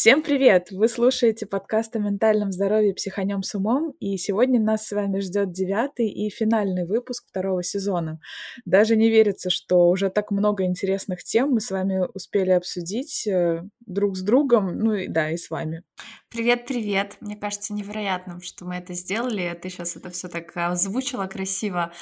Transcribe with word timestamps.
Всем 0.00 0.22
привет! 0.22 0.68
Вы 0.70 0.88
слушаете 0.88 1.44
подкаст 1.44 1.94
о 1.94 1.98
ментальном 1.98 2.52
здоровье 2.52 2.94
«Психанем 2.94 3.42
с 3.42 3.54
умом», 3.54 3.90
и 4.00 4.16
сегодня 4.16 4.58
нас 4.58 4.86
с 4.86 4.92
вами 4.92 5.20
ждет 5.20 5.52
девятый 5.52 6.08
и 6.08 6.30
финальный 6.30 6.86
выпуск 6.86 7.26
второго 7.28 7.62
сезона. 7.62 8.18
Даже 8.64 8.96
не 8.96 9.10
верится, 9.10 9.50
что 9.50 9.90
уже 9.90 10.08
так 10.08 10.30
много 10.30 10.64
интересных 10.64 11.22
тем 11.22 11.50
мы 11.50 11.60
с 11.60 11.70
вами 11.70 12.08
успели 12.14 12.48
обсудить 12.48 13.26
э, 13.26 13.62
друг 13.84 14.16
с 14.16 14.22
другом, 14.22 14.78
ну 14.78 14.94
и 14.94 15.06
да, 15.06 15.32
и 15.32 15.36
с 15.36 15.50
вами. 15.50 15.82
Привет-привет! 16.30 17.18
Мне 17.20 17.36
кажется 17.36 17.74
невероятным, 17.74 18.40
что 18.40 18.64
мы 18.64 18.76
это 18.76 18.94
сделали. 18.94 19.54
Ты 19.60 19.68
сейчас 19.68 19.96
это 19.96 20.08
все 20.08 20.28
так 20.28 20.50
озвучила 20.56 21.26
красиво. 21.26 21.92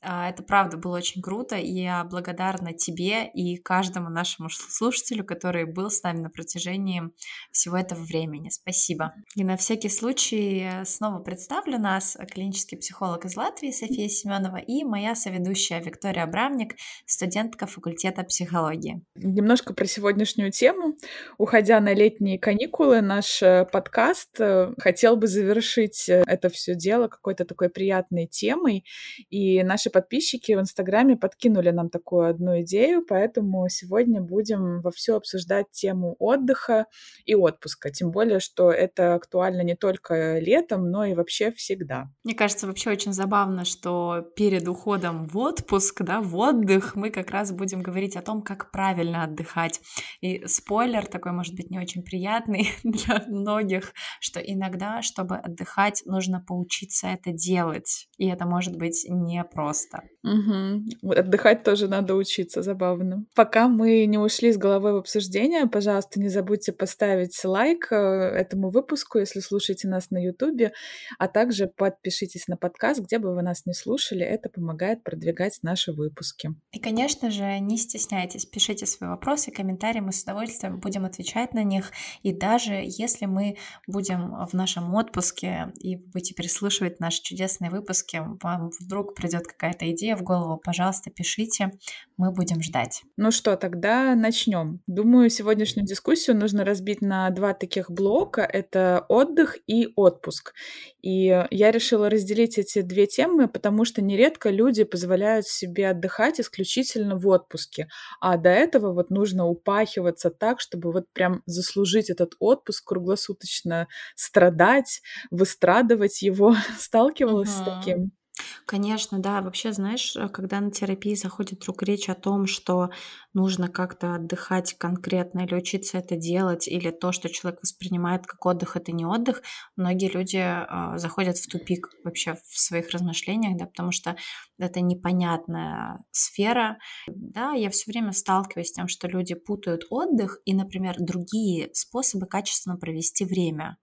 А, 0.00 0.28
это 0.28 0.42
правда 0.42 0.76
было 0.76 0.96
очень 0.96 1.22
круто, 1.22 1.56
и 1.56 1.72
я 1.72 2.04
благодарна 2.04 2.72
тебе 2.72 3.28
и 3.28 3.56
каждому 3.56 4.10
нашему 4.10 4.48
слушателю, 4.50 5.24
который 5.24 5.64
был 5.64 5.90
с 5.90 6.02
нами 6.02 6.20
на 6.20 6.30
протяжении 6.30 7.02
всего 7.50 7.76
этого 7.76 8.00
времени. 8.00 8.48
Спасибо. 8.50 9.12
И 9.34 9.44
на 9.44 9.56
всякий 9.56 9.88
случай 9.88 10.84
снова 10.84 11.20
представлю 11.20 11.78
нас 11.78 12.16
клинический 12.32 12.78
психолог 12.78 13.24
из 13.24 13.36
Латвии 13.36 13.70
София 13.70 14.08
Семенова 14.08 14.58
и 14.58 14.84
моя 14.84 15.14
соведущая 15.14 15.80
Виктория 15.80 16.24
Абрамник, 16.24 16.76
студентка 17.06 17.66
факультета 17.66 18.22
психологии. 18.22 19.02
Немножко 19.16 19.74
про 19.74 19.86
сегодняшнюю 19.86 20.52
тему. 20.52 20.96
Уходя 21.38 21.80
на 21.80 21.92
летние 21.92 22.38
каникулы, 22.38 23.00
наш 23.00 23.42
э, 23.42 23.66
подкаст 23.70 24.40
э, 24.40 24.72
хотел 24.78 25.16
бы 25.16 25.26
завершить 25.26 26.08
э, 26.08 26.22
это 26.26 26.48
все 26.48 26.74
дело 26.74 27.08
какой-то 27.08 27.44
такой 27.44 27.68
приятной 27.68 28.26
темой, 28.26 28.84
и 29.30 29.62
наши 29.62 29.87
наши 29.88 29.90
подписчики 29.90 30.52
в 30.52 30.60
Инстаграме 30.60 31.16
подкинули 31.16 31.70
нам 31.70 31.88
такую 31.88 32.28
одну 32.28 32.60
идею, 32.60 33.04
поэтому 33.08 33.68
сегодня 33.68 34.20
будем 34.20 34.80
во 34.80 34.90
все 34.90 35.16
обсуждать 35.16 35.70
тему 35.70 36.16
отдыха 36.18 36.86
и 37.24 37.34
отпуска. 37.34 37.90
Тем 37.90 38.10
более, 38.10 38.40
что 38.40 38.70
это 38.70 39.14
актуально 39.14 39.62
не 39.62 39.76
только 39.76 40.38
летом, 40.38 40.90
но 40.90 41.04
и 41.04 41.14
вообще 41.14 41.50
всегда. 41.52 42.08
Мне 42.24 42.34
кажется, 42.34 42.66
вообще 42.66 42.90
очень 42.90 43.12
забавно, 43.12 43.64
что 43.64 44.22
перед 44.36 44.68
уходом 44.68 45.26
в 45.26 45.36
отпуск, 45.38 46.02
да, 46.02 46.20
в 46.20 46.36
отдых, 46.36 46.94
мы 46.94 47.10
как 47.10 47.30
раз 47.30 47.52
будем 47.52 47.82
говорить 47.82 48.16
о 48.16 48.22
том, 48.22 48.42
как 48.42 48.70
правильно 48.70 49.24
отдыхать. 49.24 49.80
И 50.20 50.46
спойлер 50.46 51.06
такой, 51.06 51.32
может 51.32 51.54
быть, 51.54 51.70
не 51.70 51.78
очень 51.78 52.02
приятный 52.02 52.68
для 52.84 53.24
многих, 53.28 53.92
что 54.20 54.40
иногда, 54.40 55.02
чтобы 55.02 55.36
отдыхать, 55.36 56.02
нужно 56.04 56.44
поучиться 56.46 57.08
это 57.08 57.32
делать. 57.32 58.08
И 58.18 58.28
это 58.28 58.46
может 58.46 58.76
быть 58.76 59.06
непросто 59.08 59.77
просто. 59.78 60.08
Угу. 60.24 61.12
Отдыхать 61.12 61.62
тоже 61.62 61.88
надо 61.88 62.14
учиться, 62.14 62.62
забавно. 62.62 63.24
Пока 63.34 63.68
мы 63.68 64.04
не 64.06 64.18
ушли 64.18 64.52
с 64.52 64.58
головой 64.58 64.92
в 64.92 64.96
обсуждение, 64.96 65.66
пожалуйста, 65.66 66.20
не 66.20 66.28
забудьте 66.28 66.72
поставить 66.72 67.44
лайк 67.44 67.88
э, 67.90 67.96
этому 67.96 68.70
выпуску, 68.70 69.18
если 69.18 69.40
слушаете 69.40 69.88
нас 69.88 70.10
на 70.10 70.18
Ютубе, 70.18 70.72
а 71.18 71.28
также 71.28 71.66
подпишитесь 71.66 72.48
на 72.48 72.56
подкаст, 72.56 73.00
где 73.00 73.18
бы 73.18 73.34
вы 73.34 73.42
нас 73.42 73.64
не 73.66 73.74
слушали, 73.74 74.22
это 74.22 74.48
помогает 74.48 75.02
продвигать 75.02 75.58
наши 75.62 75.92
выпуски. 75.92 76.50
И, 76.72 76.80
конечно 76.80 77.30
же, 77.30 77.58
не 77.60 77.78
стесняйтесь, 77.78 78.44
пишите 78.44 78.86
свои 78.86 79.10
вопросы, 79.10 79.50
комментарии, 79.50 80.00
мы 80.00 80.12
с 80.12 80.22
удовольствием 80.22 80.80
будем 80.80 81.04
отвечать 81.04 81.54
на 81.54 81.62
них, 81.62 81.92
и 82.22 82.32
даже 82.32 82.74
если 82.84 83.26
мы 83.26 83.56
будем 83.86 84.46
в 84.46 84.52
нашем 84.52 84.94
отпуске 84.94 85.72
и 85.80 85.96
будете 85.96 86.34
переслушивать 86.34 87.00
наши 87.00 87.22
чудесные 87.22 87.70
выпуски, 87.70 88.20
вам 88.42 88.70
вдруг 88.80 89.14
придет 89.14 89.46
какая 89.46 89.67
какая-то 89.68 89.90
идея 89.92 90.16
в 90.16 90.22
голову, 90.22 90.60
пожалуйста, 90.62 91.10
пишите, 91.10 91.72
мы 92.16 92.32
будем 92.32 92.62
ждать. 92.62 93.02
Ну 93.16 93.30
что, 93.30 93.56
тогда 93.56 94.14
начнем. 94.14 94.80
Думаю, 94.86 95.30
сегодняшнюю 95.30 95.86
дискуссию 95.86 96.36
нужно 96.36 96.64
разбить 96.64 97.02
на 97.02 97.28
два 97.30 97.54
таких 97.54 97.90
блока. 97.90 98.42
Это 98.42 99.04
отдых 99.08 99.58
и 99.66 99.92
отпуск. 99.94 100.54
И 101.02 101.46
я 101.50 101.70
решила 101.70 102.08
разделить 102.08 102.58
эти 102.58 102.80
две 102.80 103.06
темы, 103.06 103.46
потому 103.48 103.84
что 103.84 104.02
нередко 104.02 104.50
люди 104.50 104.84
позволяют 104.84 105.46
себе 105.46 105.90
отдыхать 105.90 106.40
исключительно 106.40 107.16
в 107.16 107.26
отпуске. 107.28 107.88
А 108.20 108.36
до 108.36 108.50
этого 108.50 108.92
вот 108.92 109.10
нужно 109.10 109.46
упахиваться 109.46 110.30
так, 110.30 110.60
чтобы 110.60 110.92
вот 110.92 111.04
прям 111.12 111.42
заслужить 111.46 112.10
этот 112.10 112.34
отпуск, 112.38 112.86
круглосуточно 112.86 113.86
страдать, 114.16 115.02
выстрадывать 115.30 116.22
его. 116.22 116.56
Сталкивалась 116.78 117.50
uh-huh. 117.50 117.80
с 117.80 117.84
таким? 117.84 118.17
Конечно, 118.66 119.18
да. 119.18 119.40
Вообще, 119.40 119.72
знаешь, 119.72 120.14
э, 120.16 120.28
когда 120.28 120.60
на 120.60 120.70
терапии 120.70 121.14
заходит 121.14 121.60
вдруг 121.62 121.82
речь 121.82 122.08
о 122.08 122.14
том, 122.14 122.46
что 122.46 122.90
нужно 123.34 123.68
как-то 123.68 124.14
отдыхать 124.14 124.74
конкретно 124.78 125.40
или 125.40 125.54
учиться 125.54 125.98
это 125.98 126.16
делать, 126.16 126.68
или 126.68 126.90
то, 126.90 127.12
что 127.12 127.28
человек 127.28 127.60
воспринимает 127.62 128.26
как 128.26 128.44
отдых, 128.46 128.76
это 128.76 128.92
не 128.92 129.04
отдых, 129.06 129.42
многие 129.76 130.08
люди 130.10 130.36
э, 130.38 130.98
заходят 130.98 131.38
в 131.38 131.48
тупик 131.48 131.88
вообще 132.04 132.34
в 132.34 132.58
своих 132.58 132.90
размышлениях, 132.90 133.56
да, 133.56 133.66
потому 133.66 133.92
что 133.92 134.16
это 134.58 134.80
непонятная 134.80 136.00
сфера. 136.10 136.78
Да, 137.06 137.52
я 137.52 137.70
все 137.70 137.90
время 137.90 138.12
сталкиваюсь 138.12 138.68
с 138.68 138.72
тем, 138.72 138.88
что 138.88 139.08
люди 139.08 139.34
путают 139.34 139.84
отдых 139.90 140.40
и, 140.44 140.54
например, 140.54 140.96
другие 140.98 141.70
способы 141.74 142.26
качественно 142.26 142.76
провести 142.76 143.24
время 143.24 143.76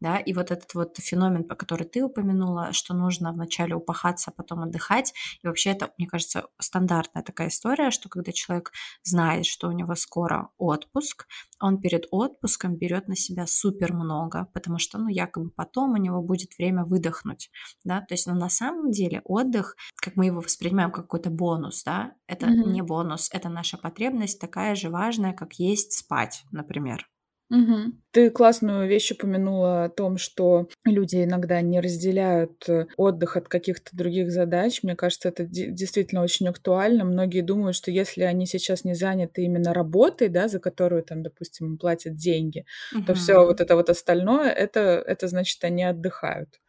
да, 0.00 0.18
и 0.18 0.32
вот 0.32 0.50
этот 0.50 0.74
вот 0.74 0.96
феномен, 0.98 1.44
по 1.44 1.54
который 1.54 1.86
ты 1.86 2.02
упомянула, 2.02 2.72
что 2.72 2.94
нужно 2.94 3.32
вначале 3.32 3.74
упахаться, 3.74 4.30
а 4.30 4.34
потом 4.34 4.62
отдыхать, 4.62 5.12
и 5.42 5.46
вообще 5.46 5.70
это, 5.70 5.92
мне 5.98 6.06
кажется, 6.06 6.46
стандартная 6.58 7.22
такая 7.22 7.48
история, 7.48 7.90
что 7.90 8.08
когда 8.08 8.32
человек 8.32 8.72
знает, 9.02 9.46
что 9.46 9.68
у 9.68 9.72
него 9.72 9.94
скоро 9.94 10.50
отпуск, 10.58 11.26
он 11.60 11.80
перед 11.80 12.06
отпуском 12.10 12.76
берет 12.76 13.08
на 13.08 13.16
себя 13.16 13.46
супер 13.46 13.92
много, 13.92 14.46
потому 14.54 14.78
что, 14.78 14.98
ну, 14.98 15.08
якобы 15.08 15.50
потом 15.50 15.92
у 15.92 15.96
него 15.96 16.22
будет 16.22 16.56
время 16.58 16.84
выдохнуть, 16.84 17.50
да, 17.84 18.00
то 18.00 18.14
есть, 18.14 18.26
ну, 18.26 18.34
на 18.34 18.48
самом 18.48 18.90
деле 18.90 19.20
отдых, 19.24 19.76
как 19.96 20.16
мы 20.16 20.26
его 20.26 20.40
воспринимаем 20.40 20.90
как 20.90 21.04
какой-то 21.04 21.30
бонус, 21.30 21.82
да, 21.84 22.14
это 22.26 22.46
mm-hmm. 22.46 22.70
не 22.70 22.82
бонус, 22.82 23.28
это 23.32 23.48
наша 23.48 23.76
потребность 23.76 24.40
такая 24.40 24.74
же 24.74 24.90
важная, 24.90 25.32
как 25.32 25.54
есть 25.54 25.92
спать, 25.92 26.44
например. 26.52 27.06
Угу. 27.50 27.92
Ты 28.12 28.30
классную 28.30 28.88
вещь 28.88 29.10
упомянула 29.10 29.84
о 29.84 29.88
том, 29.88 30.18
что 30.18 30.68
люди 30.84 31.24
иногда 31.24 31.60
не 31.60 31.80
разделяют 31.80 32.68
э, 32.68 32.86
отдых 32.96 33.36
от 33.36 33.48
каких-то 33.48 33.96
других 33.96 34.30
задач. 34.30 34.84
Мне 34.84 34.94
кажется, 34.94 35.28
это 35.28 35.44
действительно 35.44 36.22
очень 36.22 36.46
актуально. 36.48 37.04
Многие 37.04 37.40
думают, 37.40 37.74
что 37.74 37.90
если 37.90 38.22
они 38.22 38.46
сейчас 38.46 38.84
не 38.84 38.94
заняты 38.94 39.42
именно 39.42 39.74
работой, 39.74 40.28
да, 40.28 40.46
за 40.46 40.60
которую 40.60 41.02
там, 41.02 41.24
допустим, 41.24 41.76
платят 41.76 42.14
деньги, 42.16 42.66
угу. 42.94 43.04
то 43.06 43.14
все 43.14 43.44
вот 43.44 43.60
это 43.60 43.74
вот 43.74 43.90
остальное, 43.90 44.50
это, 44.50 44.80
это 45.04 45.26
значит, 45.26 45.62
они 45.64 45.82
отдыхают. 45.82 46.60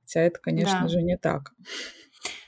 Хотя 0.00 0.20
это, 0.20 0.40
конечно 0.40 0.82
да. 0.82 0.88
же, 0.88 1.02
не 1.02 1.16
так. 1.16 1.52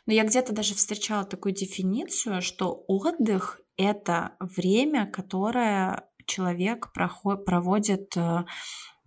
Но 0.06 0.12
я 0.12 0.24
где-то 0.24 0.52
даже 0.52 0.74
встречала 0.74 1.24
такую 1.24 1.54
дефиницию, 1.54 2.42
что 2.42 2.84
отдых 2.88 3.60
это 3.76 4.32
время, 4.40 5.06
которое 5.06 6.04
человек 6.26 6.92
проход, 6.92 7.44
проводит 7.44 8.16
э, 8.16 8.44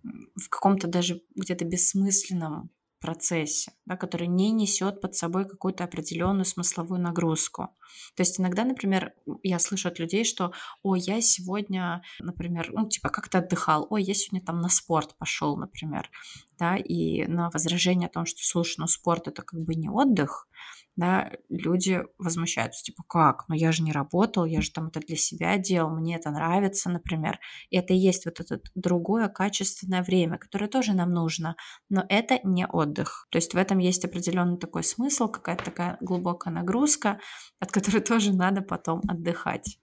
в 0.02 0.48
каком-то 0.48 0.88
даже 0.88 1.22
где-то 1.36 1.64
бессмысленном 1.64 2.70
процессе, 3.00 3.72
да, 3.86 3.96
который 3.96 4.26
не 4.28 4.50
несет 4.50 5.00
под 5.00 5.14
собой 5.14 5.48
какую-то 5.48 5.84
определенную 5.84 6.44
смысловую 6.44 7.00
нагрузку. 7.00 7.70
То 8.14 8.20
есть 8.20 8.38
иногда, 8.38 8.64
например, 8.64 9.14
я 9.42 9.58
слышу 9.58 9.88
от 9.88 9.98
людей, 9.98 10.24
что, 10.24 10.52
ой, 10.82 11.00
я 11.00 11.20
сегодня, 11.20 12.02
например, 12.20 12.70
ну, 12.72 12.88
типа, 12.88 13.08
как-то 13.08 13.38
отдыхал, 13.38 13.86
ой, 13.90 14.02
я 14.02 14.14
сегодня 14.14 14.44
там 14.44 14.60
на 14.60 14.68
спорт 14.68 15.16
пошел, 15.18 15.56
например, 15.56 16.10
да, 16.58 16.76
и 16.76 17.24
на 17.26 17.50
возражение 17.50 18.08
о 18.08 18.12
том, 18.12 18.26
что, 18.26 18.38
слушай, 18.42 18.76
ну, 18.78 18.86
спорт 18.86 19.28
это 19.28 19.42
как 19.42 19.60
бы 19.60 19.74
не 19.74 19.88
отдых, 19.88 20.46
да, 20.96 21.32
люди 21.48 22.02
возмущаются, 22.18 22.82
типа, 22.82 23.02
как, 23.08 23.44
ну 23.48 23.54
я 23.54 23.72
же 23.72 23.82
не 23.82 23.92
работал, 23.92 24.44
я 24.44 24.60
же 24.60 24.70
там 24.70 24.88
это 24.88 25.00
для 25.00 25.16
себя 25.16 25.56
делал, 25.56 25.90
мне 25.90 26.16
это 26.16 26.30
нравится, 26.30 26.90
например. 26.90 27.38
И 27.70 27.76
это 27.76 27.94
и 27.94 27.96
есть 27.96 28.24
вот 28.24 28.40
это 28.40 28.60
другое 28.74 29.28
качественное 29.28 30.02
время, 30.02 30.38
которое 30.38 30.68
тоже 30.68 30.92
нам 30.92 31.10
нужно, 31.10 31.56
но 31.88 32.04
это 32.08 32.40
не 32.44 32.66
отдых. 32.66 33.26
То 33.30 33.38
есть 33.38 33.54
в 33.54 33.56
этом 33.56 33.78
есть 33.78 34.04
определенный 34.04 34.58
такой 34.58 34.84
смысл, 34.84 35.28
какая-то 35.28 35.64
такая 35.64 35.96
глубокая 36.00 36.52
нагрузка, 36.52 37.20
от 37.58 37.72
которой 37.72 38.00
тоже 38.02 38.34
надо 38.34 38.62
потом 38.62 39.00
отдыхать. 39.08 39.78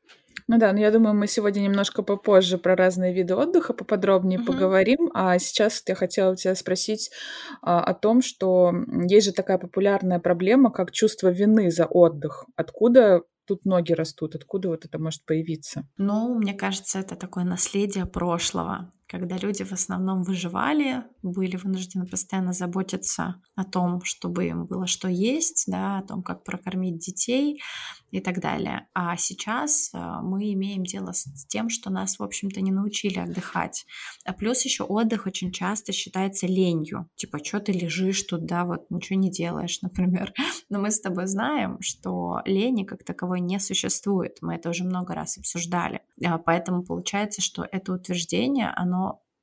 Ну 0.48 0.58
да, 0.58 0.72
но 0.72 0.80
я 0.80 0.92
думаю, 0.92 1.14
мы 1.14 1.28
сегодня 1.28 1.62
немножко 1.62 2.04
попозже 2.04 2.58
про 2.58 2.76
разные 2.76 3.14
виды 3.14 3.36
отдыха 3.36 3.74
поподробнее 3.74 4.40
угу. 4.40 4.54
поговорим. 4.54 5.12
А 5.14 5.38
сейчас 5.40 5.84
я 5.88 5.96
хотела 5.96 6.32
у 6.32 6.36
тебя 6.36 6.56
спросить 6.56 7.12
а, 7.62 7.84
о 7.84 7.94
том, 7.94 8.22
что 8.22 8.74
есть 9.10 9.28
же 9.28 9.34
такая 9.34 9.58
популярная 9.58 10.20
проблема, 10.20 10.72
как 10.72 10.92
чувство 10.92 11.28
вины 11.30 11.70
за 11.70 11.86
отдых. 11.86 12.46
Откуда 12.56 13.24
тут 13.46 13.66
ноги 13.66 13.92
растут? 13.92 14.36
Откуда 14.36 14.70
вот 14.70 14.86
это 14.86 15.00
может 15.00 15.26
появиться? 15.26 15.88
Ну, 15.98 16.36
мне 16.36 16.54
кажется, 16.54 17.00
это 17.00 17.16
такое 17.16 17.44
наследие 17.44 18.06
прошлого. 18.06 18.92
Когда 19.08 19.38
люди 19.38 19.64
в 19.64 19.72
основном 19.72 20.24
выживали, 20.24 21.04
были 21.24 21.56
вынуждены 21.56 22.06
постоянно 22.06 22.54
заботиться 22.54 23.42
о 23.56 23.64
том, 23.64 24.04
чтобы 24.04 24.48
им 24.48 24.66
было 24.66 24.86
что 24.86 25.08
есть, 25.08 25.66
да, 25.68 26.00
о 26.00 26.04
том, 26.04 26.22
как 26.24 26.44
прокормить 26.44 27.00
детей 27.00 27.62
и 28.12 28.20
так 28.20 28.40
далее. 28.40 28.88
А 28.94 29.16
сейчас 29.18 29.92
э, 29.94 29.98
мы 30.22 30.54
имеем 30.54 30.84
дело 30.84 31.12
с 31.12 31.46
тем, 31.48 31.70
что 31.70 31.90
нас, 31.90 32.20
в 32.20 32.24
общем-то, 32.24 32.62
не 32.62 32.72
научили 32.72 33.20
отдыхать. 33.20 33.86
А 34.26 34.34
плюс 34.34 34.64
еще 34.64 34.84
отдых 34.84 35.26
очень 35.26 35.52
часто 35.52 35.92
считается 35.92 36.48
ленью. 36.48 37.10
Типа, 37.16 37.44
что 37.44 37.60
ты 37.60 37.74
лежишь 37.74 38.24
тут, 38.24 38.46
да, 38.46 38.66
вот 38.66 38.90
ничего 38.90 39.20
не 39.20 39.30
делаешь, 39.30 39.80
например. 39.82 40.34
Но 40.70 40.80
мы 40.80 40.92
с 40.92 41.00
тобой 41.00 41.28
знаем, 41.28 41.78
что 41.82 42.42
лени 42.46 42.84
как 42.84 43.04
таковой 43.04 43.42
не 43.42 43.60
существует. 43.60 44.38
Мы 44.42 44.56
это 44.56 44.70
уже 44.70 44.84
много 44.84 45.14
раз 45.14 45.38
обсуждали. 45.38 46.02
А, 46.26 46.38
поэтому 46.38 46.84
получается, 46.84 47.42
что 47.42 47.68
это 47.72 47.94
утверждение, 47.94 48.72
оно 48.76 48.97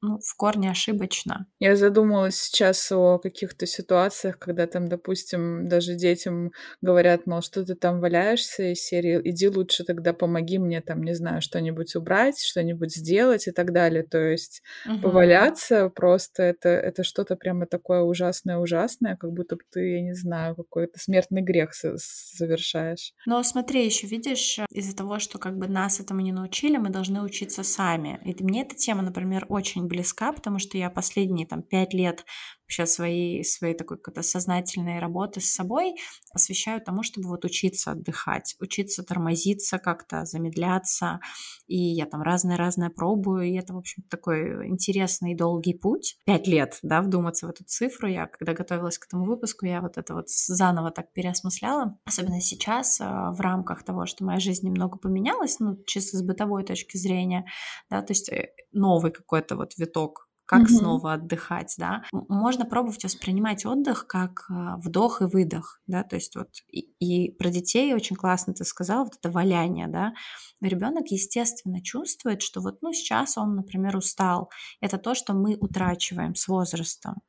ну, 0.04 0.18
в 0.18 0.36
корне 0.36 0.70
ошибочно. 0.70 1.46
Я 1.58 1.76
задумалась 1.76 2.36
сейчас 2.36 2.92
о 2.92 3.18
каких-то 3.18 3.66
ситуациях, 3.66 4.38
когда 4.38 4.66
там, 4.66 4.88
допустим, 4.88 5.66
даже 5.68 5.94
детям 5.94 6.52
говорят, 6.82 7.26
мол, 7.26 7.40
что 7.40 7.64
ты 7.64 7.74
там 7.74 8.00
валяешься 8.00 8.72
из 8.72 8.82
серии, 8.82 9.20
иди 9.24 9.48
лучше 9.48 9.84
тогда 9.84 10.12
помоги 10.12 10.58
мне 10.58 10.82
там, 10.82 11.02
не 11.02 11.14
знаю, 11.14 11.40
что-нибудь 11.40 11.96
убрать, 11.96 12.38
что-нибудь 12.38 12.94
сделать 12.94 13.48
и 13.48 13.50
так 13.50 13.72
далее. 13.72 14.02
То 14.02 14.18
есть 14.18 14.62
угу. 14.86 15.00
поваляться 15.00 15.88
просто 15.88 16.42
это, 16.42 16.68
это 16.68 17.02
что-то 17.02 17.36
прямо 17.36 17.66
такое 17.66 18.02
ужасное-ужасное, 18.02 19.16
как 19.16 19.32
будто 19.32 19.56
ты, 19.72 19.94
я 19.94 20.02
не 20.02 20.14
знаю, 20.14 20.54
какой-то 20.54 20.98
смертный 20.98 21.40
грех 21.40 21.72
совершаешь. 21.72 23.14
Но 23.24 23.42
смотри, 23.42 23.86
еще 23.86 24.06
видишь, 24.06 24.58
из-за 24.70 24.94
того, 24.94 25.18
что 25.18 25.38
как 25.38 25.56
бы 25.56 25.66
нас 25.66 26.00
этому 26.00 26.20
не 26.20 26.32
научили, 26.32 26.76
мы 26.76 26.90
должны 26.90 27.22
учиться 27.22 27.62
сами. 27.62 28.20
И 28.24 28.42
мне 28.42 28.62
эта 28.62 28.74
тема, 28.74 29.02
например, 29.02 29.46
очень 29.48 29.86
близка, 29.94 30.32
потому 30.32 30.58
что 30.58 30.76
я 30.76 30.90
последние 30.90 31.46
там 31.46 31.62
пять 31.62 31.94
лет 31.94 32.24
вообще 32.64 32.86
своей, 32.86 33.44
своей 33.44 33.74
такой 33.74 33.98
какой-то 33.98 34.22
сознательной 34.22 34.98
работы 34.98 35.40
с 35.40 35.52
собой 35.52 35.94
посвящаю 36.32 36.80
тому, 36.80 37.02
чтобы 37.02 37.28
вот 37.28 37.44
учиться 37.44 37.92
отдыхать, 37.92 38.56
учиться 38.60 39.02
тормозиться 39.02 39.78
как-то, 39.78 40.24
замедляться. 40.24 41.20
И 41.66 41.76
я 41.76 42.06
там 42.06 42.22
разное-разное 42.22 42.90
пробую, 42.90 43.44
и 43.44 43.54
это, 43.54 43.74
в 43.74 43.78
общем, 43.78 44.02
такой 44.10 44.68
интересный 44.68 45.34
долгий 45.34 45.74
путь. 45.74 46.16
Пять 46.24 46.46
лет, 46.46 46.78
да, 46.82 47.02
вдуматься 47.02 47.46
в 47.46 47.50
эту 47.50 47.64
цифру. 47.64 48.08
Я, 48.08 48.26
когда 48.26 48.52
готовилась 48.52 48.98
к 48.98 49.06
этому 49.06 49.24
выпуску, 49.24 49.66
я 49.66 49.80
вот 49.80 49.96
это 49.96 50.14
вот 50.14 50.28
заново 50.28 50.90
так 50.90 51.12
переосмысляла. 51.12 51.98
Особенно 52.04 52.40
сейчас, 52.40 53.00
а, 53.00 53.30
в 53.30 53.40
рамках 53.40 53.84
того, 53.84 54.06
что 54.06 54.24
моя 54.24 54.40
жизнь 54.40 54.66
немного 54.66 54.98
поменялась, 54.98 55.60
ну, 55.60 55.76
чисто 55.86 56.16
с 56.16 56.22
бытовой 56.22 56.64
точки 56.64 56.96
зрения, 56.96 57.46
да, 57.90 58.02
то 58.02 58.12
есть 58.12 58.28
э, 58.30 58.50
новый 58.72 59.12
какой-то 59.12 59.56
вот 59.56 59.76
виток 59.76 60.23
как 60.46 60.62
угу. 60.62 60.68
снова 60.68 61.12
отдыхать, 61.14 61.74
да. 61.78 62.02
Можно 62.12 62.66
пробовать 62.66 63.04
воспринимать 63.04 63.64
отдых 63.64 64.06
как 64.06 64.44
а, 64.50 64.76
вдох 64.78 65.22
и 65.22 65.24
выдох, 65.24 65.80
да, 65.86 66.02
то 66.02 66.16
есть 66.16 66.36
вот 66.36 66.48
и, 66.70 66.80
и 66.98 67.30
про 67.30 67.50
детей 67.50 67.94
очень 67.94 68.16
классно 68.16 68.54
ты 68.54 68.64
сказал, 68.64 69.04
вот 69.04 69.14
это 69.18 69.30
валяние, 69.30 69.88
да. 69.88 70.12
Ребенок, 70.60 71.08
естественно, 71.08 71.82
чувствует, 71.82 72.42
что 72.42 72.60
вот, 72.60 72.82
ну, 72.82 72.92
сейчас 72.92 73.36
он, 73.38 73.56
например, 73.56 73.96
устал. 73.96 74.50
Это 74.80 74.98
то, 74.98 75.14
что 75.14 75.34
мы 75.34 75.56
утрачиваем 75.56 76.34
с 76.34 76.48
возрастом 76.48 77.22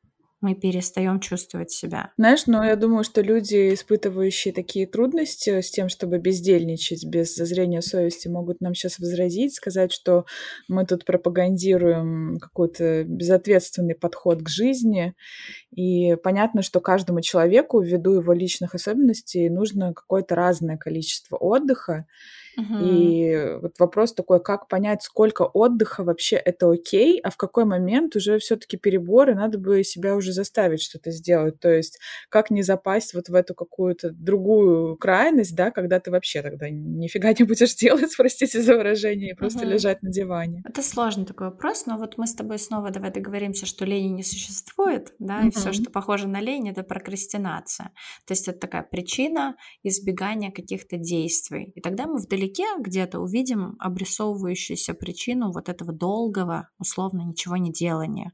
мы 0.46 0.54
перестаем 0.54 1.20
чувствовать 1.20 1.72
себя. 1.72 2.12
Знаешь, 2.18 2.46
но 2.46 2.64
я 2.64 2.76
думаю, 2.76 3.04
что 3.04 3.22
люди, 3.22 3.74
испытывающие 3.74 4.54
такие 4.54 4.86
трудности 4.86 5.62
с 5.62 5.72
тем, 5.72 5.90
чтобы 5.90 6.20
бездельничать 6.20 7.04
без 7.04 7.36
зазрения 7.36 7.82
совести, 7.82 8.28
могут 8.28 8.62
нам 8.62 8.76
сейчас 8.76 9.00
возразить, 9.00 9.56
сказать, 9.56 9.92
что 9.92 10.26
мы 10.68 10.86
тут 10.86 11.04
пропагандируем 11.04 12.38
какой-то 12.40 13.06
безответственный 13.06 13.96
подход 13.96 14.44
к 14.44 14.50
жизни. 14.50 15.16
И 15.76 16.16
понятно, 16.24 16.62
что 16.62 16.80
каждому 16.80 17.22
человеку, 17.22 17.82
ввиду 17.82 18.14
его 18.14 18.32
личных 18.32 18.76
особенностей, 18.76 19.50
нужно 19.50 19.96
какое-то 19.96 20.36
разное 20.36 20.78
количество 20.78 21.38
отдыха. 21.38 22.06
И 22.58 23.58
вот 23.62 23.74
вопрос 23.80 24.14
такой, 24.14 24.42
как 24.42 24.68
понять, 24.68 25.04
сколько 25.04 25.44
отдыха 25.44 26.04
вообще 26.04 26.36
это 26.36 26.72
окей, 26.72 27.20
а 27.22 27.30
в 27.30 27.38
какой 27.38 27.66
момент 27.66 28.16
уже 28.16 28.40
все-таки 28.40 28.78
перебор, 28.78 29.30
и 29.30 29.34
надо 29.34 29.58
бы 29.58 29.84
себя 29.84 30.16
уже 30.16 30.32
заставить 30.32 30.82
что-то 30.82 31.12
сделать. 31.12 31.60
То 31.60 31.70
есть 31.70 32.00
как 32.30 32.52
не 32.52 32.64
запасть 32.64 33.14
вот 33.14 33.30
в 33.30 33.36
эту 33.36 33.56
какую-то 33.56 34.12
другую 34.12 34.98
крайность, 34.98 35.56
да, 35.56 35.72
когда 35.72 36.00
ты 36.00 36.12
вообще 36.12 36.42
тогда 36.42 36.70
нифига 36.70 37.34
не 37.34 37.46
будешь 37.46 37.76
делать, 37.86 38.14
простите 38.18 38.62
за 38.62 38.76
выражение, 38.76 39.32
и 39.32 39.36
просто 39.36 39.60
угу. 39.60 39.70
лежать 39.70 40.02
на 40.04 40.12
диване. 40.12 40.62
Это 40.66 40.82
сложный 40.82 41.26
такой 41.26 41.48
вопрос, 41.48 41.86
но 41.86 41.98
вот 41.98 42.18
мы 42.18 42.28
с 42.28 42.36
тобой 42.36 42.60
снова 42.60 42.92
давай 42.92 43.12
договоримся, 43.12 43.66
что 43.66 43.86
лени 43.86 44.10
не 44.10 44.24
существует, 44.24 45.14
да, 45.20 45.40
угу. 45.40 45.48
и 45.48 45.52
все, 45.52 45.74
что 45.74 45.90
похоже 45.90 46.28
на 46.28 46.40
лень, 46.40 46.70
это 46.70 46.84
прокрастинация. 46.84 47.92
То 48.26 48.32
есть 48.32 48.48
это 48.48 48.60
такая 48.60 48.84
причина 48.84 49.56
избегания 49.84 50.52
каких-то 50.52 50.98
действий. 50.98 51.72
И 51.76 51.82
тогда 51.82 52.06
мы 52.06 52.18
вдали 52.18 52.45
вдалеке 52.46 52.66
где-то 52.80 53.20
увидим 53.20 53.76
обрисовывающуюся 53.80 54.94
причину 54.94 55.52
вот 55.52 55.70
этого 55.70 55.92
долгого, 55.94 56.70
условно, 56.78 57.22
ничего 57.22 57.58
не 57.58 57.72
делания. 57.72 58.34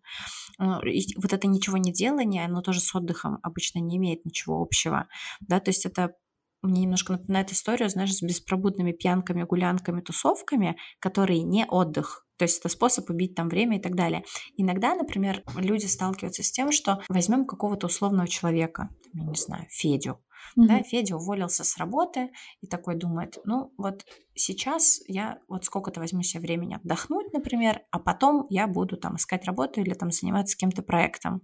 Э, 0.60 0.80
и 0.86 1.16
вот 1.18 1.34
это 1.34 1.48
ничего 1.48 1.78
не 1.78 1.92
делание, 1.92 2.46
оно 2.46 2.62
тоже 2.62 2.80
с 2.80 2.94
отдыхом 2.96 3.40
обычно 3.44 3.80
не 3.80 3.98
имеет 3.98 4.26
ничего 4.26 4.62
общего. 4.62 5.08
Да? 5.40 5.60
То 5.60 5.70
есть 5.70 5.86
это 5.86 6.14
мне 6.62 6.84
немножко 6.84 7.14
напоминает 7.14 7.52
историю, 7.52 7.90
знаешь, 7.90 8.14
с 8.14 8.22
беспробудными 8.22 8.92
пьянками, 8.92 9.44
гулянками, 9.44 10.02
тусовками, 10.02 10.78
которые 11.00 11.42
не 11.42 11.66
отдых. 11.66 12.28
То 12.38 12.44
есть 12.44 12.60
это 12.60 12.70
способ 12.70 13.10
убить 13.10 13.34
там 13.34 13.50
время 13.50 13.78
и 13.78 13.82
так 13.82 13.96
далее. 13.96 14.24
Иногда, 14.58 14.94
например, 14.94 15.44
люди 15.56 15.86
сталкиваются 15.86 16.44
с 16.44 16.52
тем, 16.52 16.72
что 16.72 17.02
возьмем 17.10 17.46
какого-то 17.46 17.88
условного 17.88 18.28
человека, 18.28 18.90
я 19.14 19.24
не 19.24 19.36
знаю, 19.36 19.66
Федю, 19.70 20.20
Mm-hmm. 20.58 20.68
Да, 20.68 20.84
Федя 20.84 21.16
уволился 21.16 21.64
с 21.64 21.78
работы 21.78 22.32
и 22.62 22.68
такой 22.68 22.96
думает, 22.96 23.38
ну 23.46 23.74
вот 23.78 24.06
сейчас 24.42 25.02
я 25.08 25.40
вот 25.48 25.66
сколько-то 25.66 26.00
возьму 26.00 26.24
себе 26.24 26.42
времени 26.42 26.76
отдохнуть, 26.76 27.34
например, 27.34 27.82
а 27.92 28.00
потом 28.00 28.48
я 28.50 28.68
буду 28.68 28.98
там 28.98 29.16
искать 29.16 29.46
работу 29.46 29.82
или 29.82 29.94
там 29.94 30.12
заниматься 30.12 30.56
каким-то 30.56 30.82
проектом. 30.82 31.42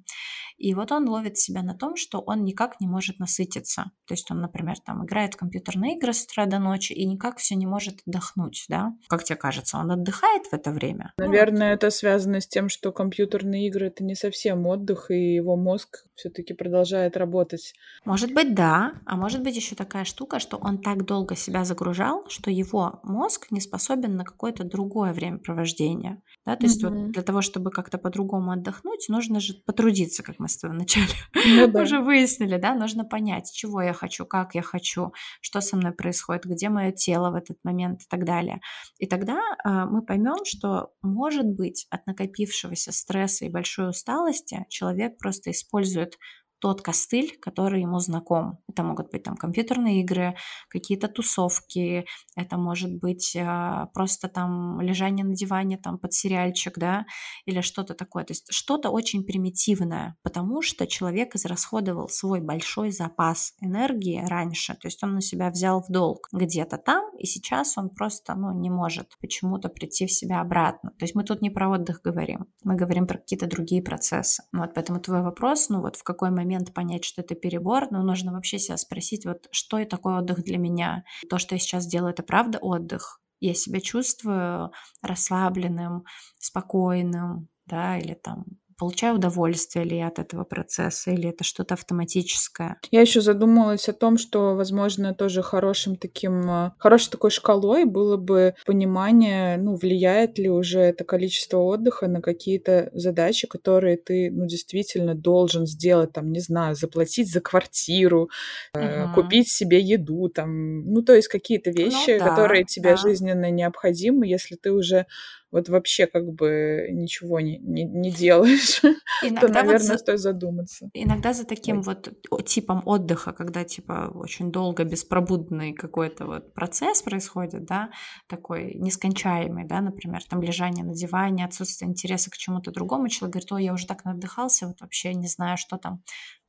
И 0.57 0.73
вот 0.73 0.91
он 0.91 1.07
ловит 1.07 1.37
себя 1.37 1.61
на 1.61 1.75
том, 1.75 1.95
что 1.95 2.19
он 2.19 2.43
никак 2.43 2.81
не 2.81 2.87
может 2.87 3.19
насытиться. 3.19 3.91
То 4.07 4.15
есть 4.15 4.29
он, 4.31 4.41
например, 4.41 4.79
там 4.79 5.05
играет 5.05 5.35
в 5.35 5.37
компьютерные 5.37 5.95
игры 5.95 6.13
с 6.13 6.23
утра 6.23 6.47
до 6.47 6.57
ночи 6.57 6.93
и 6.93 7.05
никак 7.05 7.37
все 7.37 7.55
не 7.55 7.67
может 7.67 8.01
отдохнуть, 8.07 8.65
да? 8.67 8.93
Как 9.07 9.23
тебе 9.23 9.35
кажется, 9.35 9.77
он 9.77 9.91
отдыхает 9.91 10.47
в 10.47 10.53
это 10.53 10.71
время? 10.71 11.13
Наверное, 11.19 11.67
ну, 11.67 11.73
вот. 11.73 11.75
это 11.75 11.89
связано 11.91 12.41
с 12.41 12.47
тем, 12.47 12.69
что 12.69 12.91
компьютерные 12.91 13.67
игры 13.67 13.87
это 13.87 14.03
не 14.03 14.15
совсем 14.15 14.65
отдых, 14.65 15.11
и 15.11 15.35
его 15.35 15.55
мозг 15.55 16.05
все-таки 16.15 16.53
продолжает 16.53 17.15
работать. 17.17 17.73
Может 18.03 18.33
быть, 18.33 18.55
да. 18.55 18.93
А 19.05 19.15
может 19.15 19.43
быть 19.43 19.55
еще 19.55 19.75
такая 19.75 20.05
штука, 20.05 20.39
что 20.39 20.57
он 20.57 20.79
так 20.79 21.05
долго 21.05 21.35
себя 21.35 21.65
загружал, 21.65 22.27
что 22.29 22.49
его 22.49 22.86
мозг 23.03 23.47
не 23.51 23.61
способен 23.61 24.15
на 24.15 24.23
какое-то 24.23 24.63
другое 24.63 25.13
времяпровождение. 25.13 26.21
Да? 26.45 26.55
То 26.55 26.63
mm-hmm. 26.63 26.67
есть 26.67 26.83
вот 26.83 27.11
для 27.11 27.21
того, 27.21 27.41
чтобы 27.41 27.71
как-то 27.71 27.97
по-другому 27.97 28.51
отдохнуть, 28.51 29.07
нужно 29.09 29.39
же 29.39 29.53
потрудиться, 29.65 30.23
как 30.23 30.39
мы 30.39 30.47
с 30.47 30.57
тобой 30.57 30.77
вначале 30.77 31.07
ну, 31.33 31.67
да. 31.71 31.81
уже 31.81 31.99
выяснили, 31.99 32.57
да, 32.57 32.75
нужно 32.75 33.03
понять, 33.03 33.51
чего 33.53 33.81
я 33.81 33.93
хочу, 33.93 34.25
как 34.25 34.55
я 34.55 34.61
хочу, 34.61 35.13
что 35.41 35.61
со 35.61 35.77
мной 35.77 35.91
происходит, 35.91 36.45
где 36.45 36.69
мое 36.69 36.91
тело 36.91 37.31
в 37.31 37.35
этот 37.35 37.57
момент 37.63 38.01
и 38.01 38.05
так 38.09 38.25
далее. 38.25 38.59
И 38.97 39.05
тогда 39.05 39.39
э, 39.63 39.85
мы 39.85 40.01
поймем, 40.01 40.45
что, 40.45 40.91
может 41.01 41.45
быть, 41.45 41.87
от 41.89 42.05
накопившегося 42.07 42.91
стресса 42.91 43.45
и 43.45 43.49
большой 43.49 43.89
усталости 43.89 44.65
человек 44.69 45.17
просто 45.17 45.51
использует 45.51 46.17
тот 46.59 46.81
костыль, 46.81 47.37
который 47.39 47.81
ему 47.81 47.99
знаком. 47.99 48.59
Это 48.67 48.83
могут 48.83 49.11
быть 49.11 49.23
там 49.23 49.35
компьютерные 49.35 50.01
игры, 50.01 50.35
какие-то 50.69 51.07
тусовки, 51.07 52.05
это 52.35 52.57
может 52.57 52.93
быть 52.95 53.35
э, 53.35 53.87
просто 53.93 54.27
там 54.27 54.81
лежание 54.81 55.25
на 55.25 55.35
диване 55.35 55.77
там 55.77 55.97
под 55.99 56.13
сериальчик, 56.13 56.77
да, 56.77 57.05
или 57.45 57.61
что-то 57.61 57.93
такое. 57.93 58.23
То 58.23 58.31
есть 58.31 58.47
что-то 58.51 58.89
очень 58.89 59.23
примитивное, 59.23 60.15
потому 60.23 60.61
что 60.61 60.87
человек 60.87 61.35
израсходовал 61.35 62.09
свой 62.09 62.41
большой 62.41 62.91
запас 62.91 63.53
энергии 63.61 64.23
раньше, 64.25 64.73
то 64.73 64.87
есть 64.87 65.03
он 65.03 65.13
на 65.13 65.21
себя 65.21 65.49
взял 65.49 65.81
в 65.81 65.91
долг 65.91 66.27
где-то 66.31 66.77
там, 66.77 67.15
и 67.17 67.25
сейчас 67.25 67.77
он 67.77 67.89
просто, 67.89 68.35
ну, 68.35 68.51
не 68.59 68.69
может 68.69 69.17
почему-то 69.21 69.69
прийти 69.69 70.05
в 70.07 70.11
себя 70.11 70.41
обратно. 70.41 70.91
То 70.91 71.05
есть 71.05 71.15
мы 71.15 71.23
тут 71.23 71.41
не 71.41 71.49
про 71.49 71.69
отдых 71.69 72.01
говорим, 72.03 72.47
мы 72.63 72.75
говорим 72.75 73.07
про 73.07 73.17
какие-то 73.17 73.47
другие 73.47 73.81
процессы. 73.81 74.43
Вот 74.51 74.73
поэтому 74.73 74.99
твой 74.99 75.21
вопрос, 75.21 75.69
ну 75.69 75.81
вот 75.81 75.95
в 75.95 76.03
какой 76.03 76.31
момент 76.31 76.46
момент 76.47 76.73
понять, 76.73 77.03
что 77.03 77.21
это 77.21 77.35
перебор, 77.35 77.91
но 77.91 78.01
нужно 78.01 78.31
вообще 78.31 78.57
себя 78.59 78.77
спросить, 78.77 79.25
вот 79.25 79.47
что 79.51 79.77
и 79.79 79.85
такой 79.85 80.17
отдых 80.17 80.43
для 80.43 80.57
меня. 80.57 81.03
То, 81.29 81.37
что 81.37 81.55
я 81.55 81.59
сейчас 81.59 81.85
делаю, 81.85 82.13
это 82.13 82.23
правда 82.23 82.57
отдых? 82.59 83.21
Я 83.39 83.53
себя 83.53 83.81
чувствую 83.81 84.71
расслабленным, 85.01 86.05
спокойным, 86.39 87.49
да, 87.65 87.97
или 87.97 88.13
там 88.13 88.45
получаю 88.77 89.15
удовольствие 89.15 89.83
ли 89.85 89.97
я 89.97 90.07
от 90.07 90.19
этого 90.19 90.43
процесса, 90.43 91.11
или 91.11 91.29
это 91.29 91.43
что-то 91.43 91.73
автоматическое. 91.73 92.79
Я 92.91 93.01
еще 93.01 93.21
задумалась 93.21 93.89
о 93.89 93.93
том, 93.93 94.17
что, 94.17 94.55
возможно, 94.55 95.13
тоже 95.13 95.41
хорошим 95.41 95.95
таким, 95.95 96.71
хорошей 96.77 97.11
такой 97.11 97.31
шкалой 97.31 97.85
было 97.85 98.17
бы 98.17 98.53
понимание, 98.65 99.57
ну, 99.57 99.75
влияет 99.75 100.37
ли 100.37 100.49
уже 100.49 100.79
это 100.79 101.03
количество 101.03 101.57
отдыха 101.57 102.07
на 102.07 102.21
какие-то 102.21 102.89
задачи, 102.93 103.47
которые 103.47 103.97
ты, 103.97 104.29
ну, 104.31 104.45
действительно 104.45 105.15
должен 105.15 105.65
сделать, 105.65 106.13
там, 106.13 106.31
не 106.31 106.39
знаю, 106.39 106.75
заплатить 106.75 107.31
за 107.31 107.41
квартиру, 107.41 108.29
угу. 108.73 109.13
купить 109.15 109.49
себе 109.49 109.79
еду, 109.79 110.29
там, 110.29 110.85
ну, 110.85 111.01
то 111.01 111.15
есть 111.15 111.27
какие-то 111.27 111.71
ну 111.71 111.77
вещи, 111.77 112.11
ну, 112.11 112.19
да, 112.19 112.29
которые 112.29 112.63
тебе 112.63 112.91
да. 112.91 112.97
жизненно 112.97 113.49
необходимы, 113.49 114.27
если 114.27 114.55
ты 114.55 114.71
уже 114.71 115.07
вот 115.51 115.69
вообще 115.69 116.07
как 116.07 116.25
бы 116.25 116.87
ничего 116.91 117.39
не, 117.39 117.57
не, 117.57 117.85
не 117.85 118.11
делаешь, 118.11 118.81
иногда 119.23 119.47
то, 119.47 119.53
наверное, 119.53 119.79
вот 119.79 119.81
за... 119.81 119.97
стоит 119.97 120.19
задуматься. 120.19 120.89
Иногда 120.93 121.33
за 121.33 121.45
таким 121.45 121.81
вот 121.81 122.09
типом 122.45 122.81
отдыха, 122.85 123.31
когда 123.33 123.63
типа 123.63 124.11
очень 124.13 124.51
долго 124.51 124.83
беспробудный 124.83 125.73
какой-то 125.73 126.25
вот 126.25 126.53
процесс 126.53 127.01
происходит, 127.01 127.65
да, 127.65 127.91
такой 128.27 128.73
нескончаемый, 128.75 129.65
да, 129.65 129.81
например, 129.81 130.21
там 130.29 130.41
лежание 130.41 130.83
на 130.83 130.93
диване, 130.93 131.45
отсутствие 131.45 131.89
интереса 131.89 132.29
к 132.29 132.37
чему-то 132.37 132.71
другому, 132.71 133.07
человек 133.07 133.33
говорит, 133.33 133.51
ой, 133.51 133.63
я 133.63 133.73
уже 133.73 133.87
так 133.87 134.05
надыхался, 134.05 134.67
вот 134.67 134.81
вообще 134.81 135.13
не 135.13 135.27
знаю, 135.27 135.57
что 135.57 135.77
там 135.77 136.01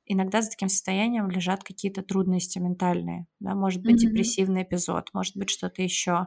иногда 0.08 0.42
за 0.42 0.50
таким 0.50 0.68
состоянием 0.68 1.30
лежат 1.30 1.62
какие-то 1.62 2.02
трудности 2.02 2.58
ментальные, 2.58 3.26
да, 3.40 3.54
может 3.54 3.82
быть 3.82 3.96
mm-hmm. 3.96 4.10
депрессивный 4.10 4.62
эпизод, 4.62 5.10
может 5.12 5.36
быть 5.36 5.50
что-то 5.50 5.82
еще, 5.82 6.26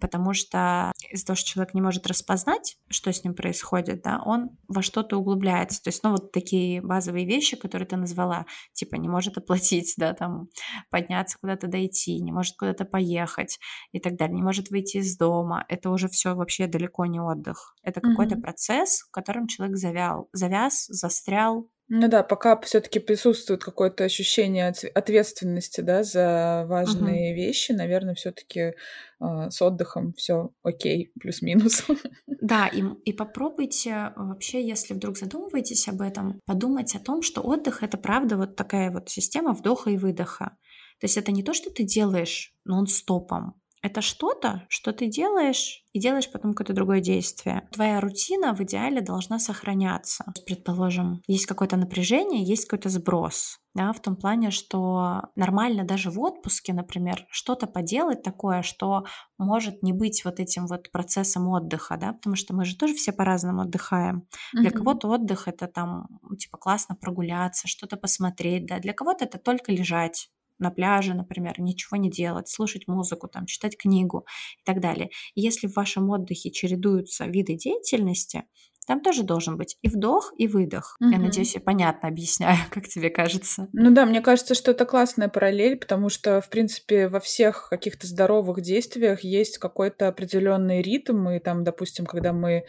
потому 0.00 0.32
что 0.34 0.92
из-за 1.10 1.26
того, 1.26 1.36
что 1.36 1.48
человек 1.48 1.74
не 1.74 1.80
может 1.80 2.06
распознать, 2.06 2.76
что 2.88 3.12
с 3.12 3.22
ним 3.24 3.34
происходит, 3.34 4.02
да, 4.02 4.20
он 4.24 4.50
во 4.68 4.82
что-то 4.82 5.18
углубляется, 5.18 5.82
то 5.82 5.88
есть, 5.88 6.02
ну, 6.02 6.10
вот 6.10 6.32
такие 6.32 6.82
базовые 6.82 7.26
вещи, 7.26 7.56
которые 7.56 7.86
ты 7.86 7.96
назвала, 7.96 8.46
типа 8.72 8.96
не 8.96 9.08
может 9.08 9.38
оплатить, 9.38 9.94
да, 9.96 10.12
там, 10.14 10.48
подняться 10.90 11.38
куда-то 11.40 11.68
дойти, 11.68 12.20
не 12.20 12.32
может 12.32 12.56
куда-то 12.56 12.84
поехать 12.84 13.58
и 13.92 14.00
так 14.00 14.16
далее, 14.16 14.36
не 14.36 14.42
может 14.42 14.70
выйти 14.70 14.98
из 14.98 15.16
дома, 15.16 15.64
это 15.68 15.90
уже 15.90 16.08
все 16.08 16.34
вообще 16.34 16.66
далеко 16.66 17.06
не 17.06 17.20
отдых, 17.20 17.76
это 17.82 18.00
mm-hmm. 18.00 18.10
какой-то 18.10 18.36
процесс, 18.36 19.02
в 19.02 19.10
котором 19.10 19.46
человек 19.46 19.76
завял, 19.76 20.28
завяз, 20.32 20.86
застрял, 20.88 21.68
ну 21.88 22.08
да, 22.08 22.22
пока 22.22 22.58
все-таки 22.60 22.98
присутствует 22.98 23.62
какое-то 23.62 24.04
ощущение 24.04 24.72
ответственности, 24.94 25.82
да, 25.82 26.02
за 26.02 26.64
важные 26.66 27.32
угу. 27.32 27.36
вещи, 27.36 27.72
наверное, 27.72 28.14
все-таки 28.14 28.60
э, 28.60 28.72
а, 29.20 29.50
с 29.50 29.60
отдыхом 29.60 30.14
все 30.14 30.50
окей, 30.62 31.12
плюс-минус. 31.20 31.84
Да, 32.40 32.66
и, 32.68 32.82
и 33.06 33.14
попробуйте 33.14 34.12
вообще, 34.16 34.66
если 34.66 34.92
вдруг 34.92 35.16
задумываетесь 35.16 35.88
об 35.88 36.02
этом, 36.02 36.40
подумать 36.44 36.94
о 36.94 37.00
том, 37.00 37.22
что 37.22 37.40
отдых 37.40 37.82
это 37.82 37.96
правда 37.96 38.36
вот 38.36 38.54
такая 38.54 38.90
вот 38.90 39.08
система 39.08 39.54
вдоха 39.54 39.88
и 39.88 39.96
выдоха. 39.96 40.56
То 41.00 41.06
есть 41.06 41.16
это 41.16 41.32
не 41.32 41.42
то, 41.42 41.54
что 41.54 41.70
ты 41.70 41.84
делаешь 41.84 42.52
нон-стопом, 42.64 43.54
это 43.84 44.00
что-то, 44.00 44.62
что 44.70 44.94
ты 44.94 45.08
делаешь, 45.08 45.84
и 45.92 46.00
делаешь 46.00 46.32
потом 46.32 46.54
какое-то 46.54 46.72
другое 46.72 47.00
действие. 47.00 47.68
Твоя 47.70 48.00
рутина 48.00 48.54
в 48.54 48.60
идеале 48.62 49.02
должна 49.02 49.38
сохраняться. 49.38 50.24
Предположим, 50.46 51.20
есть 51.26 51.44
какое-то 51.44 51.76
напряжение, 51.76 52.42
есть 52.42 52.64
какой-то 52.64 52.88
сброс. 52.88 53.58
Да, 53.74 53.92
в 53.92 54.00
том 54.00 54.16
плане, 54.16 54.50
что 54.50 55.24
нормально 55.36 55.84
даже 55.84 56.10
в 56.10 56.18
отпуске, 56.18 56.72
например, 56.72 57.26
что-то 57.28 57.66
поделать 57.66 58.22
такое, 58.22 58.62
что 58.62 59.04
может 59.36 59.82
не 59.82 59.92
быть 59.92 60.24
вот 60.24 60.40
этим 60.40 60.66
вот 60.66 60.90
процессом 60.90 61.48
отдыха, 61.48 61.98
да, 61.98 62.14
потому 62.14 62.36
что 62.36 62.54
мы 62.54 62.64
же 62.64 62.78
тоже 62.78 62.94
все 62.94 63.12
по-разному 63.12 63.62
отдыхаем. 63.62 64.20
Mm-hmm. 64.20 64.60
Для 64.60 64.70
кого-то 64.70 65.08
отдых 65.08 65.46
это 65.46 65.66
там, 65.66 66.06
типа, 66.38 66.56
классно 66.56 66.96
прогуляться, 66.96 67.68
что-то 67.68 67.98
посмотреть, 67.98 68.64
да, 68.64 68.78
для 68.78 68.94
кого-то 68.94 69.26
это 69.26 69.38
только 69.38 69.72
лежать, 69.72 70.30
на 70.58 70.70
пляже, 70.70 71.14
например, 71.14 71.60
ничего 71.60 71.96
не 71.96 72.10
делать, 72.10 72.48
слушать 72.48 72.86
музыку, 72.86 73.28
там, 73.28 73.46
читать 73.46 73.76
книгу 73.76 74.26
и 74.58 74.64
так 74.64 74.80
далее. 74.80 75.10
Если 75.34 75.66
в 75.66 75.76
вашем 75.76 76.10
отдыхе 76.10 76.50
чередуются 76.50 77.26
виды 77.26 77.56
деятельности, 77.56 78.44
там 78.86 79.00
тоже 79.00 79.22
должен 79.22 79.56
быть 79.56 79.76
и 79.82 79.88
вдох, 79.88 80.32
и 80.36 80.46
выдох. 80.46 80.96
Угу. 81.00 81.10
Я 81.10 81.18
надеюсь, 81.18 81.54
я 81.54 81.60
понятно 81.60 82.08
объясняю, 82.08 82.58
как 82.70 82.86
тебе 82.86 83.10
кажется. 83.10 83.68
Ну 83.72 83.90
да, 83.90 84.06
мне 84.06 84.20
кажется, 84.20 84.54
что 84.54 84.72
это 84.72 84.84
классная 84.84 85.28
параллель, 85.28 85.76
потому 85.76 86.08
что, 86.08 86.40
в 86.40 86.50
принципе, 86.50 87.08
во 87.08 87.20
всех 87.20 87.68
каких-то 87.70 88.06
здоровых 88.06 88.60
действиях 88.60 89.24
есть 89.24 89.58
какой-то 89.58 90.08
определенный 90.08 90.82
ритм, 90.82 91.28
и 91.30 91.38
там, 91.38 91.64
допустим, 91.64 92.06
когда 92.06 92.32
мы 92.32 92.64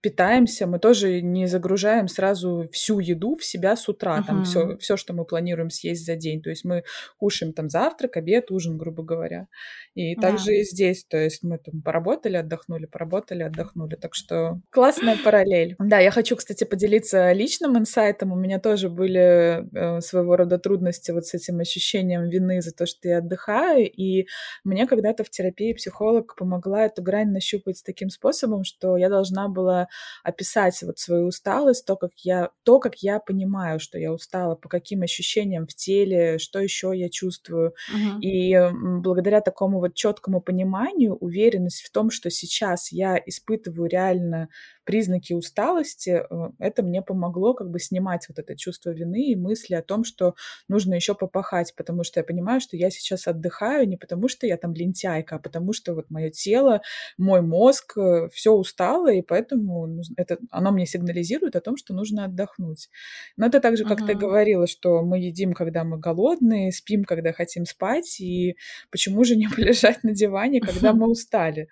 питаемся, 0.00 0.66
мы 0.66 0.78
тоже 0.78 1.20
не 1.20 1.46
загружаем 1.46 2.08
сразу 2.08 2.68
всю 2.72 3.00
еду 3.00 3.36
в 3.36 3.44
себя 3.44 3.76
с 3.76 3.88
утра, 3.88 4.18
uh-huh. 4.18 4.26
там 4.26 4.44
все, 4.44 4.76
все, 4.78 4.96
что 4.96 5.12
мы 5.12 5.24
планируем 5.24 5.70
съесть 5.70 6.06
за 6.06 6.16
день. 6.16 6.42
То 6.42 6.50
есть 6.50 6.64
мы 6.64 6.84
кушаем 7.18 7.52
там 7.52 7.68
завтрак, 7.68 8.16
обед, 8.16 8.50
ужин, 8.50 8.78
грубо 8.78 9.02
говоря. 9.02 9.46
И 9.94 10.14
yeah. 10.14 10.20
также 10.20 10.56
и 10.56 10.64
здесь, 10.64 11.04
то 11.04 11.18
есть 11.18 11.42
мы 11.42 11.58
там 11.58 11.82
поработали, 11.82 12.36
отдохнули, 12.36 12.86
поработали, 12.86 13.42
отдохнули. 13.42 13.96
Так 13.96 14.14
что 14.14 14.60
классная 14.70 15.16
параллель. 15.22 15.76
Да, 15.78 15.98
я 15.98 16.10
хочу, 16.10 16.36
кстати, 16.36 16.64
поделиться 16.64 17.32
личным 17.32 17.76
инсайтом. 17.76 18.32
У 18.32 18.36
меня 18.36 18.58
тоже 18.58 18.88
были 18.88 19.66
э, 19.76 20.00
своего 20.00 20.36
рода 20.36 20.58
трудности 20.58 21.10
вот 21.10 21.26
с 21.26 21.34
этим 21.34 21.60
ощущением 21.60 22.28
вины 22.28 22.62
за 22.62 22.72
то, 22.72 22.86
что 22.86 23.08
я 23.08 23.18
отдыхаю. 23.18 23.90
И 23.90 24.26
мне 24.64 24.86
когда-то 24.86 25.24
в 25.24 25.30
терапии 25.30 25.74
психолог 25.74 26.36
помогла 26.36 26.86
эту 26.86 27.02
грань 27.02 27.32
нащупать 27.32 27.82
таким 27.84 28.08
способом, 28.08 28.64
что 28.64 28.96
я 28.96 29.08
должна 29.08 29.48
была 29.48 29.88
описать 30.22 30.80
вот 30.82 30.98
свою 30.98 31.26
усталость, 31.26 31.84
то, 31.86 31.96
как 31.96 32.12
я, 32.18 32.50
то, 32.62 32.78
как 32.78 32.96
я 32.96 33.20
понимаю, 33.20 33.80
что 33.80 33.98
я 33.98 34.12
устала, 34.12 34.54
по 34.54 34.68
каким 34.68 35.02
ощущениям 35.02 35.66
в 35.66 35.74
теле, 35.74 36.38
что 36.38 36.60
еще 36.60 36.92
я 36.94 37.08
чувствую. 37.08 37.74
Uh-huh. 37.94 38.20
И 38.20 38.56
благодаря 39.00 39.40
такому 39.40 39.80
вот 39.80 39.94
четкому 39.94 40.40
пониманию, 40.40 41.14
уверенность 41.16 41.82
в 41.82 41.90
том, 41.90 42.10
что 42.10 42.30
сейчас 42.30 42.92
я 42.92 43.16
испытываю 43.24 43.88
реально 43.88 44.48
признаки 44.84 45.32
усталости, 45.32 46.22
э, 46.28 46.50
это 46.58 46.82
мне 46.82 47.02
помогло 47.02 47.54
как 47.54 47.70
бы 47.70 47.78
снимать 47.78 48.26
вот 48.28 48.38
это 48.38 48.56
чувство 48.56 48.90
вины 48.90 49.30
и 49.30 49.36
мысли 49.36 49.74
о 49.74 49.82
том, 49.82 50.04
что 50.04 50.34
нужно 50.68 50.94
еще 50.94 51.14
попахать, 51.14 51.74
потому 51.76 52.04
что 52.04 52.20
я 52.20 52.24
понимаю, 52.24 52.60
что 52.60 52.76
я 52.76 52.90
сейчас 52.90 53.26
отдыхаю 53.26 53.88
не 53.88 53.96
потому, 53.96 54.28
что 54.28 54.46
я 54.46 54.56
там 54.56 54.74
лентяйка, 54.74 55.36
а 55.36 55.38
потому 55.38 55.72
что 55.72 55.94
вот 55.94 56.10
мое 56.10 56.30
тело, 56.30 56.82
мой 57.18 57.42
мозг, 57.42 57.96
э, 57.98 58.28
все 58.32 58.52
устало, 58.52 59.12
и 59.12 59.22
поэтому 59.22 60.02
это, 60.16 60.38
оно 60.50 60.72
мне 60.72 60.86
сигнализирует 60.86 61.56
о 61.56 61.60
том, 61.60 61.76
что 61.76 61.94
нужно 61.94 62.24
отдохнуть. 62.24 62.88
Но 63.36 63.46
это 63.46 63.60
также, 63.60 63.84
как 63.84 64.00
uh-huh. 64.00 64.06
ты 64.06 64.14
говорила, 64.14 64.66
что 64.66 65.02
мы 65.02 65.18
едим, 65.18 65.52
когда 65.52 65.84
мы 65.84 65.98
голодные, 65.98 66.72
спим, 66.72 67.04
когда 67.04 67.32
хотим 67.32 67.64
спать, 67.64 68.20
и 68.20 68.56
почему 68.90 69.24
же 69.24 69.36
не 69.36 69.48
полежать 69.56 70.02
на 70.04 70.12
диване, 70.12 70.60
когда 70.60 70.92
мы 70.92 71.08
устали? 71.08 71.68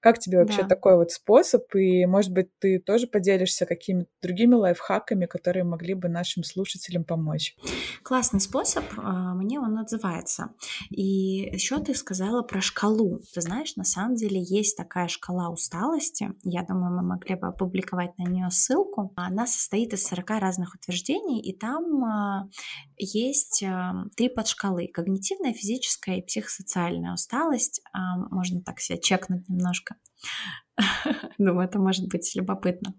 Как 0.00 0.18
тебе 0.18 0.38
вообще 0.38 0.62
да. 0.62 0.68
такой 0.68 0.96
вот 0.96 1.10
способ? 1.10 1.62
И, 1.74 2.06
может 2.06 2.32
быть, 2.32 2.56
ты 2.58 2.78
тоже 2.78 3.06
поделишься 3.06 3.66
какими-то 3.66 4.08
другими 4.22 4.54
лайфхаками, 4.54 5.26
которые 5.26 5.64
могли 5.64 5.94
бы 5.94 6.08
нашим 6.08 6.44
слушателям 6.44 7.04
помочь? 7.04 7.56
Классный 8.04 8.40
способ, 8.40 8.84
а, 8.96 9.34
мне 9.34 9.58
он 9.58 9.76
отзывается. 9.78 10.50
И 10.90 11.50
еще 11.52 11.80
ты 11.80 11.94
сказала 11.94 12.42
про 12.42 12.60
шкалу. 12.60 13.20
Ты 13.34 13.40
знаешь, 13.40 13.74
на 13.76 13.84
самом 13.84 14.14
деле 14.14 14.40
есть 14.40 14.76
такая 14.76 15.08
шкала 15.08 15.50
усталости. 15.50 16.32
Я 16.44 16.62
думаю, 16.62 16.94
мы 16.94 17.02
могли 17.02 17.34
бы 17.34 17.48
опубликовать 17.48 18.16
на 18.18 18.24
нее 18.24 18.50
ссылку. 18.50 19.12
Она 19.16 19.46
состоит 19.46 19.92
из 19.92 20.04
40 20.04 20.30
разных 20.30 20.74
утверждений, 20.76 21.40
и 21.40 21.56
там 21.56 22.04
а, 22.04 22.48
есть 22.96 23.64
а, 23.64 24.04
три 24.16 24.28
подшкалы. 24.28 24.86
Когнитивная, 24.86 25.52
физическая 25.52 26.18
и 26.18 26.22
психосоциальная 26.22 27.14
усталость. 27.14 27.82
Можно 28.30 28.60
так 28.60 28.80
себя 28.80 28.98
чекнуть 28.98 29.48
немножко 29.48 29.87
немножко. 29.88 29.96
Думаю, 31.38 31.68
это 31.68 31.78
может 31.78 32.08
быть 32.08 32.34
любопытно. 32.34 32.94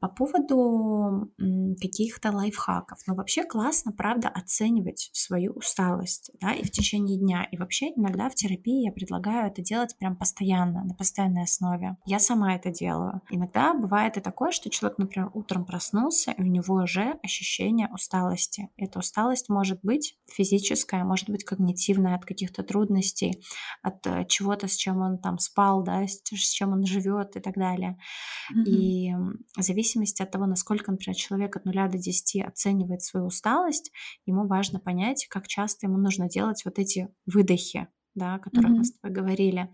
По 0.00 0.08
поводу 0.08 1.32
каких-то 1.80 2.30
лайфхаков. 2.32 2.98
Ну, 3.06 3.14
вообще 3.14 3.44
классно, 3.44 3.92
правда, 3.92 4.28
оценивать 4.28 5.10
свою 5.12 5.52
усталость, 5.52 6.30
да, 6.40 6.52
и 6.52 6.62
в 6.62 6.70
течение 6.70 7.18
дня. 7.18 7.46
И 7.50 7.56
вообще 7.56 7.90
иногда 7.94 8.28
в 8.28 8.34
терапии 8.34 8.84
я 8.84 8.92
предлагаю 8.92 9.50
это 9.50 9.62
делать 9.62 9.96
прям 9.98 10.16
постоянно, 10.16 10.84
на 10.84 10.94
постоянной 10.94 11.42
основе. 11.42 11.96
Я 12.06 12.18
сама 12.18 12.54
это 12.54 12.70
делаю. 12.70 13.22
Иногда 13.30 13.74
бывает 13.74 14.16
и 14.16 14.20
такое, 14.20 14.50
что 14.50 14.70
человек, 14.70 14.98
например, 14.98 15.30
утром 15.34 15.64
проснулся, 15.64 16.32
и 16.32 16.42
у 16.42 16.46
него 16.46 16.76
уже 16.76 17.18
ощущение 17.22 17.88
усталости. 17.92 18.68
Эта 18.76 18.98
усталость 18.98 19.48
может 19.48 19.80
быть 19.82 20.16
физическая, 20.30 21.04
может 21.04 21.30
быть 21.30 21.44
когнитивная 21.44 22.16
от 22.16 22.24
каких-то 22.24 22.62
трудностей, 22.62 23.42
от 23.82 24.06
э, 24.06 24.24
чего-то, 24.28 24.68
с 24.68 24.76
чем 24.76 25.00
он 25.00 25.18
там 25.18 25.38
спал, 25.38 25.82
да, 25.82 26.06
с 26.06 26.50
чем 26.50 26.72
он 26.72 26.84
живет 26.84 27.36
и 27.36 27.40
так 27.40 27.54
далее. 27.54 27.98
Mm-hmm. 28.52 28.64
И 28.64 29.14
зависит 29.58 29.85
зависимости 29.86 30.22
от 30.22 30.30
того, 30.30 30.46
насколько, 30.46 30.90
например, 30.90 31.16
человек 31.16 31.56
от 31.56 31.64
0 31.64 31.74
до 31.88 31.98
10 31.98 32.44
оценивает 32.44 33.02
свою 33.02 33.26
усталость, 33.26 33.92
ему 34.26 34.46
важно 34.46 34.80
понять, 34.80 35.26
как 35.28 35.46
часто 35.46 35.86
ему 35.86 35.98
нужно 35.98 36.28
делать 36.28 36.62
вот 36.64 36.78
эти 36.78 37.08
выдохи, 37.26 37.88
да, 38.14 38.34
о 38.34 38.38
которых 38.38 38.70
mm-hmm. 38.70 38.76
мы 38.76 38.84
с 38.84 38.92
тобой 38.92 39.14
говорили. 39.14 39.70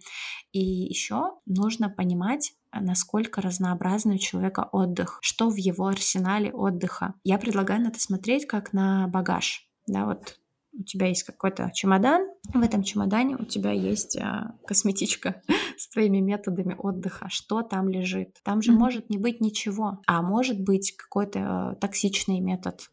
И 0.53 0.61
еще 0.61 1.39
нужно 1.47 1.89
понимать, 1.89 2.53
насколько 2.73 3.41
разнообразный 3.41 4.17
у 4.17 4.19
человека 4.19 4.69
отдых, 4.71 5.19
что 5.23 5.49
в 5.49 5.57
его 5.57 5.87
арсенале 5.87 6.53
отдыха. 6.53 7.15
Я 7.25 7.39
предлагаю 7.39 7.83
на 7.83 7.89
это 7.89 8.01
смотреть 8.01 8.47
как 8.47 8.73
на 8.73 9.09
багаж. 9.09 9.69
Да, 9.87 10.07
вот 10.07 10.39
у 10.73 10.85
тебя 10.85 11.07
есть 11.09 11.23
какой-то 11.25 11.71
чемодан, 11.75 12.27
в 12.55 12.63
этом 12.63 12.83
чемодане 12.83 13.37
у 13.37 13.45
тебя 13.45 13.73
есть 13.73 14.17
а, 14.17 14.55
косметичка 14.67 15.43
с 15.77 15.89
твоими 15.89 16.19
методами 16.19 16.75
отдыха. 16.79 17.29
Что 17.29 17.63
там 17.63 17.89
лежит? 17.89 18.39
Там 18.45 18.63
же 18.63 18.73
mm-hmm. 18.73 18.79
может 18.79 19.11
не 19.11 19.19
быть 19.19 19.41
ничего, 19.41 20.01
а 20.07 20.23
может 20.23 20.61
быть 20.61 20.95
какой-то 20.97 21.41
а, 21.43 21.75
токсичный 21.77 22.41
метод 22.41 22.91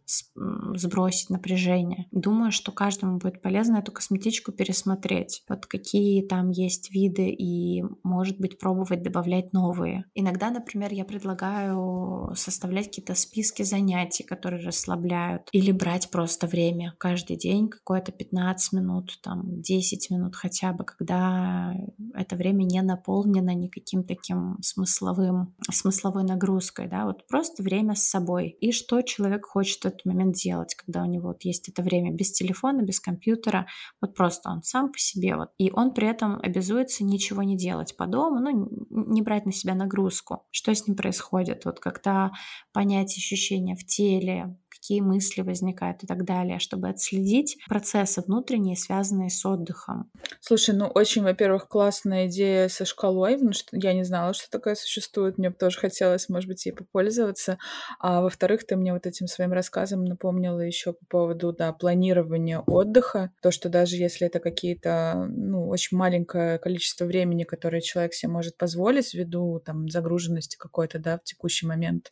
сбросить 0.76 1.30
напряжение. 1.30 2.08
Думаю, 2.12 2.52
что 2.52 2.72
каждому 2.72 3.18
будет 3.18 3.42
полезно 3.42 3.78
эту 3.78 3.92
косметичку 3.92 4.52
пересмотреть. 4.52 5.44
Вот 5.50 5.66
какие 5.66 6.26
там 6.26 6.50
есть 6.50 6.92
виды 6.92 7.30
и, 7.30 7.84
может 8.04 8.40
быть, 8.40 8.60
пробовать 8.60 9.04
добавлять 9.04 9.54
новые. 9.54 10.06
Иногда, 10.14 10.50
например, 10.50 10.94
я 10.94 11.06
предлагаю 11.06 12.34
составлять 12.36 12.88
какие-то 12.88 13.16
списки 13.16 13.64
занятий, 13.64 14.24
которые 14.24 14.66
расслабляют, 14.66 15.50
или 15.52 15.72
брать 15.72 16.10
просто 16.10 16.48
время 16.48 16.96
каждый 16.98 17.38
день 17.38 17.70
какое-то 17.70 18.12
15 18.12 18.74
минут, 18.74 19.20
там 19.22 19.49
10 19.50 20.10
минут 20.12 20.36
хотя 20.36 20.74
бы, 20.74 20.84
когда 20.84 21.74
это 22.14 22.36
время 22.36 22.64
не 22.64 22.82
наполнено 22.82 23.54
никаким 23.54 24.04
таким 24.04 24.58
смысловым, 24.62 25.56
смысловой 25.72 26.24
нагрузкой, 26.24 26.88
да, 26.88 27.06
вот 27.06 27.28
просто 27.28 27.64
время 27.64 27.96
с 27.96 28.04
собой. 28.04 28.50
И 28.62 28.72
что 28.72 29.02
человек 29.02 29.46
хочет 29.46 29.82
в 29.82 29.86
этот 29.86 30.06
момент 30.06 30.36
делать, 30.36 30.76
когда 30.76 31.04
у 31.04 31.06
него 31.06 31.30
вот 31.30 31.44
есть 31.44 31.70
это 31.70 31.82
время 31.82 32.12
без 32.12 32.32
телефона, 32.32 32.82
без 32.82 33.00
компьютера, 33.00 33.68
вот 34.02 34.16
просто 34.16 34.50
он 34.50 34.64
сам 34.64 34.92
по 34.92 34.98
себе 35.00 35.36
вот. 35.36 35.50
И 35.58 35.72
он 35.72 35.94
при 35.94 36.08
этом 36.08 36.40
обязуется 36.42 37.04
ничего 37.04 37.44
не 37.44 37.58
делать 37.58 37.96
по 37.98 38.06
дому, 38.08 38.40
ну, 38.40 38.70
не 38.90 39.22
брать 39.22 39.46
на 39.46 39.52
себя 39.52 39.76
нагрузку. 39.76 40.44
Что 40.52 40.74
с 40.74 40.88
ним 40.88 40.96
происходит? 40.96 41.66
Вот 41.66 41.80
когда 41.80 42.32
понять 42.74 43.16
ощущения 43.18 43.76
в 43.76 43.86
теле, 43.86 44.58
какие 44.70 45.02
мысли 45.02 45.42
возникают 45.42 46.04
и 46.04 46.08
так 46.08 46.26
далее, 46.26 46.60
чтобы 46.60 46.90
отследить 46.90 47.58
процессы 47.68 48.22
внутренние, 48.22 48.76
связанные 48.76 49.30
с 49.30 49.46
отдыхом. 49.46 50.10
Слушай, 50.42 50.76
ну 50.76 50.88
очень, 50.88 51.24
во-первых, 51.24 51.68
классная 51.68 52.28
идея 52.28 52.68
со 52.70 52.86
шкалой, 52.86 53.34
потому 53.34 53.54
что 53.54 53.78
я 53.78 53.94
не 53.94 54.04
знала, 54.04 54.34
что 54.34 54.50
такое 54.50 54.76
существует, 54.76 55.38
мне 55.38 55.50
бы 55.50 55.56
тоже 55.56 55.78
хотелось, 55.80 56.30
может 56.30 56.48
быть, 56.48 56.66
ей 56.66 56.72
попользоваться. 56.72 57.58
А 58.00 58.22
во-вторых, 58.22 58.66
ты 58.66 58.76
мне 58.76 58.94
вот 58.94 59.06
этим 59.06 59.28
своим 59.28 59.54
рассказом 59.54 60.06
напомнила 60.06 60.60
еще 60.60 60.94
по 60.94 61.06
поводу, 61.06 61.54
да, 61.54 61.74
планирования 61.74 62.60
отдыха, 62.60 63.32
то, 63.42 63.52
что 63.52 63.70
даже 63.70 63.96
если 63.96 64.28
это 64.28 64.40
какие-то, 64.40 65.28
ну, 65.30 65.68
очень 65.68 65.98
маленькое 65.98 66.60
количество 66.60 67.06
времени, 67.06 67.44
которое 67.44 67.82
человек 67.82 68.14
себе 68.14 68.32
может 68.32 68.58
позволить 68.58 69.14
ввиду 69.14 69.60
там 69.60 69.90
загруженности 69.90 70.58
какой-то, 70.58 71.00
да, 71.00 71.18
в 71.18 71.24
текущий 71.24 71.66
момент, 71.66 72.12